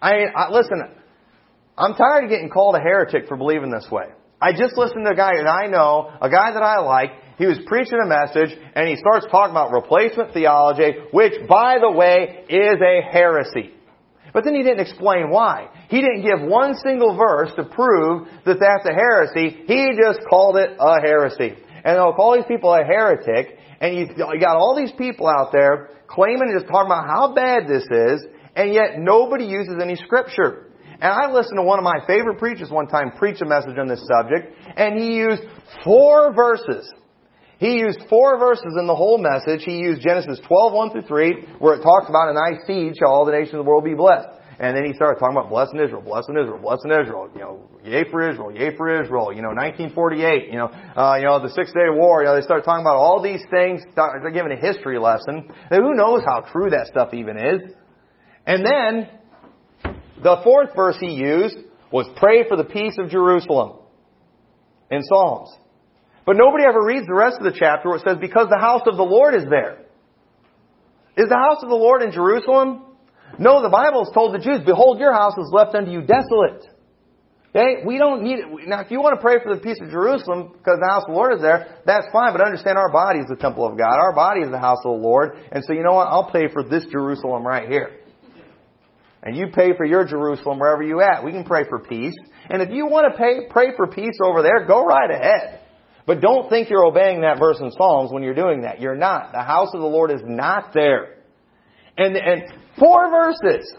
I, 0.00 0.26
I 0.34 0.50
listen, 0.50 0.82
I'm 1.76 1.94
tired 1.94 2.24
of 2.24 2.30
getting 2.30 2.50
called 2.50 2.76
a 2.76 2.80
heretic 2.80 3.28
for 3.28 3.36
believing 3.36 3.70
this 3.70 3.86
way. 3.90 4.04
I 4.40 4.52
just 4.52 4.76
listened 4.76 5.04
to 5.06 5.12
a 5.12 5.16
guy 5.16 5.36
that 5.36 5.48
I 5.48 5.68
know, 5.68 6.10
a 6.20 6.28
guy 6.28 6.52
that 6.52 6.62
I 6.62 6.80
like. 6.80 7.10
He 7.38 7.46
was 7.46 7.58
preaching 7.66 7.98
a 8.04 8.08
message 8.08 8.56
and 8.74 8.88
he 8.88 8.96
starts 8.96 9.26
talking 9.30 9.52
about 9.52 9.72
replacement 9.72 10.34
theology, 10.34 10.98
which 11.12 11.32
by 11.48 11.78
the 11.80 11.90
way 11.90 12.44
is 12.48 12.76
a 12.80 13.00
heresy. 13.10 13.72
But 14.32 14.44
then 14.44 14.54
he 14.54 14.62
didn't 14.62 14.80
explain 14.80 15.30
why. 15.30 15.68
He 15.92 16.00
didn't 16.00 16.22
give 16.22 16.40
one 16.48 16.74
single 16.82 17.14
verse 17.14 17.50
to 17.56 17.64
prove 17.64 18.26
that 18.46 18.56
that's 18.58 18.88
a 18.88 18.94
heresy. 18.94 19.62
He 19.66 19.90
just 20.00 20.20
called 20.26 20.56
it 20.56 20.70
a 20.80 21.00
heresy. 21.02 21.52
And 21.84 21.96
they'll 21.98 22.14
call 22.14 22.34
these 22.34 22.48
people 22.48 22.72
a 22.72 22.82
heretic, 22.82 23.58
and 23.78 23.98
you 23.98 24.06
got 24.40 24.56
all 24.56 24.74
these 24.74 24.92
people 24.96 25.28
out 25.28 25.52
there 25.52 25.90
claiming 26.06 26.48
and 26.48 26.58
just 26.58 26.72
talking 26.72 26.86
about 26.86 27.06
how 27.06 27.34
bad 27.34 27.68
this 27.68 27.84
is, 27.84 28.24
and 28.56 28.72
yet 28.72 29.00
nobody 29.00 29.44
uses 29.44 29.74
any 29.82 29.96
scripture. 29.96 30.72
And 30.94 31.12
I 31.12 31.30
listened 31.30 31.58
to 31.58 31.62
one 31.62 31.78
of 31.78 31.84
my 31.84 31.98
favorite 32.06 32.38
preachers 32.38 32.70
one 32.70 32.86
time 32.86 33.12
preach 33.18 33.42
a 33.42 33.44
message 33.44 33.76
on 33.76 33.86
this 33.86 34.02
subject, 34.08 34.56
and 34.74 34.98
he 34.98 35.16
used 35.16 35.42
four 35.84 36.32
verses. 36.32 36.90
He 37.58 37.80
used 37.80 37.98
four 38.08 38.38
verses 38.38 38.78
in 38.80 38.86
the 38.86 38.94
whole 38.94 39.18
message. 39.18 39.62
He 39.62 39.76
used 39.76 40.00
Genesis 40.00 40.40
12, 40.48 40.72
1 40.72 40.90
through 40.92 41.02
3, 41.02 41.46
where 41.58 41.74
it 41.74 41.82
talks 41.82 42.08
about 42.08 42.30
in 42.30 42.34
thy 42.34 42.64
seed 42.66 42.94
shall 42.98 43.12
all 43.12 43.26
the 43.26 43.32
nations 43.32 43.52
of 43.52 43.58
the 43.58 43.68
world 43.68 43.84
be 43.84 43.94
blessed. 43.94 44.40
And 44.58 44.76
then 44.76 44.84
he 44.84 44.92
started 44.92 45.18
talking 45.18 45.36
about 45.36 45.48
blessing 45.50 45.80
Israel, 45.80 46.02
blessing 46.02 46.36
Israel, 46.38 46.58
blessing 46.58 46.90
Israel. 46.90 47.30
You 47.34 47.40
know, 47.40 47.68
yay 47.84 48.04
for 48.10 48.28
Israel, 48.28 48.52
yay 48.52 48.76
for 48.76 49.02
Israel. 49.02 49.32
You 49.32 49.42
know, 49.42 49.54
1948. 49.54 50.48
You 50.48 50.58
know, 50.58 50.66
uh, 50.66 51.16
you 51.16 51.24
know 51.24 51.40
the 51.42 51.50
Six 51.54 51.72
Day 51.72 51.88
War. 51.88 52.22
You 52.22 52.28
know, 52.28 52.36
they 52.36 52.42
started 52.42 52.64
talking 52.64 52.84
about 52.84 52.96
all 52.96 53.22
these 53.22 53.42
things. 53.50 53.82
They're 53.96 54.30
giving 54.30 54.52
a 54.52 54.60
history 54.60 54.98
lesson. 54.98 55.50
And 55.70 55.82
who 55.82 55.94
knows 55.94 56.22
how 56.26 56.40
true 56.52 56.70
that 56.70 56.88
stuff 56.88 57.14
even 57.14 57.36
is? 57.36 57.60
And 58.46 58.64
then 58.64 59.08
the 60.22 60.40
fourth 60.44 60.70
verse 60.74 60.96
he 61.00 61.12
used 61.12 61.56
was 61.90 62.06
pray 62.16 62.48
for 62.48 62.56
the 62.56 62.64
peace 62.64 62.96
of 62.98 63.10
Jerusalem 63.10 63.78
in 64.90 65.02
Psalms. 65.02 65.50
But 66.24 66.36
nobody 66.36 66.64
ever 66.64 66.84
reads 66.84 67.06
the 67.06 67.14
rest 67.14 67.36
of 67.38 67.44
the 67.44 67.58
chapter 67.58 67.88
where 67.88 67.98
it 67.98 68.04
says, 68.06 68.18
because 68.20 68.48
the 68.48 68.60
house 68.60 68.82
of 68.86 68.96
the 68.96 69.02
Lord 69.02 69.34
is 69.34 69.44
there. 69.50 69.78
Is 71.16 71.28
the 71.28 71.36
house 71.36 71.62
of 71.62 71.68
the 71.68 71.76
Lord 71.76 72.02
in 72.02 72.12
Jerusalem? 72.12 72.84
No, 73.38 73.62
the 73.62 73.68
Bible 73.68 74.04
has 74.04 74.12
told 74.12 74.34
the 74.34 74.38
Jews, 74.38 74.60
behold, 74.64 74.98
your 74.98 75.12
house 75.12 75.36
is 75.38 75.50
left 75.52 75.74
unto 75.74 75.90
you 75.90 76.02
desolate. 76.02 76.66
Okay? 77.54 77.84
We 77.84 77.98
don't 77.98 78.22
need 78.22 78.38
it. 78.38 78.46
Now, 78.68 78.80
if 78.80 78.90
you 78.90 79.00
want 79.00 79.14
to 79.16 79.20
pray 79.20 79.36
for 79.42 79.54
the 79.54 79.60
peace 79.60 79.78
of 79.82 79.90
Jerusalem 79.90 80.52
because 80.52 80.78
the 80.80 80.88
house 80.88 81.04
of 81.04 81.12
the 81.12 81.16
Lord 81.16 81.34
is 81.34 81.42
there, 81.42 81.80
that's 81.84 82.06
fine, 82.12 82.32
but 82.32 82.40
understand 82.44 82.78
our 82.78 82.90
body 82.90 83.20
is 83.20 83.26
the 83.28 83.36
temple 83.36 83.66
of 83.66 83.76
God. 83.76 83.92
Our 83.92 84.14
body 84.14 84.40
is 84.40 84.50
the 84.50 84.58
house 84.58 84.78
of 84.84 84.96
the 84.96 85.02
Lord. 85.02 85.36
And 85.50 85.62
so, 85.64 85.72
you 85.72 85.82
know 85.82 85.94
what? 85.94 86.08
I'll 86.08 86.30
pay 86.30 86.48
for 86.52 86.62
this 86.62 86.86
Jerusalem 86.90 87.46
right 87.46 87.68
here. 87.68 87.98
And 89.22 89.36
you 89.36 89.48
pay 89.54 89.76
for 89.76 89.84
your 89.84 90.04
Jerusalem 90.04 90.58
wherever 90.58 90.82
you 90.82 91.00
at. 91.00 91.24
We 91.24 91.30
can 91.30 91.44
pray 91.44 91.64
for 91.68 91.78
peace. 91.78 92.16
And 92.50 92.60
if 92.60 92.70
you 92.70 92.86
want 92.86 93.12
to 93.12 93.18
pay, 93.18 93.46
pray 93.50 93.68
for 93.76 93.86
peace 93.86 94.18
over 94.24 94.42
there, 94.42 94.66
go 94.66 94.84
right 94.84 95.10
ahead. 95.10 95.60
But 96.06 96.20
don't 96.20 96.48
think 96.50 96.68
you're 96.68 96.84
obeying 96.84 97.20
that 97.20 97.38
verse 97.38 97.60
in 97.60 97.70
Psalms 97.70 98.10
when 98.12 98.24
you're 98.24 98.34
doing 98.34 98.62
that. 98.62 98.80
You're 98.80 98.96
not. 98.96 99.32
The 99.32 99.42
house 99.42 99.68
of 99.74 99.80
the 99.80 99.86
Lord 99.86 100.10
is 100.10 100.22
not 100.24 100.72
there. 100.74 101.21
And, 101.96 102.16
and 102.16 102.42
four 102.78 103.10
verses. 103.10 103.72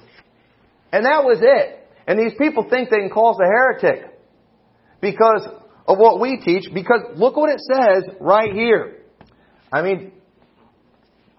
And 0.92 1.06
that 1.06 1.24
was 1.24 1.40
it. 1.42 1.88
And 2.06 2.20
these 2.20 2.34
people 2.38 2.68
think 2.70 2.90
they 2.90 2.98
can 3.00 3.10
call 3.10 3.32
us 3.32 3.40
a 3.42 3.46
heretic 3.46 4.18
because 5.02 5.48
of 5.88 5.98
what 5.98 6.20
we 6.20 6.40
teach, 6.40 6.66
because 6.74 7.02
look 7.16 7.36
what 7.36 7.50
it 7.50 7.60
says 7.60 8.16
right 8.20 8.54
here. 8.54 9.02
I 9.72 9.82
mean, 9.82 10.12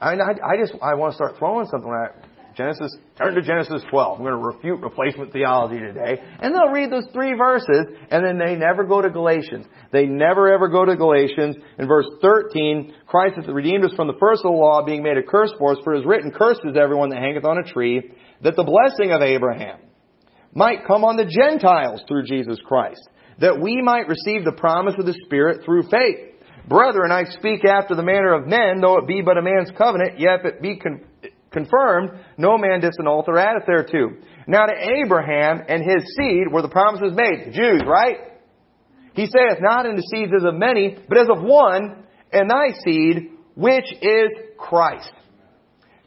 I, 0.00 0.10
mean, 0.10 0.20
I, 0.20 0.32
I 0.46 0.56
just, 0.60 0.74
I 0.82 0.94
want 0.94 1.12
to 1.12 1.16
start 1.16 1.36
throwing 1.38 1.66
something 1.66 1.90
at 1.90 2.56
Genesis, 2.56 2.96
turn 3.16 3.34
to 3.34 3.42
Genesis 3.42 3.82
12. 3.90 4.18
I'm 4.18 4.24
going 4.24 4.38
to 4.38 4.46
refute 4.46 4.80
replacement 4.80 5.32
theology 5.32 5.78
today. 5.78 6.20
And 6.40 6.54
they'll 6.54 6.72
read 6.72 6.90
those 6.90 7.06
three 7.12 7.34
verses, 7.34 7.86
and 8.10 8.24
then 8.24 8.38
they 8.38 8.56
never 8.56 8.84
go 8.84 9.00
to 9.00 9.10
Galatians. 9.10 9.66
They 9.92 10.06
never 10.06 10.52
ever 10.52 10.68
go 10.68 10.84
to 10.84 10.96
Galatians. 10.96 11.56
In 11.78 11.86
verse 11.86 12.06
13, 12.20 12.92
Christ 13.06 13.36
hath 13.36 13.46
redeemed 13.46 13.84
us 13.84 13.94
from 13.94 14.08
the 14.08 14.18
first 14.18 14.40
of 14.44 14.50
the 14.50 14.56
law, 14.56 14.84
being 14.84 15.02
made 15.02 15.16
a 15.16 15.22
curse 15.22 15.52
for 15.58 15.72
us, 15.72 15.78
for 15.84 15.94
it 15.94 16.00
is 16.00 16.06
written, 16.06 16.32
Cursed 16.32 16.62
is 16.64 16.76
everyone 16.76 17.10
that 17.10 17.20
hangeth 17.20 17.44
on 17.44 17.58
a 17.58 17.62
tree, 17.62 18.10
that 18.42 18.56
the 18.56 18.64
blessing 18.64 19.12
of 19.12 19.22
Abraham 19.22 19.78
might 20.52 20.86
come 20.86 21.04
on 21.04 21.16
the 21.16 21.24
Gentiles 21.24 22.02
through 22.08 22.24
Jesus 22.24 22.58
Christ, 22.66 23.08
that 23.38 23.60
we 23.60 23.80
might 23.82 24.08
receive 24.08 24.44
the 24.44 24.56
promise 24.56 24.94
of 24.98 25.06
the 25.06 25.18
Spirit 25.24 25.64
through 25.64 25.84
faith. 25.84 26.34
Brethren, 26.66 27.12
I 27.12 27.24
speak 27.24 27.64
after 27.64 27.94
the 27.94 28.02
manner 28.02 28.32
of 28.32 28.46
men, 28.46 28.80
though 28.80 28.98
it 28.98 29.06
be 29.06 29.20
but 29.20 29.36
a 29.36 29.42
man's 29.42 29.70
covenant, 29.76 30.18
yet 30.18 30.40
if 30.40 30.46
it 30.46 30.62
be 30.62 30.80
confirmed, 31.54 32.10
no 32.36 32.58
man 32.58 32.82
disannuleth 32.82 33.28
or 33.28 33.38
addeth 33.38 33.64
thereto. 33.64 34.10
Now 34.46 34.66
to 34.66 34.74
Abraham 34.74 35.62
and 35.66 35.82
his 35.82 36.04
seed 36.16 36.52
were 36.52 36.60
the 36.60 36.68
promises 36.68 37.16
made. 37.16 37.46
The 37.46 37.52
Jews, 37.52 37.82
right? 37.86 38.18
He 39.14 39.24
saith 39.26 39.58
not 39.60 39.86
in 39.86 39.96
the 39.96 40.02
seeds 40.02 40.32
as 40.36 40.44
of 40.44 40.54
many, 40.54 40.98
but 41.08 41.16
as 41.16 41.28
of 41.30 41.42
one, 41.42 42.04
and 42.32 42.50
thy 42.50 42.76
seed, 42.84 43.30
which 43.54 43.86
is 44.02 44.28
Christ. 44.58 45.12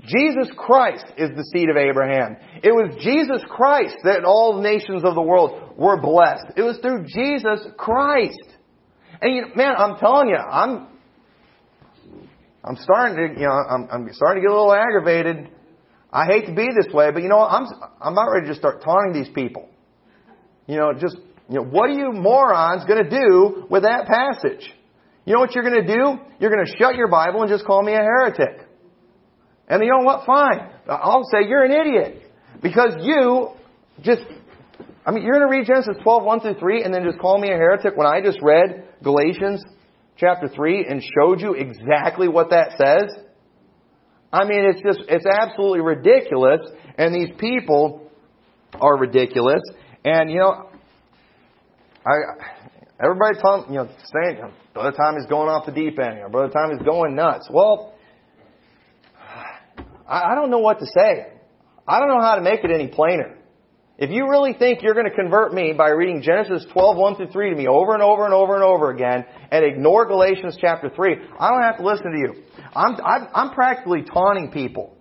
Jesus 0.05 0.51
Christ 0.55 1.05
is 1.17 1.31
the 1.35 1.43
seed 1.53 1.69
of 1.69 1.77
Abraham. 1.77 2.37
It 2.61 2.71
was 2.71 2.95
Jesus 3.01 3.41
Christ 3.49 3.95
that 4.03 4.25
all 4.25 4.61
nations 4.61 5.03
of 5.03 5.15
the 5.15 5.21
world 5.21 5.75
were 5.77 5.99
blessed. 5.99 6.53
It 6.55 6.61
was 6.61 6.77
through 6.79 7.05
Jesus 7.05 7.65
Christ. 7.77 8.43
And 9.21 9.35
you, 9.35 9.45
man, 9.55 9.73
I'm 9.77 9.97
telling 9.97 10.29
you, 10.29 10.35
I'm 10.35 10.87
I'm 12.67 12.75
starting 12.75 13.15
to, 13.15 13.39
you 13.39 13.47
know, 13.47 13.53
I'm, 13.53 13.87
I'm 13.89 14.09
starting 14.11 14.43
to 14.43 14.47
get 14.47 14.51
a 14.51 14.57
little 14.57 14.73
aggravated. 14.73 15.49
I 16.11 16.25
hate 16.25 16.47
to 16.47 16.53
be 16.53 16.67
this 16.75 16.93
way, 16.93 17.11
but 17.11 17.23
you 17.23 17.29
know? 17.29 17.39
I'm, 17.39 17.65
I'm 18.01 18.13
about 18.13 18.27
ready 18.33 18.47
to 18.47 18.51
just 18.51 18.59
start 18.59 18.83
taunting 18.83 19.13
these 19.13 19.33
people. 19.33 19.69
You 20.67 20.75
know, 20.75 20.91
just, 20.93 21.15
you 21.49 21.55
know, 21.55 21.63
what 21.63 21.89
are 21.89 21.93
you 21.93 22.11
morons 22.11 22.83
going 22.85 23.03
to 23.03 23.09
do 23.09 23.67
with 23.69 23.83
that 23.83 24.07
passage? 24.07 24.69
You 25.25 25.33
know 25.33 25.39
what 25.39 25.55
you're 25.55 25.63
going 25.63 25.85
to 25.85 25.87
do? 25.87 26.19
You're 26.39 26.51
going 26.51 26.65
to 26.65 26.73
shut 26.77 26.95
your 26.95 27.07
Bible 27.07 27.41
and 27.41 27.49
just 27.49 27.65
call 27.65 27.81
me 27.83 27.93
a 27.93 27.99
heretic. 27.99 28.67
And 29.69 29.81
you 29.81 29.89
know 29.89 30.03
what? 30.03 30.25
Fine. 30.25 30.69
I'll 30.89 31.23
say 31.31 31.47
you're 31.47 31.63
an 31.63 31.71
idiot. 31.71 32.31
Because 32.61 32.95
you 33.01 33.49
just, 34.01 34.23
I 35.05 35.11
mean, 35.11 35.23
you're 35.23 35.35
going 35.35 35.49
to 35.49 35.57
read 35.57 35.67
Genesis 35.67 35.95
12, 36.03 36.23
1 36.23 36.39
through 36.41 36.59
3 36.59 36.83
and 36.83 36.93
then 36.93 37.03
just 37.05 37.19
call 37.19 37.37
me 37.37 37.49
a 37.49 37.55
heretic 37.55 37.95
when 37.95 38.07
I 38.07 38.19
just 38.21 38.39
read 38.41 38.85
Galatians 39.03 39.63
chapter 40.17 40.47
3 40.47 40.85
and 40.89 41.01
showed 41.01 41.41
you 41.41 41.53
exactly 41.53 42.27
what 42.27 42.49
that 42.49 42.71
says? 42.77 43.15
I 44.31 44.43
mean, 44.45 44.65
it's 44.65 44.81
just, 44.81 45.09
it's 45.09 45.25
absolutely 45.25 45.81
ridiculous. 45.81 46.59
And 46.97 47.13
these 47.13 47.29
people 47.37 48.09
are 48.73 48.97
ridiculous. 48.97 49.61
And, 50.03 50.29
you 50.29 50.39
know, 50.39 50.69
I, 52.05 52.15
everybody 53.03 53.39
telling, 53.41 53.71
you 53.71 53.79
know, 53.79 53.89
saying, 54.13 54.41
Brother 54.73 54.95
Tom 54.95 55.17
is 55.17 55.25
going 55.27 55.49
off 55.49 55.65
the 55.65 55.71
deep 55.71 55.99
end. 55.99 56.19
Know, 56.19 56.29
Brother 56.29 56.53
Tom 56.53 56.71
is 56.71 56.81
going 56.83 57.15
nuts. 57.15 57.47
Well, 57.51 57.93
I, 60.07 60.31
I 60.31 60.35
don't 60.35 60.49
know 60.49 60.59
what 60.59 60.79
to 60.79 60.85
say. 60.85 61.27
I 61.87 61.99
don't 61.99 62.09
know 62.09 62.21
how 62.21 62.35
to 62.35 62.41
make 62.41 62.63
it 62.63 62.71
any 62.71 62.87
plainer. 62.87 63.36
If 63.97 64.11
you 64.11 64.29
really 64.29 64.53
think 64.53 64.83
you're 64.83 64.93
going 64.93 65.09
to 65.09 65.15
convert 65.15 65.53
me 65.53 65.73
by 65.75 65.89
reading 65.89 66.21
Genesis 66.21 66.65
12, 66.71 66.97
1 66.97 67.15
through 67.15 67.31
3 67.31 67.49
to 67.49 67.55
me 67.55 67.67
over 67.67 67.95
and 67.95 68.03
over 68.03 68.25
and 68.25 68.33
over 68.33 68.53
and 68.53 68.63
over 68.63 68.91
again 68.91 69.25
and 69.49 69.65
ignore 69.65 70.05
Galatians 70.05 70.55
chapter 70.61 70.89
3, 70.89 71.15
I 71.39 71.49
don't 71.49 71.63
have 71.63 71.77
to 71.77 71.83
listen 71.83 72.11
to 72.11 72.17
you. 72.17 72.43
I'm, 72.75 72.95
I'm, 73.33 73.49
practically 73.55 74.03
taunting 74.03 74.51
people 74.51 74.95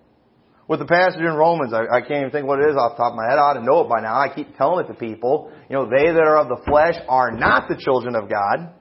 with 0.66 0.80
the 0.80 0.86
passage 0.86 1.20
in 1.20 1.34
Romans. 1.34 1.74
I, 1.74 1.96
I 1.96 2.00
can't 2.00 2.20
even 2.20 2.30
think 2.30 2.46
what 2.46 2.60
it 2.60 2.70
is 2.70 2.76
off 2.76 2.96
the 2.96 3.02
top 3.04 3.12
of 3.12 3.16
my 3.16 3.28
head. 3.28 3.36
I 3.36 3.52
ought 3.52 3.60
to 3.60 3.64
know 3.64 3.80
it 3.84 3.88
by 3.90 4.00
now. 4.00 4.16
I 4.16 4.32
keep 4.34 4.56
telling 4.56 4.86
it 4.86 4.88
to 4.88 4.94
people. 4.94 5.52
You 5.68 5.76
know, 5.76 5.84
they 5.84 6.06
that 6.06 6.24
are 6.24 6.38
of 6.38 6.48
the 6.48 6.64
flesh 6.64 6.94
are 7.06 7.30
not 7.30 7.68
the 7.68 7.76
children 7.76 8.16
of 8.16 8.30
God. 8.30 8.72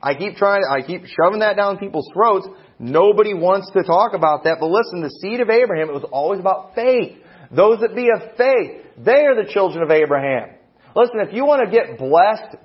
I 0.00 0.14
keep 0.14 0.36
trying, 0.36 0.62
I 0.70 0.82
keep 0.86 1.06
shoving 1.06 1.40
that 1.40 1.56
down 1.56 1.78
people's 1.78 2.08
throats. 2.14 2.46
Nobody 2.78 3.34
wants 3.34 3.68
to 3.72 3.82
talk 3.82 4.14
about 4.14 4.44
that. 4.44 4.58
But 4.60 4.70
listen, 4.70 5.02
the 5.02 5.10
seed 5.10 5.40
of 5.40 5.50
Abraham, 5.50 5.88
it 5.88 5.94
was 5.94 6.06
always 6.12 6.38
about 6.38 6.76
faith. 6.76 7.18
Those 7.50 7.80
that 7.80 7.96
be 7.96 8.08
of 8.14 8.36
faith, 8.36 8.83
they 8.98 9.26
are 9.26 9.34
the 9.34 9.50
children 9.50 9.82
of 9.82 9.90
Abraham. 9.90 10.50
Listen, 10.94 11.20
if 11.20 11.32
you 11.32 11.44
want 11.44 11.64
to 11.64 11.70
get 11.70 11.98
blessed 11.98 12.56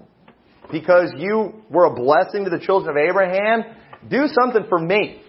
because 0.72 1.12
you 1.18 1.64
were 1.70 1.86
a 1.86 1.94
blessing 1.94 2.44
to 2.44 2.50
the 2.50 2.60
children 2.60 2.96
of 2.96 3.10
Abraham, 3.10 3.64
do 4.08 4.28
something 4.40 4.66
for 4.70 4.78
me. 4.78 5.22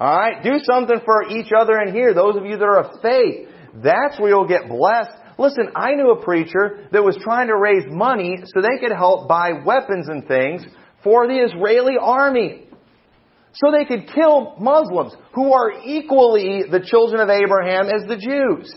Alright? 0.00 0.42
Do 0.42 0.58
something 0.62 1.00
for 1.04 1.28
each 1.28 1.50
other 1.58 1.80
in 1.80 1.92
here, 1.92 2.14
those 2.14 2.36
of 2.36 2.44
you 2.44 2.56
that 2.56 2.64
are 2.64 2.80
of 2.80 3.00
faith. 3.02 3.48
That's 3.82 4.18
where 4.20 4.30
you'll 4.30 4.48
get 4.48 4.68
blessed. 4.68 5.10
Listen, 5.38 5.68
I 5.74 5.94
knew 5.94 6.12
a 6.12 6.24
preacher 6.24 6.88
that 6.92 7.02
was 7.02 7.18
trying 7.22 7.48
to 7.48 7.56
raise 7.56 7.84
money 7.88 8.38
so 8.44 8.60
they 8.60 8.78
could 8.80 8.96
help 8.96 9.28
buy 9.28 9.52
weapons 9.64 10.08
and 10.08 10.26
things 10.26 10.64
for 11.02 11.26
the 11.26 11.34
Israeli 11.34 11.96
army. 12.00 12.68
So 13.52 13.70
they 13.70 13.84
could 13.84 14.10
kill 14.14 14.54
Muslims 14.58 15.14
who 15.34 15.52
are 15.52 15.72
equally 15.84 16.62
the 16.70 16.80
children 16.80 17.20
of 17.20 17.30
Abraham 17.30 17.86
as 17.86 18.06
the 18.06 18.16
Jews. 18.16 18.74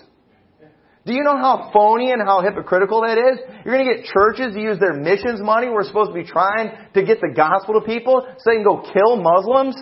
Do 1.09 1.15
you 1.15 1.23
know 1.23 1.37
how 1.37 1.71
phony 1.73 2.11
and 2.11 2.21
how 2.21 2.41
hypocritical 2.41 3.01
that 3.01 3.17
is? 3.17 3.39
You're 3.65 3.73
going 3.73 3.87
to 3.87 3.95
get 3.95 4.05
churches 4.05 4.53
to 4.53 4.61
use 4.61 4.77
their 4.77 4.93
missions 4.93 5.41
money. 5.41 5.67
We're 5.67 5.83
supposed 5.83 6.11
to 6.11 6.13
be 6.13 6.23
trying 6.23 6.69
to 6.93 7.03
get 7.03 7.19
the 7.19 7.33
gospel 7.35 7.81
to 7.81 7.81
people 7.81 8.27
so 8.37 8.43
they 8.45 8.57
can 8.57 8.63
go 8.63 8.83
kill 8.93 9.15
Muslims. 9.15 9.75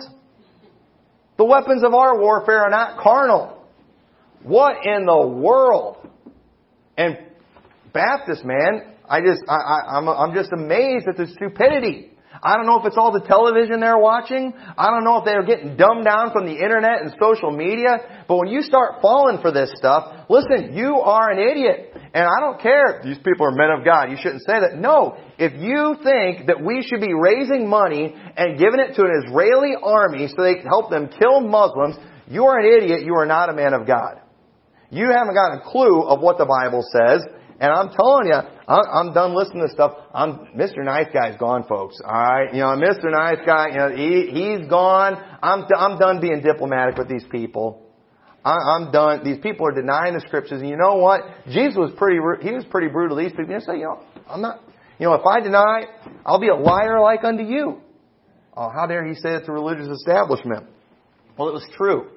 The 1.36 1.44
weapons 1.44 1.84
of 1.84 1.92
our 1.92 2.18
warfare 2.18 2.62
are 2.62 2.70
not 2.70 2.98
carnal. 2.98 3.62
What 4.42 4.86
in 4.86 5.04
the 5.04 5.26
world? 5.26 6.08
And 6.96 7.18
Baptist 7.92 8.42
man, 8.46 8.94
I 9.06 9.20
just, 9.20 9.42
I, 9.46 9.52
I, 9.52 9.98
I'm, 9.98 10.08
I'm 10.08 10.34
just 10.34 10.50
amazed 10.54 11.08
at 11.08 11.18
the 11.18 11.26
stupidity. 11.26 12.10
I 12.42 12.56
don't 12.56 12.66
know 12.66 12.78
if 12.78 12.86
it's 12.86 12.96
all 12.96 13.10
the 13.10 13.26
television 13.26 13.80
they're 13.80 13.98
watching. 13.98 14.52
I 14.76 14.90
don't 14.90 15.02
know 15.02 15.18
if 15.18 15.24
they're 15.24 15.44
getting 15.44 15.76
dumbed 15.76 16.04
down 16.04 16.30
from 16.32 16.46
the 16.46 16.54
internet 16.54 17.02
and 17.02 17.12
social 17.20 17.50
media. 17.50 18.24
But 18.28 18.36
when 18.36 18.48
you 18.48 18.62
start 18.62 19.02
falling 19.02 19.40
for 19.42 19.50
this 19.50 19.72
stuff, 19.74 20.26
listen, 20.28 20.76
you 20.76 21.00
are 21.00 21.30
an 21.30 21.38
idiot. 21.38 21.92
And 22.14 22.24
I 22.24 22.40
don't 22.40 22.60
care 22.60 22.98
if 22.98 23.02
these 23.02 23.18
people 23.18 23.46
are 23.46 23.52
men 23.52 23.70
of 23.70 23.84
God. 23.84 24.10
You 24.10 24.16
shouldn't 24.20 24.42
say 24.46 24.54
that. 24.60 24.78
No. 24.78 25.16
If 25.38 25.60
you 25.60 25.96
think 26.02 26.46
that 26.46 26.62
we 26.62 26.82
should 26.82 27.00
be 27.00 27.12
raising 27.12 27.68
money 27.68 28.14
and 28.36 28.58
giving 28.58 28.80
it 28.80 28.94
to 28.94 29.02
an 29.02 29.22
Israeli 29.26 29.74
army 29.80 30.28
so 30.28 30.42
they 30.42 30.54
can 30.54 30.66
help 30.66 30.90
them 30.90 31.08
kill 31.08 31.40
Muslims, 31.40 31.96
you 32.28 32.44
are 32.44 32.58
an 32.58 32.66
idiot. 32.66 33.02
You 33.04 33.14
are 33.14 33.26
not 33.26 33.50
a 33.50 33.54
man 33.54 33.74
of 33.74 33.86
God. 33.86 34.20
You 34.90 35.10
haven't 35.12 35.34
got 35.34 35.58
a 35.58 35.60
clue 35.60 36.02
of 36.06 36.20
what 36.20 36.38
the 36.38 36.46
Bible 36.46 36.82
says. 36.92 37.24
And 37.60 37.72
I'm 37.72 37.90
telling 37.90 38.26
you, 38.26 38.38
I'm 38.68 39.12
done 39.12 39.34
listening 39.34 39.66
to 39.66 39.72
stuff. 39.72 39.92
I'm, 40.14 40.48
Mr. 40.56 40.84
Nice 40.84 41.08
Guy's 41.12 41.36
gone, 41.38 41.64
folks. 41.68 41.96
Alright? 42.04 42.54
You 42.54 42.60
know, 42.60 42.76
Mr. 42.76 43.10
Nice 43.10 43.44
Guy, 43.44 43.68
you 43.70 43.76
know, 43.76 43.90
he, 43.96 44.30
he's 44.30 44.68
gone. 44.68 45.16
I'm, 45.42 45.64
I'm 45.76 45.98
done 45.98 46.20
being 46.20 46.40
diplomatic 46.40 46.96
with 46.96 47.08
these 47.08 47.24
people. 47.30 47.82
I'm 48.44 48.92
done. 48.92 49.24
These 49.24 49.38
people 49.38 49.66
are 49.66 49.72
denying 49.72 50.14
the 50.14 50.20
scriptures. 50.20 50.60
And 50.60 50.70
you 50.70 50.76
know 50.76 50.96
what? 50.96 51.22
Jesus 51.48 51.76
was 51.76 51.92
pretty, 51.96 52.18
he 52.42 52.52
was 52.52 52.64
pretty 52.70 52.88
brutal 52.88 53.16
these 53.16 53.32
people. 53.32 53.46
You 53.46 53.58
know, 53.58 53.72
you 53.74 53.82
know, 53.82 54.02
I'm 54.28 54.40
not, 54.40 54.60
you 54.98 55.06
know, 55.06 55.14
if 55.14 55.26
I 55.26 55.40
deny, 55.40 55.82
I'll 56.24 56.40
be 56.40 56.48
a 56.48 56.54
liar 56.54 57.00
like 57.00 57.24
unto 57.24 57.42
you. 57.42 57.80
Oh, 58.56 58.70
how 58.70 58.86
dare 58.86 59.06
he 59.06 59.14
say 59.14 59.34
it 59.34 59.46
to 59.46 59.52
religious 59.52 59.88
establishment? 59.88 60.66
Well, 61.36 61.48
it 61.48 61.52
was 61.52 61.68
true. 61.76 62.10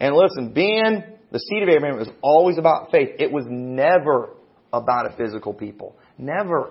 And 0.00 0.14
listen, 0.14 0.52
being 0.52 1.02
the 1.32 1.38
seed 1.38 1.62
of 1.62 1.68
Abraham 1.70 1.98
was 1.98 2.10
always 2.20 2.58
about 2.58 2.90
faith. 2.90 3.08
It 3.18 3.32
was 3.32 3.44
never 3.48 4.34
about 4.72 5.10
a 5.10 5.16
physical 5.16 5.54
people. 5.54 5.96
Never. 6.18 6.70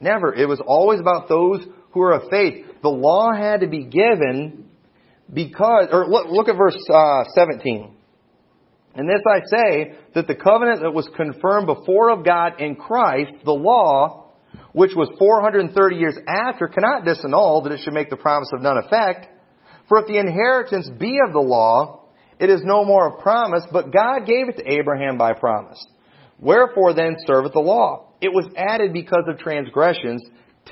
Never. 0.00 0.34
It 0.34 0.48
was 0.48 0.60
always 0.66 0.98
about 0.98 1.28
those 1.28 1.64
who 1.92 2.02
are 2.02 2.12
of 2.12 2.28
faith. 2.28 2.66
The 2.82 2.88
law 2.88 3.32
had 3.32 3.60
to 3.60 3.68
be 3.68 3.84
given 3.84 4.68
because, 5.32 5.88
or 5.92 6.08
look, 6.08 6.26
look 6.28 6.48
at 6.48 6.56
verse 6.56 6.76
uh, 6.92 7.24
17. 7.34 7.94
And 8.94 9.08
this 9.08 9.22
I 9.26 9.40
say, 9.46 9.94
that 10.14 10.26
the 10.26 10.34
covenant 10.34 10.80
that 10.82 10.92
was 10.92 11.08
confirmed 11.16 11.66
before 11.66 12.10
of 12.10 12.24
God 12.24 12.60
in 12.60 12.74
Christ, 12.74 13.32
the 13.44 13.52
law, 13.52 14.32
which 14.72 14.90
was 14.94 15.08
430 15.18 15.96
years 15.96 16.18
after, 16.26 16.66
cannot 16.66 17.04
disannul 17.04 17.62
that 17.62 17.72
it 17.72 17.80
should 17.82 17.94
make 17.94 18.10
the 18.10 18.16
promise 18.16 18.50
of 18.52 18.60
none 18.60 18.76
effect. 18.78 19.28
For 19.88 20.00
if 20.00 20.08
the 20.08 20.18
inheritance 20.18 20.90
be 20.98 21.18
of 21.26 21.32
the 21.32 21.40
law, 21.40 22.01
it 22.38 22.50
is 22.50 22.62
no 22.64 22.84
more 22.84 23.08
of 23.14 23.20
promise, 23.20 23.64
but 23.72 23.92
God 23.92 24.26
gave 24.26 24.48
it 24.48 24.56
to 24.56 24.72
Abraham 24.72 25.18
by 25.18 25.32
promise. 25.32 25.84
Wherefore 26.38 26.92
then 26.94 27.16
serveth 27.26 27.52
the 27.52 27.60
law? 27.60 28.08
It 28.20 28.32
was 28.32 28.46
added 28.56 28.92
because 28.92 29.24
of 29.28 29.38
transgressions, 29.38 30.22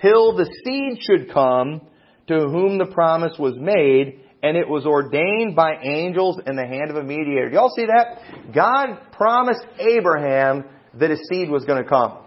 till 0.01 0.37
the 0.37 0.47
seed 0.65 0.99
should 1.03 1.33
come 1.33 1.83
to 2.29 2.49
whom 2.49 2.79
the 2.79 2.87
promise 2.87 3.37
was 3.39 3.55
made, 3.59 4.21
and 4.43 4.57
it 4.57 4.69
was 4.69 4.87
ordained 4.87 5.55
by 5.55 5.75
angels 5.83 6.41
in 6.47 6.57
the 6.57 6.67
hand 6.67 6.91
of 6.91 6.97
a 6.97 7.03
mediator. 7.03 7.51
Y'all 7.51 7.73
see 7.75 7.87
that? 7.87 8.55
God 8.55 9.13
promised 9.13 9.65
Abraham 9.79 10.65
that 10.95 11.11
his 11.11 11.21
seed 11.29 11.51
was 11.51 11.65
going 11.65 11.83
to 11.83 11.89
come. 11.89 12.19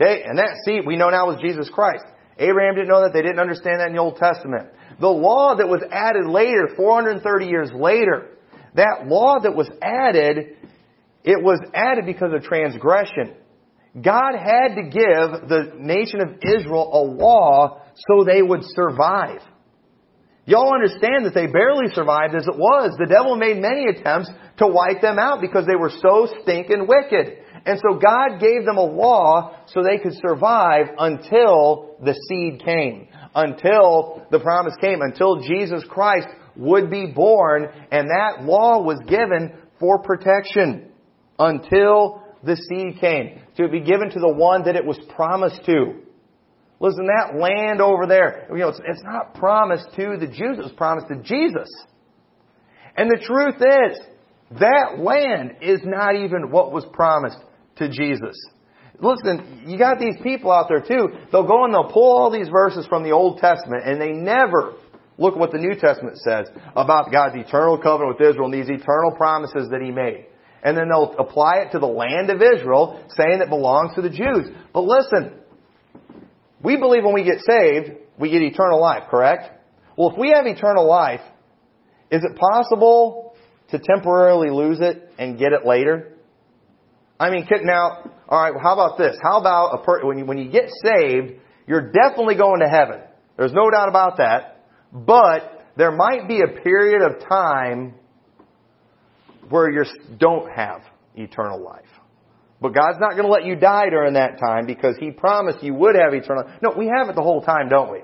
Okay? 0.00 0.24
And 0.24 0.38
that 0.38 0.56
seed 0.64 0.86
we 0.86 0.96
know 0.96 1.10
now 1.10 1.26
was 1.26 1.40
Jesus 1.40 1.70
Christ. 1.70 2.04
Abraham 2.38 2.74
didn't 2.74 2.88
know 2.88 3.02
that. 3.02 3.12
They 3.12 3.22
didn't 3.22 3.40
understand 3.40 3.80
that 3.80 3.88
in 3.88 3.94
the 3.94 4.00
Old 4.00 4.16
Testament. 4.16 4.68
The 5.00 5.08
law 5.08 5.54
that 5.56 5.68
was 5.68 5.82
added 5.90 6.26
later, 6.26 6.68
430 6.76 7.46
years 7.46 7.70
later, 7.74 8.28
that 8.74 9.06
law 9.06 9.38
that 9.40 9.54
was 9.54 9.68
added, 9.82 10.56
it 11.24 11.42
was 11.42 11.60
added 11.74 12.06
because 12.06 12.32
of 12.34 12.42
transgression. 12.42 13.34
God 14.00 14.32
had 14.34 14.74
to 14.76 14.82
give 14.84 15.48
the 15.48 15.72
nation 15.76 16.20
of 16.20 16.38
Israel 16.42 16.90
a 16.92 17.02
law 17.04 17.82
so 18.08 18.24
they 18.24 18.40
would 18.40 18.62
survive. 18.64 19.40
Y'all 20.44 20.74
understand 20.74 21.26
that 21.26 21.34
they 21.34 21.46
barely 21.46 21.92
survived 21.94 22.34
as 22.34 22.46
it 22.48 22.56
was. 22.56 22.96
The 22.98 23.06
devil 23.06 23.36
made 23.36 23.58
many 23.58 23.86
attempts 23.86 24.28
to 24.56 24.66
wipe 24.66 25.00
them 25.00 25.18
out 25.18 25.40
because 25.40 25.66
they 25.66 25.76
were 25.76 25.90
so 25.90 26.26
stinking 26.42 26.88
wicked. 26.88 27.38
And 27.64 27.78
so 27.78 27.98
God 27.98 28.40
gave 28.40 28.64
them 28.64 28.76
a 28.76 28.84
law 28.84 29.56
so 29.66 29.82
they 29.82 29.98
could 29.98 30.14
survive 30.26 30.86
until 30.98 31.96
the 32.02 32.14
seed 32.28 32.64
came. 32.64 33.06
Until 33.34 34.26
the 34.32 34.40
promise 34.40 34.74
came. 34.80 35.00
Until 35.00 35.42
Jesus 35.42 35.84
Christ 35.88 36.26
would 36.56 36.90
be 36.90 37.06
born, 37.06 37.68
and 37.90 38.08
that 38.08 38.44
law 38.44 38.82
was 38.82 38.98
given 39.06 39.52
for 39.80 39.98
protection 39.98 40.90
until 41.38 42.22
the 42.44 42.56
seed 42.56 43.00
came, 43.00 43.40
to 43.56 43.68
be 43.68 43.80
given 43.80 44.10
to 44.10 44.18
the 44.18 44.32
one 44.32 44.64
that 44.64 44.76
it 44.76 44.84
was 44.84 44.98
promised 45.14 45.64
to. 45.66 45.94
Listen, 46.80 47.06
that 47.06 47.38
land 47.38 47.80
over 47.80 48.06
there, 48.06 48.48
you 48.50 48.58
know, 48.58 48.68
it's, 48.68 48.80
it's 48.84 49.02
not 49.04 49.34
promised 49.34 49.86
to 49.96 50.16
the 50.18 50.26
Jews, 50.26 50.58
it 50.58 50.64
was 50.64 50.72
promised 50.76 51.06
to 51.08 51.22
Jesus. 51.22 51.68
And 52.96 53.08
the 53.08 53.22
truth 53.24 53.54
is, 53.56 54.58
that 54.60 54.98
land 54.98 55.56
is 55.62 55.80
not 55.84 56.16
even 56.16 56.50
what 56.50 56.72
was 56.72 56.84
promised 56.92 57.38
to 57.76 57.88
Jesus. 57.88 58.36
Listen, 59.00 59.64
you 59.66 59.78
got 59.78 59.98
these 59.98 60.16
people 60.22 60.50
out 60.50 60.66
there 60.68 60.80
too. 60.80 61.08
They'll 61.30 61.46
go 61.46 61.64
and 61.64 61.72
they'll 61.72 61.90
pull 61.90 62.16
all 62.18 62.30
these 62.30 62.48
verses 62.48 62.86
from 62.86 63.02
the 63.02 63.12
Old 63.12 63.38
Testament 63.38 63.84
and 63.86 64.00
they 64.00 64.12
never 64.12 64.74
Look 65.18 65.36
what 65.36 65.52
the 65.52 65.58
New 65.58 65.74
Testament 65.74 66.18
says 66.18 66.48
about 66.74 67.12
God's 67.12 67.36
eternal 67.36 67.78
covenant 67.78 68.18
with 68.18 68.28
Israel 68.28 68.46
and 68.46 68.54
these 68.54 68.68
eternal 68.68 69.12
promises 69.16 69.68
that 69.70 69.80
He 69.82 69.90
made. 69.90 70.26
And 70.62 70.76
then 70.76 70.88
they'll 70.88 71.14
apply 71.18 71.58
it 71.58 71.72
to 71.72 71.78
the 71.78 71.86
land 71.86 72.30
of 72.30 72.40
Israel, 72.40 73.04
saying 73.16 73.40
it 73.40 73.48
belongs 73.48 73.94
to 73.96 74.02
the 74.02 74.10
Jews. 74.10 74.48
But 74.72 74.82
listen, 74.82 75.32
we 76.62 76.76
believe 76.76 77.04
when 77.04 77.14
we 77.14 77.24
get 77.24 77.40
saved, 77.40 77.90
we 78.18 78.30
get 78.30 78.42
eternal 78.42 78.80
life, 78.80 79.04
correct? 79.10 79.50
Well, 79.96 80.10
if 80.10 80.18
we 80.18 80.30
have 80.34 80.46
eternal 80.46 80.86
life, 80.86 81.20
is 82.10 82.22
it 82.22 82.38
possible 82.38 83.34
to 83.70 83.78
temporarily 83.78 84.50
lose 84.50 84.78
it 84.80 85.10
and 85.18 85.38
get 85.38 85.52
it 85.52 85.66
later? 85.66 86.12
I 87.18 87.30
mean, 87.30 87.46
now, 87.62 88.10
alright, 88.28 88.54
how 88.62 88.74
about 88.74 88.98
this? 88.98 89.16
How 89.22 89.40
about 89.40 89.80
a 89.80 89.84
per- 89.84 90.06
when 90.06 90.18
you, 90.18 90.24
when 90.24 90.38
you 90.38 90.50
get 90.50 90.70
saved, 90.84 91.40
you're 91.66 91.90
definitely 91.92 92.36
going 92.36 92.60
to 92.60 92.68
heaven. 92.68 93.00
There's 93.36 93.52
no 93.52 93.70
doubt 93.70 93.88
about 93.88 94.18
that. 94.18 94.51
But 94.92 95.66
there 95.76 95.90
might 95.90 96.28
be 96.28 96.40
a 96.42 96.60
period 96.62 97.02
of 97.02 97.26
time 97.28 97.94
where 99.48 99.70
you 99.70 99.84
don't 100.18 100.50
have 100.50 100.82
eternal 101.14 101.62
life. 101.62 101.84
But 102.60 102.74
God's 102.74 102.98
not 103.00 103.12
going 103.12 103.24
to 103.24 103.30
let 103.32 103.44
you 103.44 103.56
die 103.56 103.90
during 103.90 104.14
that 104.14 104.38
time 104.38 104.66
because 104.66 104.96
He 105.00 105.10
promised 105.10 105.62
you 105.62 105.74
would 105.74 105.96
have 105.96 106.14
eternal 106.14 106.44
life. 106.44 106.58
No, 106.62 106.74
we 106.76 106.86
have 106.86 107.08
it 107.08 107.16
the 107.16 107.22
whole 107.22 107.42
time, 107.42 107.68
don't 107.68 107.90
we? 107.90 108.02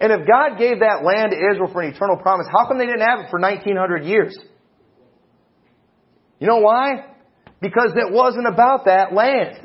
And 0.00 0.12
if 0.12 0.26
God 0.26 0.58
gave 0.58 0.80
that 0.80 1.02
land 1.04 1.32
to 1.32 1.36
Israel 1.36 1.70
for 1.72 1.82
an 1.82 1.92
eternal 1.92 2.16
promise, 2.16 2.46
how 2.50 2.66
come 2.66 2.78
they 2.78 2.86
didn't 2.86 3.06
have 3.06 3.18
it 3.20 3.30
for 3.30 3.40
1900 3.40 4.04
years? 4.04 4.38
You 6.38 6.46
know 6.46 6.58
why? 6.58 7.04
Because 7.60 7.92
it 7.96 8.12
wasn't 8.12 8.46
about 8.46 8.84
that 8.84 9.12
land. 9.12 9.58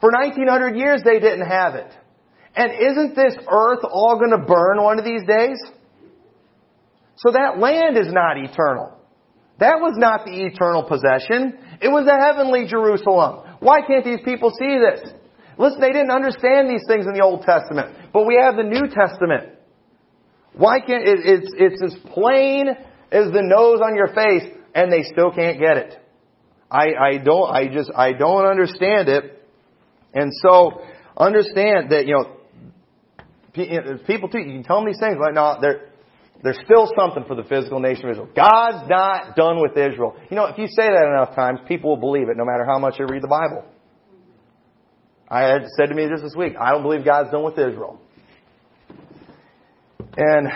For 0.00 0.10
1900 0.12 0.76
years 0.76 1.02
they 1.04 1.18
didn't 1.18 1.46
have 1.46 1.74
it. 1.74 1.90
And 2.56 2.70
isn't 2.72 3.16
this 3.16 3.34
earth 3.50 3.80
all 3.90 4.16
going 4.18 4.30
to 4.30 4.46
burn 4.46 4.82
one 4.82 4.98
of 4.98 5.04
these 5.04 5.22
days? 5.26 5.58
So 7.16 7.32
that 7.32 7.58
land 7.58 7.96
is 7.96 8.12
not 8.12 8.36
eternal. 8.36 8.98
That 9.58 9.78
was 9.80 9.94
not 9.96 10.24
the 10.24 10.44
eternal 10.44 10.82
possession. 10.82 11.58
It 11.80 11.88
was 11.88 12.06
the 12.06 12.18
heavenly 12.18 12.66
Jerusalem. 12.66 13.58
Why 13.60 13.80
can't 13.86 14.04
these 14.04 14.20
people 14.24 14.50
see 14.58 14.78
this? 14.78 15.12
Listen, 15.58 15.80
they 15.80 15.92
didn't 15.92 16.10
understand 16.10 16.68
these 16.68 16.82
things 16.88 17.06
in 17.06 17.14
the 17.14 17.22
Old 17.22 17.42
Testament, 17.42 18.12
but 18.12 18.26
we 18.26 18.38
have 18.42 18.56
the 18.56 18.64
New 18.64 18.88
Testament. 18.90 19.54
Why 20.54 20.80
can't, 20.80 21.06
it, 21.06 21.18
it's, 21.22 21.50
it's 21.56 21.94
as 21.94 22.12
plain 22.12 22.68
as 23.12 23.32
the 23.32 23.42
nose 23.42 23.80
on 23.80 23.94
your 23.94 24.08
face, 24.08 24.42
and 24.74 24.92
they 24.92 25.02
still 25.02 25.30
can't 25.30 25.58
get 25.58 25.76
it. 25.76 25.98
I, 26.70 26.86
I 26.98 27.18
don't, 27.18 27.50
I 27.50 27.68
just, 27.68 27.90
I 27.94 28.12
don't 28.12 28.46
understand 28.46 29.08
it. 29.08 29.46
And 30.12 30.32
so, 30.42 30.82
understand 31.16 31.90
that, 31.90 32.06
you 32.06 32.14
know, 32.14 32.36
People 33.54 34.28
too, 34.28 34.38
you 34.38 34.52
can 34.52 34.64
tell 34.64 34.78
them 34.78 34.86
these 34.86 34.98
things, 35.00 35.16
like, 35.20 35.34
no, 35.34 35.56
there, 35.60 35.90
there's 36.42 36.58
still 36.64 36.90
something 36.98 37.24
for 37.24 37.36
the 37.36 37.44
physical 37.44 37.78
nation 37.78 38.06
of 38.06 38.10
Israel. 38.12 38.28
God's 38.34 38.88
not 38.90 39.36
done 39.36 39.62
with 39.62 39.72
Israel. 39.78 40.16
You 40.28 40.36
know, 40.36 40.46
if 40.46 40.58
you 40.58 40.66
say 40.66 40.88
that 40.88 41.06
enough 41.06 41.34
times, 41.34 41.60
people 41.68 41.90
will 41.90 42.00
believe 42.00 42.28
it 42.28 42.36
no 42.36 42.44
matter 42.44 42.66
how 42.66 42.78
much 42.78 42.98
they 42.98 43.04
read 43.04 43.22
the 43.22 43.28
Bible. 43.28 43.64
I 45.28 45.42
had 45.42 45.62
said 45.76 45.86
to 45.86 45.94
me 45.94 46.08
just 46.08 46.22
this 46.22 46.34
week, 46.36 46.54
I 46.60 46.72
don't 46.72 46.82
believe 46.82 47.04
God's 47.04 47.30
done 47.30 47.44
with 47.44 47.54
Israel. 47.54 48.00
And 50.16 50.48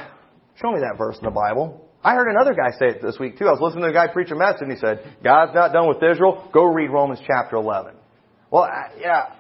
show 0.60 0.72
me 0.72 0.80
that 0.80 0.98
verse 0.98 1.16
in 1.18 1.24
the 1.24 1.30
Bible. 1.30 1.88
I 2.02 2.14
heard 2.14 2.28
another 2.28 2.54
guy 2.54 2.70
say 2.78 2.96
it 2.96 3.02
this 3.02 3.18
week 3.18 3.38
too. 3.38 3.46
I 3.46 3.52
was 3.52 3.60
listening 3.60 3.84
to 3.84 3.90
a 3.90 3.92
guy 3.92 4.08
preach 4.12 4.30
a 4.30 4.36
message 4.36 4.62
and 4.62 4.72
he 4.72 4.78
said, 4.78 5.16
God's 5.22 5.54
not 5.54 5.72
done 5.72 5.88
with 5.88 6.02
Israel. 6.02 6.48
Go 6.52 6.64
read 6.64 6.90
Romans 6.90 7.20
chapter 7.26 7.56
11. 7.56 7.94
Well, 8.50 8.64
I, 8.64 8.90
yeah. 9.00 9.34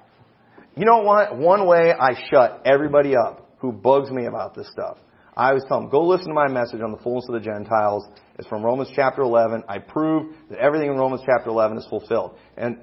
You 0.76 0.84
know 0.84 1.02
what? 1.02 1.36
One 1.36 1.66
way 1.66 1.92
I 1.92 2.14
shut 2.30 2.62
everybody 2.64 3.14
up 3.16 3.47
who 3.58 3.72
bugs 3.72 4.10
me 4.10 4.26
about 4.26 4.54
this 4.54 4.68
stuff. 4.72 4.98
I 5.36 5.48
always 5.48 5.62
tell 5.68 5.80
them, 5.80 5.88
go 5.88 6.04
listen 6.04 6.28
to 6.28 6.34
my 6.34 6.48
message 6.48 6.80
on 6.80 6.90
the 6.90 6.98
fullness 6.98 7.26
of 7.28 7.34
the 7.34 7.40
Gentiles. 7.40 8.04
It's 8.38 8.48
from 8.48 8.64
Romans 8.64 8.90
chapter 8.94 9.22
11. 9.22 9.62
I 9.68 9.78
prove 9.78 10.34
that 10.50 10.58
everything 10.58 10.90
in 10.90 10.96
Romans 10.96 11.22
chapter 11.24 11.50
11 11.50 11.78
is 11.78 11.86
fulfilled. 11.88 12.36
And 12.56 12.78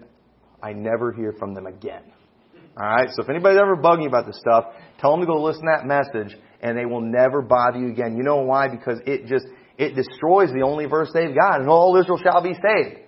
I 0.63 0.71
never 0.71 1.11
hear 1.11 1.33
from 1.37 1.53
them 1.53 1.65
again. 1.65 2.03
Alright? 2.77 3.09
So 3.11 3.23
if 3.23 3.29
anybody's 3.29 3.59
ever 3.59 3.75
bugging 3.75 4.03
you 4.03 4.07
about 4.07 4.25
this 4.25 4.39
stuff, 4.39 4.65
tell 4.99 5.11
them 5.11 5.19
to 5.19 5.25
go 5.25 5.41
listen 5.41 5.63
to 5.63 5.77
that 5.77 5.85
message 5.85 6.37
and 6.61 6.77
they 6.77 6.85
will 6.85 7.01
never 7.01 7.41
bother 7.41 7.77
you 7.77 7.89
again. 7.89 8.15
You 8.15 8.23
know 8.23 8.37
why? 8.37 8.69
Because 8.69 8.99
it 9.05 9.27
just, 9.27 9.45
it 9.77 9.95
destroys 9.95 10.49
the 10.51 10.63
only 10.65 10.85
verse 10.85 11.09
they've 11.13 11.35
got, 11.35 11.59
and 11.59 11.69
all 11.69 11.95
Israel 11.97 12.17
shall 12.17 12.41
be 12.41 12.53
saved. 12.53 13.01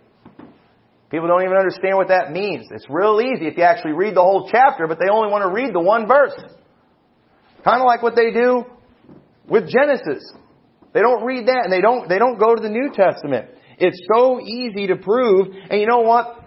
People 1.09 1.28
don't 1.28 1.43
even 1.43 1.55
understand 1.55 1.95
what 1.95 2.09
that 2.09 2.32
means. 2.32 2.68
It's 2.70 2.86
real 2.89 3.22
easy 3.22 3.47
if 3.47 3.57
you 3.57 3.63
actually 3.63 3.93
read 3.93 4.15
the 4.15 4.22
whole 4.22 4.49
chapter, 4.51 4.88
but 4.88 4.99
they 4.99 5.09
only 5.09 5.32
want 5.32 5.43
to 5.43 5.49
read 5.49 5.74
the 5.74 5.80
one 5.80 6.05
verse. 6.05 6.36
Kind 7.64 7.82
of 7.82 7.86
like 7.86 8.01
what 8.01 8.16
they 8.16 8.32
do 8.32 8.66
with 9.47 9.70
Genesis. 9.70 10.34
They 10.93 11.01
don't 11.01 11.24
read 11.26 11.47
that 11.47 11.62
and 11.64 11.72
they 11.72 11.82
don't, 11.82 12.10
they 12.10 12.18
don't 12.18 12.39
go 12.39 12.55
to 12.55 12.62
the 12.62 12.70
New 12.70 12.91
Testament. 12.93 13.49
It's 13.78 13.99
so 14.16 14.39
easy 14.41 14.88
to 14.88 14.95
prove. 14.95 15.47
And 15.70 15.80
you 15.80 15.88
know 15.88 15.99
what? 15.99 16.43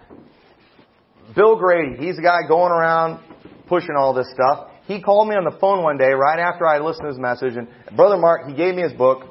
Bill 1.35 1.55
Grady, 1.55 2.05
he's 2.05 2.17
the 2.17 2.21
guy 2.21 2.47
going 2.47 2.71
around 2.71 3.23
pushing 3.67 3.95
all 3.97 4.13
this 4.13 4.27
stuff. 4.33 4.69
He 4.85 5.01
called 5.01 5.29
me 5.29 5.35
on 5.35 5.45
the 5.45 5.57
phone 5.59 5.83
one 5.83 5.97
day 5.97 6.11
right 6.11 6.39
after 6.39 6.67
I 6.67 6.79
listened 6.79 7.03
to 7.03 7.09
his 7.09 7.17
message 7.17 7.55
and 7.55 7.67
Brother 7.95 8.17
Mark, 8.17 8.47
he 8.47 8.53
gave 8.53 8.75
me 8.75 8.81
his 8.81 8.93
book. 8.93 9.23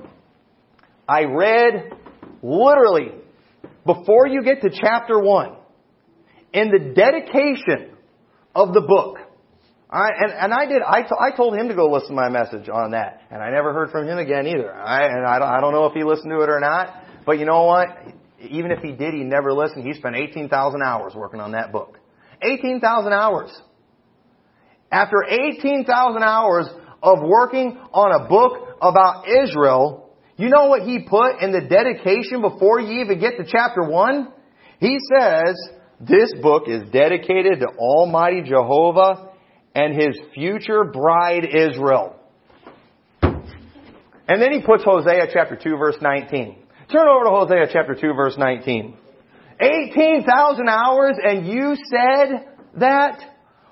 I 1.07 1.25
read 1.25 1.93
literally 2.43 3.13
before 3.85 4.27
you 4.27 4.43
get 4.43 4.63
to 4.63 4.71
chapter 4.71 5.19
one 5.19 5.57
in 6.53 6.71
the 6.71 6.95
dedication 6.95 7.95
of 8.55 8.73
the 8.73 8.81
book. 8.81 9.19
I, 9.93 10.09
and, 10.21 10.33
and 10.33 10.55
I 10.55 10.67
did, 10.67 10.83
I, 10.83 11.03
t- 11.03 11.19
I 11.19 11.37
told 11.37 11.57
him 11.57 11.69
to 11.69 11.75
go 11.75 11.91
listen 11.91 12.11
to 12.11 12.15
my 12.15 12.29
message 12.29 12.69
on 12.69 12.93
that. 12.93 13.23
And 13.31 13.43
I 13.43 13.51
never 13.51 13.73
heard 13.73 13.91
from 13.91 14.07
him 14.07 14.19
again 14.19 14.47
either. 14.47 14.73
I, 14.73 15.07
and 15.07 15.27
I 15.27 15.41
don't, 15.41 15.49
I 15.49 15.61
don't 15.61 15.73
know 15.73 15.87
if 15.87 15.95
he 15.95 16.05
listened 16.05 16.31
to 16.31 16.41
it 16.43 16.49
or 16.49 16.61
not. 16.61 16.95
But 17.27 17.41
you 17.41 17.45
know 17.45 17.65
what? 17.65 17.89
Even 18.49 18.71
if 18.71 18.79
he 18.79 18.93
did, 18.93 19.15
he 19.15 19.25
never 19.25 19.53
listened. 19.53 19.85
He 19.85 19.95
spent 19.95 20.15
18,000 20.15 20.81
hours 20.81 21.13
working 21.17 21.41
on 21.41 21.53
that 21.53 21.73
book. 21.73 21.99
18,000 22.43 23.13
hours. 23.13 23.51
After 24.93 25.25
18,000 25.29 26.23
hours 26.23 26.67
of 27.03 27.19
working 27.23 27.77
on 27.93 28.25
a 28.25 28.29
book 28.29 28.77
about 28.81 29.25
Israel, 29.29 30.15
you 30.37 30.51
know 30.51 30.67
what 30.67 30.83
he 30.83 31.01
put 31.01 31.41
in 31.43 31.51
the 31.51 31.63
dedication 31.69 32.43
before 32.43 32.81
you 32.81 33.03
even 33.03 33.19
get 33.19 33.37
to 33.39 33.45
chapter 33.45 33.83
1? 33.83 34.33
He 34.79 34.99
says, 35.13 35.57
this 36.01 36.33
book 36.41 36.65
is 36.69 36.89
dedicated 36.91 37.61
to 37.61 37.67
Almighty 37.77 38.43
Jehovah 38.43 39.30
and 39.75 39.95
His 39.95 40.19
future 40.35 40.85
bride 40.85 41.45
Israel. 41.45 42.17
And 44.31 44.41
then 44.41 44.53
he 44.53 44.63
puts 44.63 44.85
Hosea 44.85 45.27
chapter 45.33 45.59
2 45.61 45.77
verse 45.77 45.97
19. 46.01 46.57
Turn 46.93 47.09
over 47.09 47.25
to 47.25 47.31
Hosea 47.31 47.67
chapter 47.73 47.97
2 48.01 48.15
verse 48.15 48.37
19. 48.39 48.97
18,000 49.61 50.69
hours 50.69 51.17
and 51.21 51.47
you 51.47 51.75
said 51.91 52.47
that? 52.77 53.25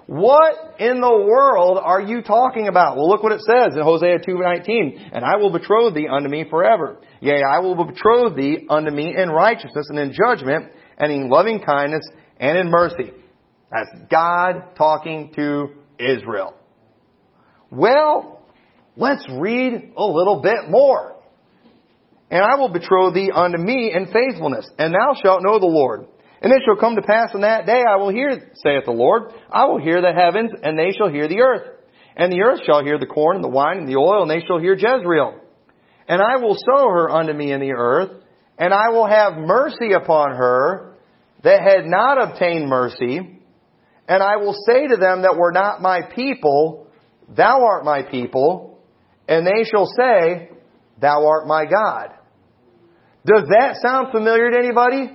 What 0.06 0.80
in 0.80 1.02
the 1.02 1.26
world 1.28 1.78
are 1.80 2.00
you 2.00 2.22
talking 2.22 2.66
about? 2.66 2.96
Well, 2.96 3.08
look 3.10 3.22
what 3.22 3.32
it 3.32 3.42
says 3.42 3.76
in 3.76 3.82
Hosea 3.82 4.20
2:19. 4.20 5.10
And 5.12 5.22
I 5.22 5.36
will 5.36 5.50
betroth 5.50 5.92
thee 5.92 6.08
unto 6.10 6.30
me 6.30 6.44
forever. 6.48 6.96
Yea, 7.20 7.42
I 7.42 7.58
will 7.58 7.74
betroth 7.74 8.34
thee 8.34 8.66
unto 8.70 8.90
me 8.90 9.14
in 9.14 9.28
righteousness 9.28 9.86
and 9.90 9.98
in 9.98 10.14
judgment 10.14 10.72
and 10.96 11.12
in 11.12 11.28
loving 11.28 11.60
kindness 11.60 12.08
and 12.40 12.56
in 12.56 12.70
mercy. 12.70 13.12
That's 13.70 13.90
God 14.10 14.74
talking 14.76 15.30
to 15.36 15.74
Israel. 15.98 16.54
Well, 17.70 18.42
let's 18.96 19.24
read 19.30 19.92
a 19.96 20.04
little 20.04 20.40
bit 20.42 20.68
more. 20.68 21.16
And 22.30 22.42
I 22.42 22.56
will 22.56 22.68
betroth 22.68 23.14
thee 23.14 23.30
unto 23.34 23.58
me 23.58 23.92
in 23.94 24.06
faithfulness, 24.12 24.68
and 24.78 24.92
thou 24.92 25.14
shalt 25.22 25.42
know 25.42 25.58
the 25.58 25.66
Lord. 25.66 26.06
And 26.40 26.52
it 26.52 26.62
shall 26.64 26.76
come 26.76 26.96
to 26.96 27.02
pass 27.02 27.30
in 27.34 27.40
that 27.40 27.66
day 27.66 27.82
I 27.88 27.96
will 27.96 28.10
hear, 28.10 28.52
saith 28.62 28.84
the 28.84 28.92
Lord, 28.92 29.32
I 29.50 29.64
will 29.64 29.80
hear 29.80 30.00
the 30.00 30.12
heavens, 30.12 30.52
and 30.62 30.78
they 30.78 30.92
shall 30.96 31.08
hear 31.08 31.26
the 31.26 31.40
earth. 31.40 31.66
And 32.16 32.32
the 32.32 32.42
earth 32.42 32.60
shall 32.66 32.84
hear 32.84 32.98
the 32.98 33.06
corn, 33.06 33.36
and 33.36 33.44
the 33.44 33.48
wine, 33.48 33.78
and 33.78 33.88
the 33.88 33.96
oil, 33.96 34.22
and 34.22 34.30
they 34.30 34.44
shall 34.46 34.58
hear 34.58 34.74
Jezreel. 34.74 35.40
And 36.06 36.22
I 36.22 36.36
will 36.36 36.54
sow 36.54 36.88
her 36.88 37.10
unto 37.10 37.32
me 37.32 37.52
in 37.52 37.60
the 37.60 37.72
earth, 37.72 38.10
and 38.58 38.74
I 38.74 38.90
will 38.90 39.06
have 39.06 39.36
mercy 39.36 39.92
upon 39.92 40.30
her 40.30 40.94
that 41.44 41.62
had 41.62 41.86
not 41.86 42.20
obtained 42.20 42.68
mercy. 42.68 43.37
And 44.08 44.22
I 44.22 44.36
will 44.36 44.54
say 44.66 44.88
to 44.88 44.96
them 44.96 45.22
that 45.22 45.36
were 45.36 45.52
not 45.52 45.82
my 45.82 46.00
people, 46.02 46.86
Thou 47.28 47.62
art 47.62 47.84
my 47.84 48.02
people. 48.02 48.80
And 49.28 49.46
they 49.46 49.64
shall 49.70 49.86
say, 49.86 50.50
Thou 51.00 51.26
art 51.26 51.46
my 51.46 51.66
God. 51.66 52.14
Does 53.26 53.44
that 53.50 53.76
sound 53.82 54.10
familiar 54.10 54.50
to 54.50 54.58
anybody? 54.58 55.12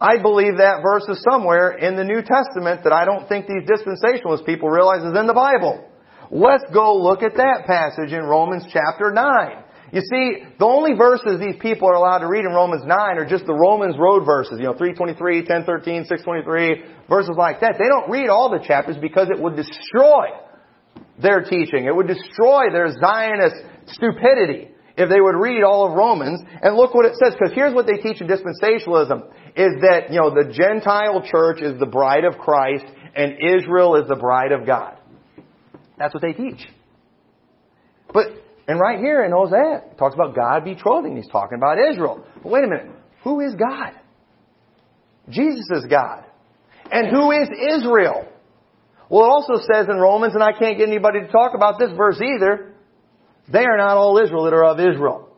I 0.00 0.16
believe 0.16 0.56
that 0.56 0.80
verse 0.82 1.04
is 1.10 1.22
somewhere 1.30 1.76
in 1.76 1.94
the 1.94 2.04
New 2.04 2.22
Testament 2.22 2.84
that 2.84 2.92
I 2.92 3.04
don't 3.04 3.28
think 3.28 3.46
these 3.46 3.68
dispensationalist 3.68 4.46
people 4.46 4.70
realize 4.70 5.04
is 5.04 5.18
in 5.18 5.26
the 5.26 5.34
Bible. 5.34 5.86
Let's 6.30 6.64
go 6.72 6.96
look 6.96 7.22
at 7.22 7.34
that 7.34 7.64
passage 7.66 8.12
in 8.12 8.22
Romans 8.22 8.64
chapter 8.72 9.12
9. 9.12 9.64
You 9.92 10.00
see, 10.00 10.46
the 10.58 10.64
only 10.64 10.94
verses 10.94 11.40
these 11.40 11.56
people 11.60 11.88
are 11.88 11.98
allowed 11.98 12.20
to 12.20 12.28
read 12.28 12.46
in 12.46 12.52
Romans 12.52 12.84
9 12.86 12.96
are 13.18 13.26
just 13.26 13.44
the 13.44 13.52
Romans 13.52 13.96
road 13.98 14.24
verses, 14.24 14.56
you 14.58 14.64
know, 14.64 14.78
323, 14.78 15.42
1013, 15.42 16.04
623, 16.06 16.84
verses 17.10 17.34
like 17.36 17.60
that. 17.60 17.74
They 17.76 17.88
don't 17.88 18.08
read 18.08 18.30
all 18.30 18.48
the 18.48 18.64
chapters 18.64 18.96
because 18.96 19.28
it 19.28 19.38
would 19.38 19.56
destroy 19.56 20.30
their 21.20 21.42
teaching. 21.42 21.84
It 21.84 21.94
would 21.94 22.06
destroy 22.06 22.70
their 22.72 22.88
Zionist 22.98 23.56
stupidity 23.88 24.70
if 24.96 25.10
they 25.10 25.20
would 25.20 25.36
read 25.36 25.62
all 25.62 25.90
of 25.90 25.92
Romans. 25.94 26.40
And 26.62 26.76
look 26.76 26.94
what 26.94 27.04
it 27.04 27.14
says, 27.22 27.34
because 27.34 27.52
here's 27.52 27.74
what 27.74 27.86
they 27.86 28.00
teach 28.00 28.22
in 28.22 28.28
dispensationalism 28.28 29.26
is 29.56 29.82
that, 29.82 30.10
you 30.10 30.20
know, 30.20 30.30
the 30.30 30.54
Gentile 30.54 31.26
church 31.26 31.60
is 31.60 31.78
the 31.78 31.86
bride 31.86 32.24
of 32.24 32.38
Christ 32.38 32.84
and 33.14 33.32
Israel 33.32 33.96
is 33.96 34.08
the 34.08 34.16
bride 34.16 34.52
of 34.52 34.64
God. 34.64 34.96
That's 35.98 36.14
what 36.14 36.22
they 36.22 36.32
teach. 36.32 36.66
But, 38.12 38.26
and 38.68 38.78
right 38.80 38.98
here 38.98 39.24
in 39.24 39.32
Hosea, 39.32 39.90
it 39.90 39.98
talks 39.98 40.14
about 40.14 40.34
God 40.34 40.64
betrothing. 40.64 41.16
He's 41.16 41.28
talking 41.28 41.58
about 41.58 41.76
Israel. 41.90 42.24
But 42.42 42.52
wait 42.52 42.64
a 42.64 42.68
minute. 42.68 42.90
Who 43.24 43.40
is 43.40 43.54
God? 43.54 43.92
Jesus 45.28 45.66
is 45.72 45.86
God. 45.90 46.24
And 46.92 47.08
who 47.08 47.30
is 47.30 47.48
Israel? 47.78 48.26
Well, 49.08 49.24
it 49.24 49.28
also 49.28 49.54
says 49.72 49.86
in 49.88 49.96
Romans, 49.96 50.34
and 50.34 50.42
I 50.42 50.52
can't 50.52 50.78
get 50.78 50.88
anybody 50.88 51.20
to 51.20 51.28
talk 51.28 51.54
about 51.54 51.78
this 51.78 51.90
verse 51.96 52.20
either, 52.20 52.72
they 53.52 53.64
are 53.64 53.76
not 53.76 53.96
all 53.96 54.18
Israel 54.18 54.44
that 54.44 54.54
are 54.54 54.64
of 54.64 54.78
Israel. 54.78 55.28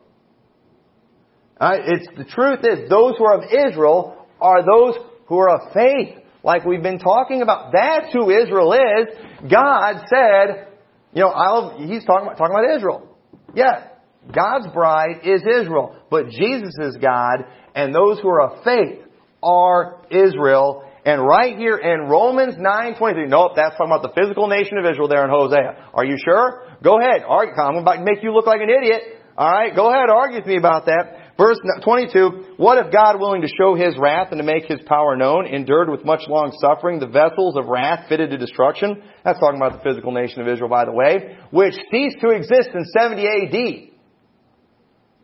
Uh, 1.59 1.77
it's 1.85 2.07
the 2.17 2.25
truth 2.25 2.59
is 2.63 2.89
those 2.89 3.15
who 3.17 3.25
are 3.25 3.37
of 3.37 3.45
Israel 3.45 4.27
are 4.39 4.61
those 4.63 4.95
who 5.27 5.37
are 5.37 5.49
of 5.49 5.73
faith, 5.73 6.17
like 6.43 6.65
we've 6.65 6.83
been 6.83 6.99
talking 6.99 7.41
about. 7.41 7.71
That's 7.71 8.11
who 8.13 8.29
Israel 8.29 8.73
is. 8.73 9.49
God 9.49 10.05
said, 10.09 10.67
you 11.13 11.23
know, 11.23 11.29
I'll, 11.29 11.77
he's 11.77 12.03
talking 12.05 12.27
about, 12.27 12.37
talking 12.37 12.55
about 12.55 12.75
Israel. 12.75 13.17
Yeah, 13.55 13.87
God's 14.33 14.67
bride 14.73 15.21
is 15.23 15.41
Israel, 15.41 15.95
but 16.09 16.29
Jesus 16.29 16.75
is 16.79 16.97
God, 16.97 17.45
and 17.75 17.93
those 17.93 18.19
who 18.19 18.29
are 18.29 18.41
of 18.41 18.63
faith 18.63 18.99
are 19.41 20.01
Israel. 20.09 20.89
And 21.05 21.21
right 21.21 21.57
here 21.57 21.77
in 21.77 22.07
Romans 22.07 22.55
9:23, 22.55 23.27
nope, 23.27 23.53
that's 23.55 23.75
talking 23.75 23.91
about 23.91 24.03
the 24.03 24.13
physical 24.19 24.47
nation 24.47 24.77
of 24.77 24.85
Israel 24.85 25.07
there 25.07 25.23
in 25.25 25.29
Hosea. 25.29 25.89
Are 25.93 26.05
you 26.05 26.17
sure? 26.23 26.63
Go 26.81 26.99
ahead. 26.99 27.23
Argue. 27.27 27.53
I'm 27.55 27.75
about 27.75 27.95
to 27.95 28.03
make 28.03 28.23
you 28.23 28.33
look 28.33 28.47
like 28.47 28.61
an 28.61 28.69
idiot. 28.69 29.19
All 29.35 29.51
right, 29.51 29.75
go 29.75 29.89
ahead, 29.89 30.11
argue 30.11 30.37
with 30.37 30.45
me 30.45 30.57
about 30.57 30.85
that. 30.85 31.33
Verse 31.37 31.57
22, 31.83 32.53
what 32.57 32.77
if 32.77 32.93
God, 32.93 33.19
willing 33.19 33.41
to 33.41 33.47
show 33.47 33.73
His 33.73 33.97
wrath 33.97 34.27
and 34.29 34.37
to 34.37 34.43
make 34.43 34.65
His 34.65 34.79
power 34.85 35.15
known, 35.15 35.47
endured 35.47 35.89
with 35.89 36.05
much 36.05 36.21
long 36.29 36.55
suffering 36.61 36.99
the 36.99 37.07
vessels 37.07 37.57
of 37.57 37.65
wrath 37.65 38.07
fitted 38.07 38.29
to 38.29 38.37
destruction? 38.37 39.01
That's 39.25 39.39
talking 39.39 39.57
about 39.57 39.81
the 39.81 39.89
physical 39.89 40.11
nation 40.11 40.41
of 40.41 40.47
Israel, 40.47 40.69
by 40.69 40.85
the 40.85 40.91
way, 40.91 41.35
which 41.49 41.73
ceased 41.91 42.17
to 42.21 42.29
exist 42.29 42.69
in 42.75 42.85
70 42.95 43.27
AD. 43.27 43.89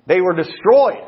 They 0.07 0.21
were 0.21 0.34
destroyed. 0.34 1.05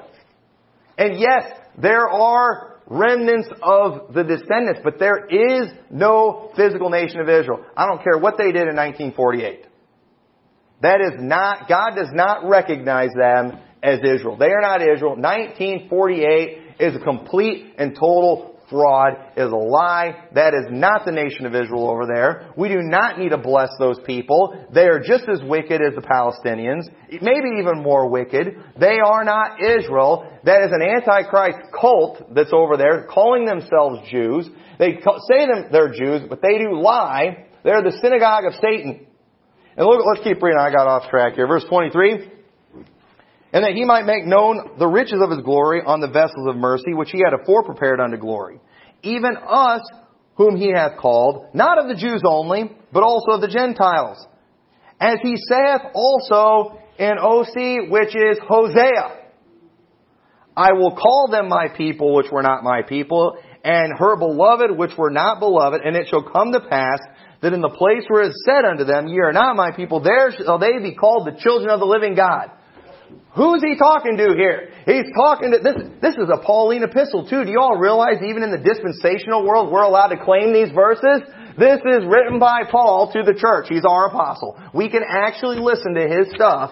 And 0.99 1.19
yes, 1.19 1.51
there 1.81 2.07
are 2.07 2.70
remnants 2.91 3.47
of 3.61 4.13
the 4.13 4.23
descendants, 4.23 4.81
but 4.83 4.99
there 4.99 5.25
is 5.25 5.71
no 5.89 6.51
physical 6.57 6.89
nation 6.89 7.21
of 7.21 7.29
Israel. 7.29 7.65
I 7.75 7.87
don't 7.87 8.03
care 8.03 8.17
what 8.17 8.37
they 8.37 8.51
did 8.51 8.67
in 8.67 8.75
1948. 8.75 9.65
That 10.81 10.99
is 10.99 11.13
not, 11.17 11.69
God 11.69 11.91
does 11.95 12.09
not 12.11 12.47
recognize 12.49 13.11
them 13.17 13.59
as 13.81 13.99
Israel. 13.99 14.35
They 14.37 14.51
are 14.51 14.61
not 14.61 14.81
Israel. 14.81 15.15
1948 15.15 16.75
is 16.79 16.95
a 16.95 16.99
complete 16.99 17.75
and 17.77 17.95
total 17.95 18.50
fraud, 18.71 19.13
is 19.37 19.51
a 19.51 19.55
lie. 19.55 20.27
That 20.33 20.55
is 20.55 20.65
not 20.71 21.05
the 21.05 21.11
nation 21.11 21.45
of 21.45 21.53
Israel 21.53 21.87
over 21.87 22.07
there. 22.07 22.51
We 22.57 22.69
do 22.69 22.79
not 22.81 23.19
need 23.19 23.29
to 23.29 23.37
bless 23.37 23.69
those 23.77 23.99
people. 24.05 24.65
They 24.73 24.85
are 24.85 24.99
just 24.99 25.25
as 25.29 25.41
wicked 25.43 25.81
as 25.81 25.93
the 25.93 26.01
Palestinians, 26.01 26.89
maybe 27.21 27.59
even 27.59 27.83
more 27.83 28.09
wicked. 28.09 28.55
They 28.79 28.97
are 29.05 29.23
not 29.23 29.61
Israel. 29.61 30.25
That 30.45 30.63
is 30.63 30.71
an 30.71 30.81
antichrist 30.81 31.59
cult 31.79 32.33
that's 32.33 32.53
over 32.53 32.77
there 32.77 33.07
calling 33.11 33.45
themselves 33.45 33.99
Jews. 34.09 34.49
They 34.79 34.93
say 35.29 35.45
them 35.45 35.67
they're 35.71 35.93
Jews, 35.93 36.21
but 36.27 36.41
they 36.41 36.57
do 36.57 36.81
lie. 36.81 37.45
They're 37.63 37.83
the 37.83 37.97
synagogue 38.01 38.45
of 38.45 38.53
Satan. 38.61 39.05
And 39.77 39.85
look, 39.85 40.01
let's 40.05 40.23
keep 40.23 40.41
reading. 40.41 40.59
I 40.59 40.71
got 40.71 40.87
off 40.87 41.09
track 41.09 41.35
here. 41.35 41.47
Verse 41.47 41.65
23 41.69 42.40
and 43.53 43.63
that 43.63 43.73
he 43.73 43.83
might 43.83 44.05
make 44.05 44.25
known 44.25 44.77
the 44.79 44.87
riches 44.87 45.19
of 45.21 45.29
his 45.29 45.41
glory 45.41 45.81
on 45.85 45.99
the 45.99 46.07
vessels 46.07 46.47
of 46.47 46.55
mercy, 46.55 46.93
which 46.93 47.11
he 47.11 47.21
had 47.23 47.33
afore 47.33 47.63
prepared 47.63 47.99
unto 47.99 48.17
glory. 48.17 48.59
Even 49.03 49.35
us, 49.35 49.81
whom 50.35 50.55
he 50.55 50.71
hath 50.71 50.97
called, 50.97 51.47
not 51.53 51.77
of 51.77 51.87
the 51.87 51.95
Jews 51.95 52.21
only, 52.25 52.71
but 52.93 53.03
also 53.03 53.33
of 53.33 53.41
the 53.41 53.47
Gentiles. 53.47 54.25
As 54.99 55.17
he 55.21 55.35
saith 55.35 55.81
also 55.93 56.79
in 56.97 57.17
Osee, 57.17 57.89
which 57.89 58.15
is 58.15 58.37
Hosea, 58.47 59.17
I 60.55 60.73
will 60.73 60.95
call 60.95 61.27
them 61.31 61.49
my 61.49 61.67
people, 61.75 62.15
which 62.15 62.31
were 62.31 62.43
not 62.43 62.63
my 62.63 62.81
people, 62.83 63.37
and 63.63 63.97
her 63.97 64.17
beloved, 64.17 64.71
which 64.77 64.91
were 64.97 65.09
not 65.09 65.39
beloved, 65.39 65.81
and 65.83 65.95
it 65.95 66.07
shall 66.09 66.23
come 66.23 66.51
to 66.51 66.59
pass 66.59 66.99
that 67.41 67.53
in 67.53 67.61
the 67.61 67.69
place 67.69 68.03
where 68.07 68.23
it 68.23 68.29
is 68.29 68.43
said 68.45 68.65
unto 68.65 68.83
them, 68.83 69.07
Ye 69.07 69.19
are 69.19 69.33
not 69.33 69.55
my 69.55 69.71
people, 69.71 70.01
there 70.01 70.31
shall 70.31 70.59
they 70.59 70.77
be 70.79 70.95
called 70.95 71.27
the 71.27 71.39
children 71.39 71.69
of 71.69 71.79
the 71.79 71.85
living 71.85 72.15
God. 72.15 72.51
Who's 73.35 73.63
he 73.63 73.77
talking 73.77 74.17
to 74.17 74.35
here? 74.35 74.75
He's 74.85 75.07
talking 75.15 75.51
to, 75.51 75.59
this, 75.59 75.75
this 76.01 76.15
is 76.15 76.27
a 76.27 76.43
Pauline 76.43 76.83
epistle 76.83 77.27
too. 77.29 77.45
Do 77.45 77.51
you 77.51 77.59
all 77.61 77.77
realize 77.77 78.19
even 78.27 78.43
in 78.43 78.51
the 78.51 78.59
dispensational 78.59 79.47
world 79.47 79.71
we're 79.71 79.87
allowed 79.87 80.09
to 80.09 80.19
claim 80.19 80.51
these 80.51 80.71
verses? 80.75 81.23
This 81.57 81.79
is 81.79 82.03
written 82.03 82.39
by 82.39 82.63
Paul 82.69 83.11
to 83.13 83.23
the 83.23 83.33
church. 83.33 83.67
He's 83.69 83.85
our 83.87 84.07
apostle. 84.07 84.59
We 84.73 84.89
can 84.89 85.03
actually 85.07 85.59
listen 85.59 85.93
to 85.95 86.07
his 86.07 86.33
stuff 86.35 86.71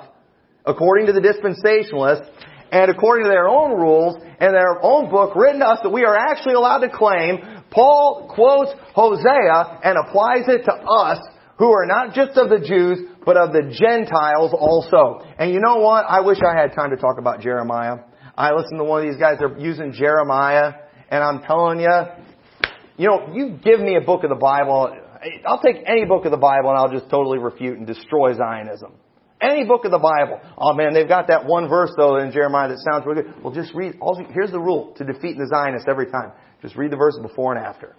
according 0.66 1.08
to 1.08 1.14
the 1.14 1.24
dispensationalists 1.24 2.28
and 2.72 2.92
according 2.92 3.26
to 3.26 3.30
their 3.30 3.48
own 3.48 3.80
rules 3.80 4.22
and 4.40 4.54
their 4.54 4.84
own 4.84 5.10
book 5.10 5.36
written 5.36 5.62
to 5.62 5.68
us 5.68 5.80
that 5.84 5.90
we 5.90 6.04
are 6.04 6.16
actually 6.16 6.56
allowed 6.56 6.80
to 6.80 6.90
claim. 6.90 7.40
Paul 7.72 8.32
quotes 8.36 8.72
Hosea 8.94 9.80
and 9.84 9.98
applies 9.98 10.44
it 10.48 10.66
to 10.66 10.74
us 10.74 11.20
who 11.58 11.72
are 11.72 11.86
not 11.86 12.14
just 12.14 12.38
of 12.38 12.50
the 12.50 12.60
Jews, 12.60 13.00
but 13.30 13.38
of 13.38 13.54
the 13.54 13.62
Gentiles 13.62 14.56
also. 14.58 15.22
And 15.38 15.54
you 15.54 15.60
know 15.62 15.78
what? 15.78 16.04
I 16.10 16.22
wish 16.22 16.40
I 16.42 16.60
had 16.60 16.74
time 16.74 16.90
to 16.90 16.96
talk 16.96 17.20
about 17.20 17.42
Jeremiah. 17.42 17.98
I 18.36 18.54
listened 18.54 18.80
to 18.80 18.84
one 18.84 19.06
of 19.06 19.08
these 19.08 19.22
guys, 19.22 19.38
they're 19.38 19.56
using 19.60 19.94
Jeremiah, 19.94 20.74
and 21.12 21.24
I'm 21.24 21.44
telling 21.44 21.80
you, 21.80 21.94
you 22.98 23.08
know, 23.08 23.30
you 23.32 23.60
give 23.64 23.82
me 23.82 23.98
a 23.98 24.02
book 24.02 24.24
of 24.24 24.32
the 24.32 24.36
Bible, 24.36 24.98
I'll 25.46 25.62
take 25.62 25.76
any 25.86 26.06
book 26.06 26.26
of 26.26 26.32
the 26.32 26.42
Bible 26.42 26.72
and 26.72 26.80
I'll 26.80 26.92
just 26.92 27.08
totally 27.12 27.38
refute 27.38 27.78
and 27.78 27.86
destroy 27.86 28.34
Zionism. 28.34 28.94
Any 29.40 29.64
book 29.64 29.86
of 29.86 29.92
the 29.92 30.00
Bible. 30.00 30.42
Oh 30.58 30.74
man, 30.74 30.96
they've 30.96 31.08
got 31.08 31.28
that 31.28 31.46
one 31.46 31.70
verse 31.70 31.92
though 31.96 32.18
in 32.18 32.32
Jeremiah 32.32 32.70
that 32.70 32.80
sounds 32.80 33.06
really 33.06 33.22
good. 33.22 33.44
Well 33.44 33.54
just 33.54 33.76
read, 33.76 33.98
Also, 34.02 34.24
here's 34.34 34.50
the 34.50 34.60
rule 34.60 34.96
to 34.98 35.06
defeat 35.06 35.38
the 35.38 35.46
Zionists 35.46 35.88
every 35.88 36.10
time. 36.10 36.32
Just 36.64 36.76
read 36.76 36.92
the 36.92 36.98
verse 36.98 37.16
before 37.22 37.56
and 37.56 37.64
after. 37.64 37.96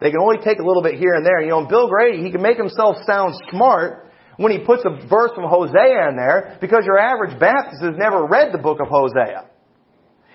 They 0.00 0.10
can 0.10 0.18
only 0.18 0.38
take 0.42 0.58
a 0.58 0.66
little 0.66 0.82
bit 0.82 0.98
here 0.98 1.14
and 1.14 1.24
there. 1.24 1.40
You 1.40 1.50
know, 1.50 1.64
Bill 1.64 1.86
Grady, 1.86 2.24
he 2.24 2.32
can 2.32 2.42
make 2.42 2.56
himself 2.56 2.96
sound 3.06 3.36
smart, 3.52 4.10
when 4.36 4.52
he 4.52 4.58
puts 4.58 4.82
a 4.84 5.06
verse 5.08 5.30
from 5.34 5.48
Hosea 5.48 6.08
in 6.08 6.16
there 6.16 6.58
because 6.60 6.84
your 6.84 6.98
average 6.98 7.38
Baptist 7.38 7.82
has 7.82 7.96
never 7.96 8.26
read 8.26 8.52
the 8.52 8.58
book 8.58 8.80
of 8.80 8.88
Hosea. 8.88 9.48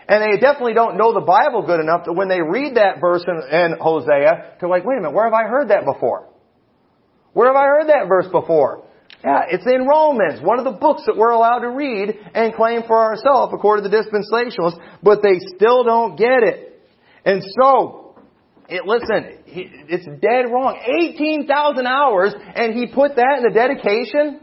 And 0.08 0.24
they 0.24 0.39
definitely 0.39 0.74
don't 0.74 0.98
know 0.98 1.14
the 1.14 1.26
Bible 1.26 1.66
good 1.66 1.82
enough 1.82 2.06
that 2.06 2.14
when 2.14 2.30
they 2.30 2.41
read 2.41 2.76
that 2.76 3.02
verse 3.02 3.26
in, 3.28 3.36
in 3.52 3.76
Hosea, 3.80 4.56
they're 4.60 4.70
like, 4.70 4.86
wait 4.86 4.98
a 4.98 5.02
minute, 5.02 5.14
where 5.14 5.26
have 5.26 5.34
I 5.34 5.48
heard 5.48 5.70
that 5.70 5.84
before? 5.84 6.30
Where 7.34 7.48
have 7.48 7.58
I 7.58 7.66
heard 7.66 7.89
that 7.89 8.08
verse 8.08 8.28
before? 8.32 8.86
Yeah, 9.24 9.43
it's 9.50 9.66
in 9.66 9.86
Romans, 9.86 10.41
one 10.41 10.60
of 10.60 10.66
the 10.66 10.80
books 10.80 11.04
that 11.08 11.18
we're 11.18 11.32
allowed 11.32 11.60
to 11.60 11.70
read 11.70 12.16
and 12.34 12.54
claim 12.54 12.84
for 12.88 12.98
ourselves 12.98 13.52
according 13.54 13.84
to 13.84 13.89
the 13.89 13.98
dispensationalists, 13.98 14.80
but 15.04 15.22
they 15.22 15.39
still 15.56 15.84
don't 15.84 16.16
get 16.16 16.43
it. 16.43 16.82
And 17.26 17.43
so, 17.60 18.07
it, 18.70 18.86
listen, 18.86 19.39
he, 19.45 19.70
it's 19.88 20.05
dead 20.05 20.51
wrong. 20.51 20.78
18,000 21.15 21.88
hours, 21.88 22.34
and 22.55 22.74
he 22.74 22.88
put 22.88 23.15
that 23.15 23.38
in 23.38 23.43
the 23.43 23.53
dedication? 23.53 24.41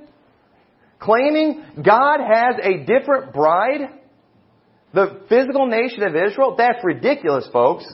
Claiming 0.99 1.65
God 1.85 2.21
has 2.21 2.57
a 2.63 2.85
different 2.85 3.33
bride? 3.35 3.91
The 4.95 5.21
physical 5.29 5.67
nation 5.67 6.03
of 6.05 6.15
Israel? 6.15 6.55
That's 6.57 6.83
ridiculous, 6.83 7.49
folks. 7.53 7.85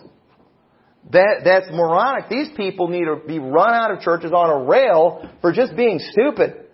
That, 1.12 1.41
that's 1.45 1.66
moronic. 1.72 2.28
These 2.28 2.51
people 2.57 2.89
need 2.89 3.07
to 3.07 3.16
be 3.26 3.39
run 3.39 3.72
out 3.72 3.91
of 3.91 4.01
churches 4.01 4.33
on 4.33 4.51
a 4.51 4.64
rail 4.68 5.28
for 5.41 5.53
just 5.53 5.74
being 5.74 5.99
stupid. 5.99 6.66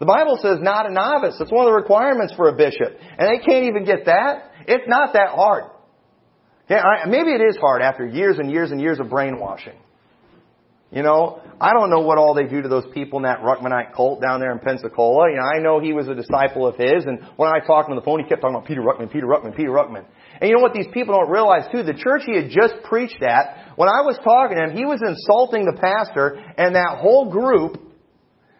The 0.00 0.06
Bible 0.06 0.38
says 0.42 0.58
not 0.60 0.90
a 0.90 0.92
novice. 0.92 1.36
That's 1.38 1.52
one 1.52 1.66
of 1.66 1.72
the 1.72 1.76
requirements 1.76 2.32
for 2.34 2.48
a 2.48 2.56
bishop. 2.56 2.96
And 3.18 3.28
they 3.28 3.44
can't 3.44 3.66
even 3.66 3.84
get 3.84 4.06
that. 4.06 4.50
It's 4.66 4.88
not 4.88 5.12
that 5.12 5.28
hard. 5.28 5.64
Yeah, 6.70 6.82
I, 6.82 7.08
maybe 7.08 7.30
it 7.30 7.42
is 7.42 7.56
hard 7.60 7.82
after 7.82 8.06
years 8.06 8.38
and 8.38 8.48
years 8.48 8.70
and 8.70 8.80
years 8.80 9.00
of 9.00 9.10
brainwashing. 9.10 9.74
You 10.92 11.02
know, 11.02 11.40
I 11.60 11.72
don't 11.72 11.90
know 11.90 12.00
what 12.00 12.18
all 12.18 12.34
they 12.34 12.44
do 12.44 12.62
to 12.62 12.68
those 12.68 12.84
people 12.94 13.18
in 13.18 13.22
that 13.24 13.40
Ruckmanite 13.42 13.94
cult 13.94 14.20
down 14.20 14.40
there 14.40 14.52
in 14.52 14.60
Pensacola. 14.60 15.30
You 15.30 15.36
know, 15.36 15.46
I 15.46 15.58
know 15.60 15.80
he 15.80 15.92
was 15.92 16.08
a 16.08 16.14
disciple 16.14 16.66
of 16.66 16.76
his, 16.76 17.06
and 17.06 17.20
when 17.36 17.48
I 17.48 17.64
talked 17.64 17.90
on 17.90 17.96
the 17.96 18.02
phone, 18.02 18.22
he 18.22 18.28
kept 18.28 18.40
talking 18.40 18.56
about 18.56 18.66
Peter 18.66 18.82
Ruckman, 18.82 19.10
Peter 19.10 19.26
Ruckman, 19.26 19.56
Peter 19.56 19.70
Ruckman. 19.70 20.04
And 20.40 20.48
you 20.48 20.56
know 20.56 20.62
what 20.62 20.72
these 20.72 20.86
people 20.92 21.14
don't 21.14 21.30
realize 21.30 21.66
too? 21.70 21.82
The 21.82 21.94
church 21.94 22.22
he 22.26 22.34
had 22.34 22.50
just 22.50 22.74
preached 22.84 23.22
at, 23.22 23.74
when 23.76 23.88
I 23.88 24.02
was 24.02 24.18
talking 24.22 24.56
to 24.56 24.70
him, 24.70 24.76
he 24.76 24.84
was 24.84 25.00
insulting 25.02 25.64
the 25.64 25.78
pastor 25.80 26.42
and 26.56 26.74
that 26.74 26.98
whole 26.98 27.30
group 27.30 27.78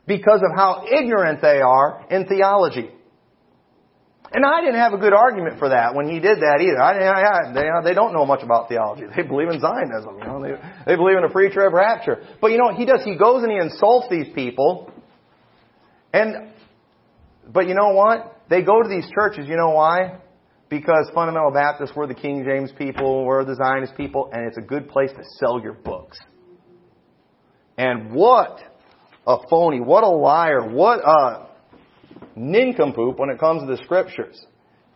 because 0.06 0.40
of 0.42 0.54
how 0.54 0.84
ignorant 0.90 1.42
they 1.42 1.60
are 1.60 2.06
in 2.10 2.26
theology. 2.26 2.90
And 4.32 4.44
I 4.46 4.60
didn't 4.60 4.78
have 4.78 4.92
a 4.92 4.98
good 4.98 5.12
argument 5.12 5.58
for 5.58 5.70
that 5.70 5.94
when 5.94 6.08
he 6.08 6.20
did 6.20 6.38
that 6.38 6.60
either. 6.60 6.80
I, 6.80 6.92
I, 6.92 7.52
they, 7.52 7.68
uh, 7.68 7.82
they 7.82 7.94
don't 7.94 8.12
know 8.12 8.24
much 8.24 8.44
about 8.44 8.68
theology. 8.68 9.02
They 9.16 9.22
believe 9.22 9.48
in 9.48 9.60
Zionism. 9.60 10.18
You 10.18 10.24
know, 10.24 10.40
they, 10.40 10.52
they 10.86 10.96
believe 10.96 11.16
in 11.18 11.24
a 11.24 11.28
pre-trib 11.28 11.72
rapture. 11.72 12.22
But 12.40 12.52
you 12.52 12.58
know 12.58 12.66
what 12.66 12.76
he 12.76 12.84
does? 12.84 13.02
He 13.04 13.16
goes 13.16 13.42
and 13.42 13.50
he 13.50 13.58
insults 13.58 14.06
these 14.08 14.32
people. 14.32 14.92
And, 16.12 16.52
but 17.52 17.66
you 17.66 17.74
know 17.74 17.92
what? 17.92 18.40
They 18.48 18.62
go 18.62 18.80
to 18.82 18.88
these 18.88 19.10
churches. 19.12 19.46
You 19.48 19.56
know 19.56 19.70
why? 19.70 20.20
Because 20.68 21.10
fundamental 21.12 21.50
Baptists, 21.50 21.90
we're 21.96 22.06
the 22.06 22.14
King 22.14 22.44
James 22.44 22.70
people, 22.78 23.24
we're 23.24 23.44
the 23.44 23.56
Zionist 23.56 23.96
people, 23.96 24.30
and 24.32 24.46
it's 24.46 24.56
a 24.56 24.62
good 24.62 24.88
place 24.88 25.10
to 25.10 25.24
sell 25.40 25.60
your 25.60 25.72
books. 25.72 26.16
And 27.76 28.12
what 28.12 28.60
a 29.26 29.38
phony, 29.50 29.80
what 29.80 30.04
a 30.04 30.08
liar, 30.08 30.70
what 30.70 31.00
a 31.00 31.49
nincompoop 32.36 33.18
when 33.18 33.30
it 33.30 33.38
comes 33.38 33.62
to 33.62 33.66
the 33.66 33.82
scriptures. 33.84 34.44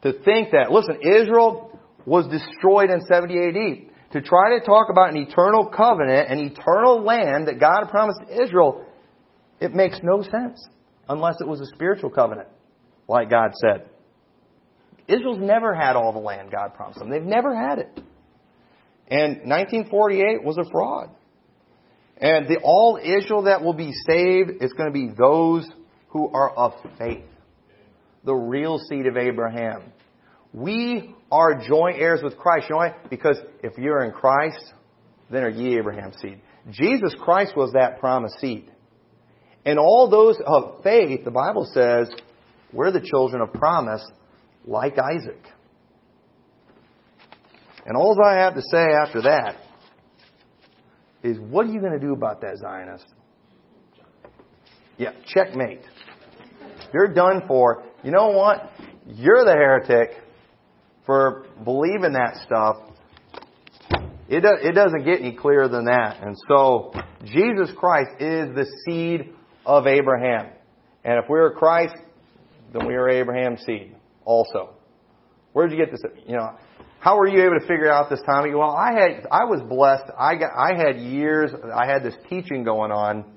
To 0.02 0.12
think 0.12 0.50
that, 0.52 0.70
listen, 0.70 0.98
Israel 1.02 1.78
was 2.06 2.26
destroyed 2.28 2.90
in 2.90 3.00
70 3.00 3.34
AD. 3.34 4.12
To 4.12 4.20
try 4.20 4.58
to 4.58 4.64
talk 4.64 4.88
about 4.90 5.10
an 5.10 5.16
eternal 5.16 5.66
covenant, 5.66 6.30
an 6.30 6.38
eternal 6.38 7.02
land 7.02 7.48
that 7.48 7.58
God 7.58 7.88
promised 7.90 8.20
Israel, 8.30 8.84
it 9.60 9.74
makes 9.74 9.98
no 10.02 10.22
sense 10.22 10.64
unless 11.08 11.36
it 11.40 11.48
was 11.48 11.60
a 11.60 11.66
spiritual 11.74 12.10
covenant, 12.10 12.48
like 13.08 13.30
God 13.30 13.52
said. 13.56 13.88
Israel's 15.08 15.40
never 15.40 15.74
had 15.74 15.96
all 15.96 16.12
the 16.12 16.18
land 16.18 16.50
God 16.50 16.74
promised 16.74 16.98
them. 16.98 17.10
They've 17.10 17.22
never 17.22 17.54
had 17.54 17.78
it. 17.78 18.00
And 19.08 19.48
1948 19.48 20.42
was 20.42 20.56
a 20.58 20.70
fraud. 20.70 21.10
And 22.16 22.46
the 22.46 22.58
all 22.62 22.98
Israel 23.02 23.42
that 23.42 23.62
will 23.62 23.74
be 23.74 23.92
saved 24.08 24.62
is 24.62 24.72
going 24.72 24.88
to 24.88 24.92
be 24.92 25.10
those 25.18 25.68
who 26.14 26.30
are 26.32 26.50
of 26.56 26.72
faith 26.96 27.24
the 28.24 28.34
real 28.34 28.78
seed 28.78 29.06
of 29.06 29.16
Abraham. 29.16 29.82
We 30.52 31.14
are 31.30 31.60
joint 31.66 31.98
heirs 31.98 32.20
with 32.22 32.36
Christ. 32.38 32.66
You 32.68 32.74
know 32.74 32.78
why? 32.78 32.94
Because 33.10 33.36
if 33.62 33.76
you're 33.76 34.04
in 34.04 34.12
Christ, 34.12 34.72
then 35.30 35.42
are 35.42 35.50
ye 35.50 35.76
Abraham's 35.78 36.16
seed. 36.20 36.40
Jesus 36.70 37.14
Christ 37.20 37.56
was 37.56 37.72
that 37.72 38.00
promised 38.00 38.40
seed. 38.40 38.70
And 39.66 39.78
all 39.78 40.08
those 40.10 40.38
of 40.44 40.82
faith, 40.82 41.24
the 41.24 41.30
Bible 41.30 41.68
says, 41.72 42.10
we're 42.72 42.92
the 42.92 43.00
children 43.00 43.42
of 43.42 43.52
promise, 43.52 44.04
like 44.66 44.94
Isaac. 44.98 45.42
And 47.86 47.96
all 47.96 48.16
I 48.24 48.36
have 48.36 48.54
to 48.54 48.62
say 48.62 48.78
after 48.78 49.22
that 49.22 49.56
is, 51.22 51.38
what 51.38 51.66
are 51.66 51.70
you 51.70 51.80
going 51.80 51.92
to 51.92 51.98
do 51.98 52.12
about 52.12 52.40
that 52.40 52.56
Zionist? 52.58 53.06
Yeah, 54.96 55.12
checkmate. 55.26 55.82
You're 56.94 57.12
done 57.12 57.42
for. 57.48 57.82
You 58.04 58.12
know 58.12 58.28
what? 58.28 58.70
You're 59.04 59.44
the 59.44 59.50
heretic 59.50 60.10
for 61.04 61.44
believing 61.64 62.12
that 62.12 62.36
stuff. 62.46 62.76
It, 64.28 64.42
do, 64.42 64.50
it 64.62 64.72
doesn't 64.76 65.04
get 65.04 65.20
any 65.20 65.34
clearer 65.34 65.66
than 65.66 65.86
that. 65.86 66.22
And 66.22 66.36
so, 66.48 66.92
Jesus 67.24 67.74
Christ 67.76 68.10
is 68.20 68.54
the 68.54 68.64
seed 68.86 69.34
of 69.66 69.88
Abraham. 69.88 70.52
And 71.04 71.18
if 71.20 71.28
we're 71.28 71.52
Christ, 71.54 71.96
then 72.72 72.86
we 72.86 72.94
are 72.94 73.08
Abraham's 73.08 73.64
seed 73.66 73.96
also. 74.24 74.76
Where 75.52 75.66
did 75.66 75.76
you 75.76 75.84
get 75.84 75.90
this? 75.90 76.00
You 76.28 76.36
know, 76.36 76.56
how 77.00 77.16
were 77.16 77.26
you 77.26 77.42
able 77.44 77.58
to 77.58 77.66
figure 77.66 77.90
out 77.90 78.08
this, 78.08 78.20
Tommy? 78.24 78.54
Well, 78.54 78.70
I 78.70 78.92
had, 78.92 79.26
I 79.32 79.44
was 79.46 79.60
blessed. 79.68 80.12
I 80.16 80.36
got, 80.36 80.52
I 80.56 80.74
had 80.76 81.00
years, 81.00 81.50
I 81.74 81.86
had 81.86 82.04
this 82.04 82.14
teaching 82.30 82.62
going 82.62 82.92
on 82.92 83.33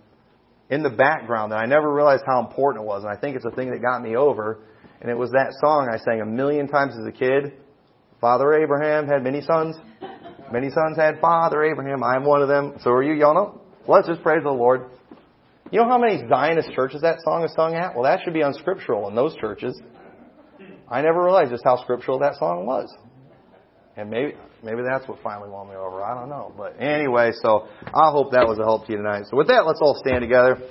in 0.70 0.84
the 0.84 0.90
background 0.90 1.52
that 1.52 1.58
I 1.58 1.66
never 1.66 1.94
realized 1.94 2.24
how 2.26 2.40
important 2.40 2.84
it 2.84 2.88
was. 2.88 3.04
And 3.04 3.12
I 3.12 3.20
think 3.20 3.36
it's 3.36 3.46
a 3.46 3.52
thing 3.52 3.72
that 3.72 3.82
got 3.82 4.02
me 4.02 4.16
over. 4.16 4.60
And 5.02 5.10
it 5.10 5.18
was 5.18 5.32
that 5.32 5.54
song 5.62 5.90
I 5.92 5.98
sang 5.98 6.22
a 6.22 6.26
million 6.26 6.68
times 6.68 6.94
as 7.00 7.06
a 7.06 7.12
kid. 7.12 7.54
Father 8.20 8.54
Abraham 8.54 9.08
had 9.08 9.24
many 9.24 9.42
sons. 9.42 9.76
Many 10.52 10.70
sons 10.70 10.98
had 10.98 11.20
Father 11.20 11.64
Abraham. 11.64 12.04
I'm 12.04 12.24
one 12.24 12.42
of 12.42 12.48
them. 12.48 12.76
So 12.82 12.92
are 12.92 13.04
you. 13.04 13.14
Y'all 13.14 13.34
know? 13.34 13.62
Let's 13.88 14.08
just 14.08 14.24
praise 14.24 14.44
the 14.44 14.50
Lord. 14.50 14.90
You 15.72 15.82
know 15.82 15.88
how 15.88 15.98
many 15.98 16.28
Zionist 16.28 16.72
churches 16.72 17.02
that 17.02 17.20
song 17.24 17.44
is 17.44 17.54
sung 17.54 17.76
at? 17.76 17.94
Well, 17.94 18.04
that 18.04 18.22
should 18.24 18.34
be 18.34 18.42
unscriptural 18.42 19.10
in 19.10 19.16
those 19.16 19.36
churches. 19.36 19.80
I 20.90 21.02
never 21.02 21.22
realized 21.24 21.52
just 21.52 21.64
how 21.66 21.82
scriptural 21.84 22.20
that 22.20 22.36
song 22.36 22.66
was. 22.66 22.94
And 23.98 24.12
maybe 24.12 24.36
maybe 24.64 24.84
that's 24.84 25.08
what 25.08 25.20
finally 25.24 25.50
won 25.50 25.70
me 25.70 25.76
over. 25.76 26.04
I 26.04 26.14
don't 26.14 26.30
know. 26.30 26.54
But 26.56 26.80
anyway, 26.80 27.32
so 27.42 27.68
I 27.86 28.12
hope 28.12 28.32
that 28.32 28.48
was 28.48 28.60
a 28.60 28.64
help 28.64 28.86
to 28.86 28.92
you 28.92 28.98
tonight. 28.98 29.26
So 29.30 29.38
with 29.38 29.48
that, 29.48 29.66
let's 29.66 29.80
all 29.82 30.00
stand 30.00 30.22
together. 30.22 30.62